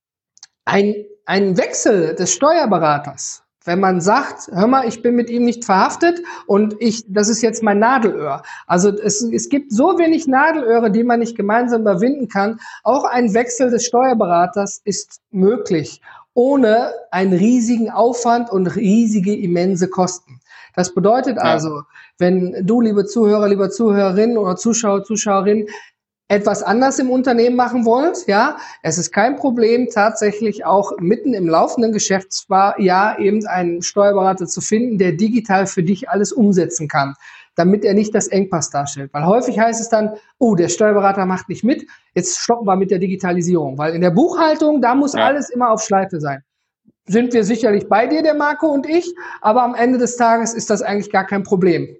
Ein, 0.65 1.05
ein 1.25 1.57
Wechsel 1.57 2.15
des 2.15 2.33
Steuerberaters 2.33 3.44
wenn 3.65 3.79
man 3.79 3.99
sagt, 3.99 4.49
hör 4.53 4.67
mal, 4.67 4.87
ich 4.87 5.01
bin 5.01 5.15
mit 5.15 5.29
ihm 5.29 5.43
nicht 5.43 5.65
verhaftet 5.65 6.21
und 6.45 6.75
ich, 6.79 7.03
das 7.07 7.29
ist 7.29 7.41
jetzt 7.41 7.63
mein 7.63 7.79
Nadelöhr. 7.79 8.43
Also 8.67 8.89
es, 8.89 9.21
es 9.21 9.49
gibt 9.49 9.71
so 9.71 9.97
wenig 9.97 10.27
Nadelöhre, 10.27 10.91
die 10.91 11.03
man 11.03 11.19
nicht 11.19 11.35
gemeinsam 11.35 11.81
überwinden 11.81 12.27
kann. 12.27 12.59
Auch 12.83 13.03
ein 13.03 13.33
Wechsel 13.33 13.71
des 13.71 13.85
Steuerberaters 13.85 14.81
ist 14.85 15.19
möglich, 15.31 16.01
ohne 16.33 16.91
einen 17.11 17.33
riesigen 17.33 17.89
Aufwand 17.89 18.51
und 18.51 18.67
riesige 18.67 19.35
immense 19.35 19.89
Kosten. 19.89 20.39
Das 20.75 20.93
bedeutet 20.93 21.37
also, 21.37 21.83
wenn 22.17 22.65
du, 22.65 22.81
liebe 22.81 23.05
Zuhörer, 23.05 23.47
liebe 23.47 23.69
Zuhörerin 23.69 24.37
oder 24.37 24.57
Zuschauer, 24.57 25.03
Zuschauerin, 25.03 25.67
etwas 26.27 26.63
anders 26.63 26.97
im 26.97 27.11
Unternehmen 27.11 27.55
machen 27.55 27.85
wollt, 27.85 28.25
ja, 28.27 28.57
es 28.81 28.97
ist 28.97 29.11
kein 29.11 29.35
Problem, 29.35 29.89
tatsächlich 29.91 30.65
auch 30.65 30.93
mitten 30.99 31.33
im 31.33 31.47
laufenden 31.47 31.91
Geschäftsjahr 31.91 33.19
eben 33.19 33.45
einen 33.45 33.83
Steuerberater 33.83 34.47
zu 34.47 34.61
finden, 34.61 34.97
der 34.97 35.11
digital 35.11 35.67
für 35.67 35.83
dich 35.83 36.09
alles 36.09 36.31
umsetzen 36.31 36.87
kann, 36.87 37.13
damit 37.55 37.85
er 37.85 37.93
nicht 37.93 38.15
das 38.15 38.27
Engpass 38.27 38.71
darstellt. 38.71 39.13
Weil 39.13 39.25
häufig 39.25 39.59
heißt 39.59 39.79
es 39.79 39.89
dann, 39.89 40.15
oh, 40.39 40.55
der 40.55 40.69
Steuerberater 40.69 41.27
macht 41.27 41.47
nicht 41.47 41.63
mit, 41.63 41.85
jetzt 42.15 42.39
stoppen 42.39 42.65
wir 42.65 42.75
mit 42.75 42.89
der 42.89 42.99
Digitalisierung. 42.99 43.77
Weil 43.77 43.93
in 43.93 44.01
der 44.01 44.11
Buchhaltung, 44.11 44.81
da 44.81 44.95
muss 44.95 45.13
ja. 45.13 45.25
alles 45.25 45.51
immer 45.51 45.69
auf 45.69 45.83
Schleife 45.83 46.19
sein. 46.19 46.43
Sind 47.07 47.33
wir 47.33 47.43
sicherlich 47.43 47.87
bei 47.87 48.07
dir, 48.07 48.23
der 48.23 48.33
Marco 48.33 48.65
und 48.65 48.89
ich, 48.89 49.13
aber 49.41 49.61
am 49.61 49.75
Ende 49.75 49.99
des 49.99 50.17
Tages 50.17 50.55
ist 50.55 50.71
das 50.71 50.81
eigentlich 50.81 51.11
gar 51.11 51.27
kein 51.27 51.43
Problem. 51.43 51.95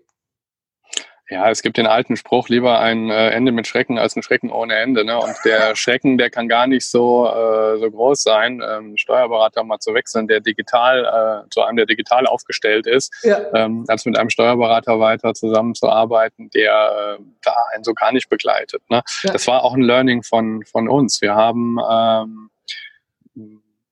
Ja, 1.28 1.50
es 1.50 1.64
gibt 1.64 1.78
den 1.78 1.88
alten 1.88 2.18
Spruch, 2.18 2.50
lieber 2.50 2.80
ein 2.80 3.10
äh, 3.10 3.30
Ende 3.30 3.52
mit 3.52 3.66
Schrecken 3.66 3.98
als 3.98 4.16
ein 4.16 4.22
Schrecken 4.22 4.52
ohne 4.52 4.76
Ende. 4.76 5.04
Ne? 5.04 5.18
Und 5.18 5.34
der 5.44 5.76
Schrecken, 5.76 6.20
der 6.20 6.30
kann 6.30 6.48
gar 6.48 6.68
nicht 6.68 6.86
so, 6.88 7.28
äh, 7.28 7.80
so 7.80 7.90
groß 7.90 8.22
sein, 8.22 8.62
ähm, 8.64 8.96
Steuerberater 8.96 9.64
mal 9.64 9.80
zu 9.80 9.96
wechseln, 9.96 10.28
der 10.28 10.40
digital, 10.40 11.46
äh, 11.46 11.50
zu 11.50 11.64
einem, 11.64 11.78
der 11.78 11.88
digital 11.88 12.28
aufgestellt 12.28 12.86
ist, 12.86 13.12
ja. 13.24 13.40
ähm, 13.56 13.86
als 13.88 14.06
mit 14.06 14.18
einem 14.20 14.30
Steuerberater 14.30 15.00
weiter 15.00 15.34
zusammenzuarbeiten, 15.34 16.52
der 16.52 17.18
äh, 17.20 17.24
da 17.44 17.56
einen 17.74 17.84
so 17.84 17.96
gar 17.96 18.12
nicht 18.12 18.30
begleitet. 18.30 18.84
Ne? 18.90 19.02
Ja. 19.24 19.32
Das 19.32 19.48
war 19.48 19.64
auch 19.64 19.74
ein 19.74 19.82
Learning 19.82 20.22
von, 20.22 20.64
von 20.64 20.88
uns. 20.88 21.22
Wir 21.22 21.34
haben 21.34 21.80
ähm, 21.90 22.50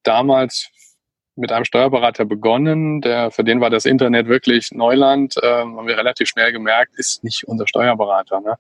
damals 0.04 0.70
mit 1.36 1.52
einem 1.52 1.66
Steuerberater 1.66 2.26
begonnen. 2.26 3.02
Der, 3.02 3.32
für 3.32 3.44
den 3.44 3.62
war 3.62 3.70
das 3.70 3.86
Internet 3.86 4.28
wirklich 4.28 4.72
Neuland. 4.72 5.36
Ähm, 5.42 5.78
haben 5.78 5.88
wir 5.88 5.98
relativ 5.98 6.28
schnell 6.28 6.52
gemerkt, 6.52 6.94
ist 6.98 7.24
nicht 7.24 7.48
unser 7.48 7.68
Steuerberater. 7.68 8.42
Ne? 8.42 8.58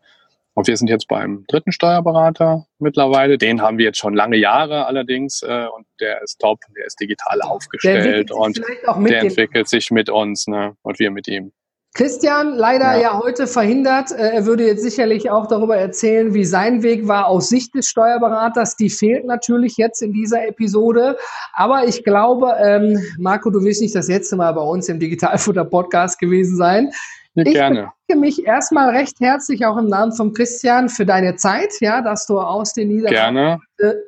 Und 0.55 0.67
wir 0.67 0.77
sind 0.77 0.87
jetzt 0.87 1.07
beim 1.07 1.45
dritten 1.47 1.71
Steuerberater 1.71 2.67
mittlerweile. 2.77 3.37
Den 3.37 3.61
haben 3.61 3.77
wir 3.77 3.85
jetzt 3.85 3.97
schon 3.97 4.13
lange 4.13 4.37
Jahre 4.37 4.85
allerdings. 4.85 5.41
Äh, 5.41 5.67
und 5.75 5.85
der 5.99 6.21
ist 6.21 6.39
top, 6.39 6.59
der 6.75 6.85
ist 6.85 6.99
digital 6.99 7.41
aufgestellt 7.41 8.31
und 8.31 8.61
der 9.09 9.21
entwickelt 9.21 9.67
sich 9.67 9.89
mit 9.89 10.09
uns 10.09 10.47
ne? 10.47 10.75
und 10.81 10.99
wir 10.99 11.11
mit 11.11 11.27
ihm. 11.27 11.51
Christian, 11.95 12.55
leider 12.55 12.95
ja. 12.95 13.01
ja. 13.01 13.19
heute 13.19 13.45
verhindert. 13.45 14.11
Äh, 14.11 14.31
er 14.31 14.45
würde 14.45 14.65
jetzt 14.65 14.81
sicherlich 14.81 15.29
auch 15.29 15.45
darüber 15.45 15.77
erzählen, 15.77 16.33
wie 16.33 16.43
sein 16.43 16.81
Weg 16.81 17.07
war 17.07 17.27
aus 17.27 17.49
Sicht 17.49 17.75
des 17.75 17.87
Steuerberaters. 17.87 18.75
Die 18.75 18.89
fehlt 18.89 19.25
natürlich 19.25 19.77
jetzt 19.77 20.01
in 20.01 20.11
dieser 20.11 20.47
Episode. 20.47 21.17
Aber 21.53 21.87
ich 21.87 22.03
glaube, 22.03 22.55
ähm, 22.59 22.99
Marco, 23.19 23.51
du 23.51 23.63
wirst 23.63 23.81
nicht 23.81 23.93
das 23.93 24.07
letzte 24.07 24.35
Mal 24.35 24.53
bei 24.53 24.61
uns 24.61 24.89
im 24.89 24.99
Digitalfutter-Podcast 24.99 26.17
gewesen 26.17 26.57
sein. 26.57 26.91
Ja, 27.35 27.43
ich 27.45 27.53
gerne. 27.53 27.91
bedanke 28.07 28.27
mich 28.27 28.45
erstmal 28.45 28.89
recht 28.89 29.19
herzlich 29.19 29.65
auch 29.65 29.77
im 29.77 29.87
Namen 29.87 30.11
von 30.11 30.33
Christian 30.33 30.89
für 30.89 31.05
deine 31.05 31.35
Zeit, 31.35 31.73
ja, 31.79 32.01
dass 32.01 32.27
du 32.27 32.39
aus 32.39 32.73
den 32.73 32.89
Niederlanden 32.89 33.59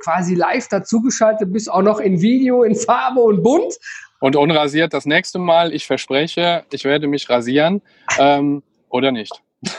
quasi 0.04 0.36
live 0.36 0.68
dazugeschaltet 0.68 1.52
bist, 1.52 1.72
auch 1.72 1.82
noch 1.82 2.00
in 2.00 2.22
Video, 2.22 2.64
in 2.64 2.76
Farbe 2.76 3.22
und 3.22 3.42
bunt. 3.42 3.78
Und 4.26 4.36
unrasiert 4.36 4.92
das 4.92 5.06
nächste 5.06 5.38
Mal, 5.38 5.72
ich 5.72 5.86
verspreche, 5.86 6.64
ich 6.72 6.84
werde 6.84 7.06
mich 7.06 7.30
rasieren 7.30 7.84
ähm, 8.18 8.64
oder 8.90 9.12
nicht. 9.12 9.32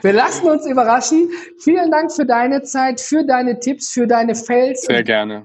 Wir 0.00 0.14
lassen 0.14 0.48
uns 0.48 0.64
überraschen. 0.64 1.28
Vielen 1.58 1.90
Dank 1.90 2.10
für 2.10 2.24
deine 2.24 2.62
Zeit, 2.62 3.02
für 3.02 3.22
deine 3.22 3.60
Tipps, 3.60 3.92
für 3.92 4.06
deine 4.06 4.34
Fails. 4.34 4.80
Sehr 4.80 5.02
gerne. 5.02 5.44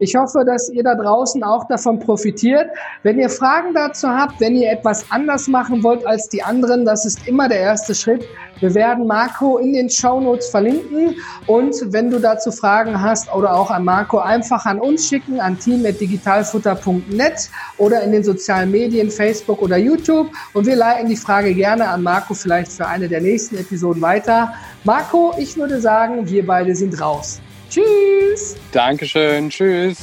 Ich 0.00 0.14
hoffe, 0.14 0.44
dass 0.46 0.68
ihr 0.68 0.84
da 0.84 0.94
draußen 0.94 1.42
auch 1.42 1.66
davon 1.66 1.98
profitiert. 1.98 2.70
Wenn 3.02 3.18
ihr 3.18 3.28
Fragen 3.28 3.74
dazu 3.74 4.06
habt, 4.06 4.40
wenn 4.40 4.54
ihr 4.54 4.70
etwas 4.70 5.04
anders 5.10 5.48
machen 5.48 5.82
wollt 5.82 6.06
als 6.06 6.28
die 6.28 6.40
anderen, 6.40 6.84
das 6.84 7.04
ist 7.04 7.26
immer 7.26 7.48
der 7.48 7.58
erste 7.58 7.96
Schritt. 7.96 8.24
Wir 8.60 8.72
werden 8.76 9.08
Marco 9.08 9.58
in 9.58 9.72
den 9.72 9.90
Show 9.90 10.20
Notes 10.20 10.50
verlinken 10.50 11.16
und 11.48 11.74
wenn 11.92 12.10
du 12.12 12.20
dazu 12.20 12.52
Fragen 12.52 13.02
hast 13.02 13.34
oder 13.34 13.52
auch 13.52 13.72
an 13.72 13.84
Marco, 13.84 14.18
einfach 14.18 14.66
an 14.66 14.78
uns 14.78 15.08
schicken, 15.08 15.40
an 15.40 15.58
team.digitalfutter.net 15.58 17.50
oder 17.78 18.00
in 18.00 18.12
den 18.12 18.22
sozialen 18.22 18.70
Medien, 18.70 19.10
Facebook 19.10 19.60
oder 19.60 19.78
YouTube 19.78 20.30
und 20.54 20.64
wir 20.64 20.76
leiten 20.76 21.08
die 21.08 21.16
Frage 21.16 21.52
gerne 21.54 21.88
an 21.88 22.04
Marco 22.04 22.34
vielleicht 22.34 22.70
für 22.70 22.86
eine 22.86 23.08
der 23.08 23.20
nächsten 23.20 23.56
Episoden 23.56 24.00
weiter. 24.00 24.54
Marco, 24.84 25.34
ich 25.38 25.56
würde 25.56 25.80
sagen, 25.80 26.28
wir 26.28 26.46
beide 26.46 26.76
sind 26.76 27.00
raus. 27.00 27.40
Tschüss. 27.70 28.56
Dankeschön. 28.72 29.50
Tschüss. 29.50 29.98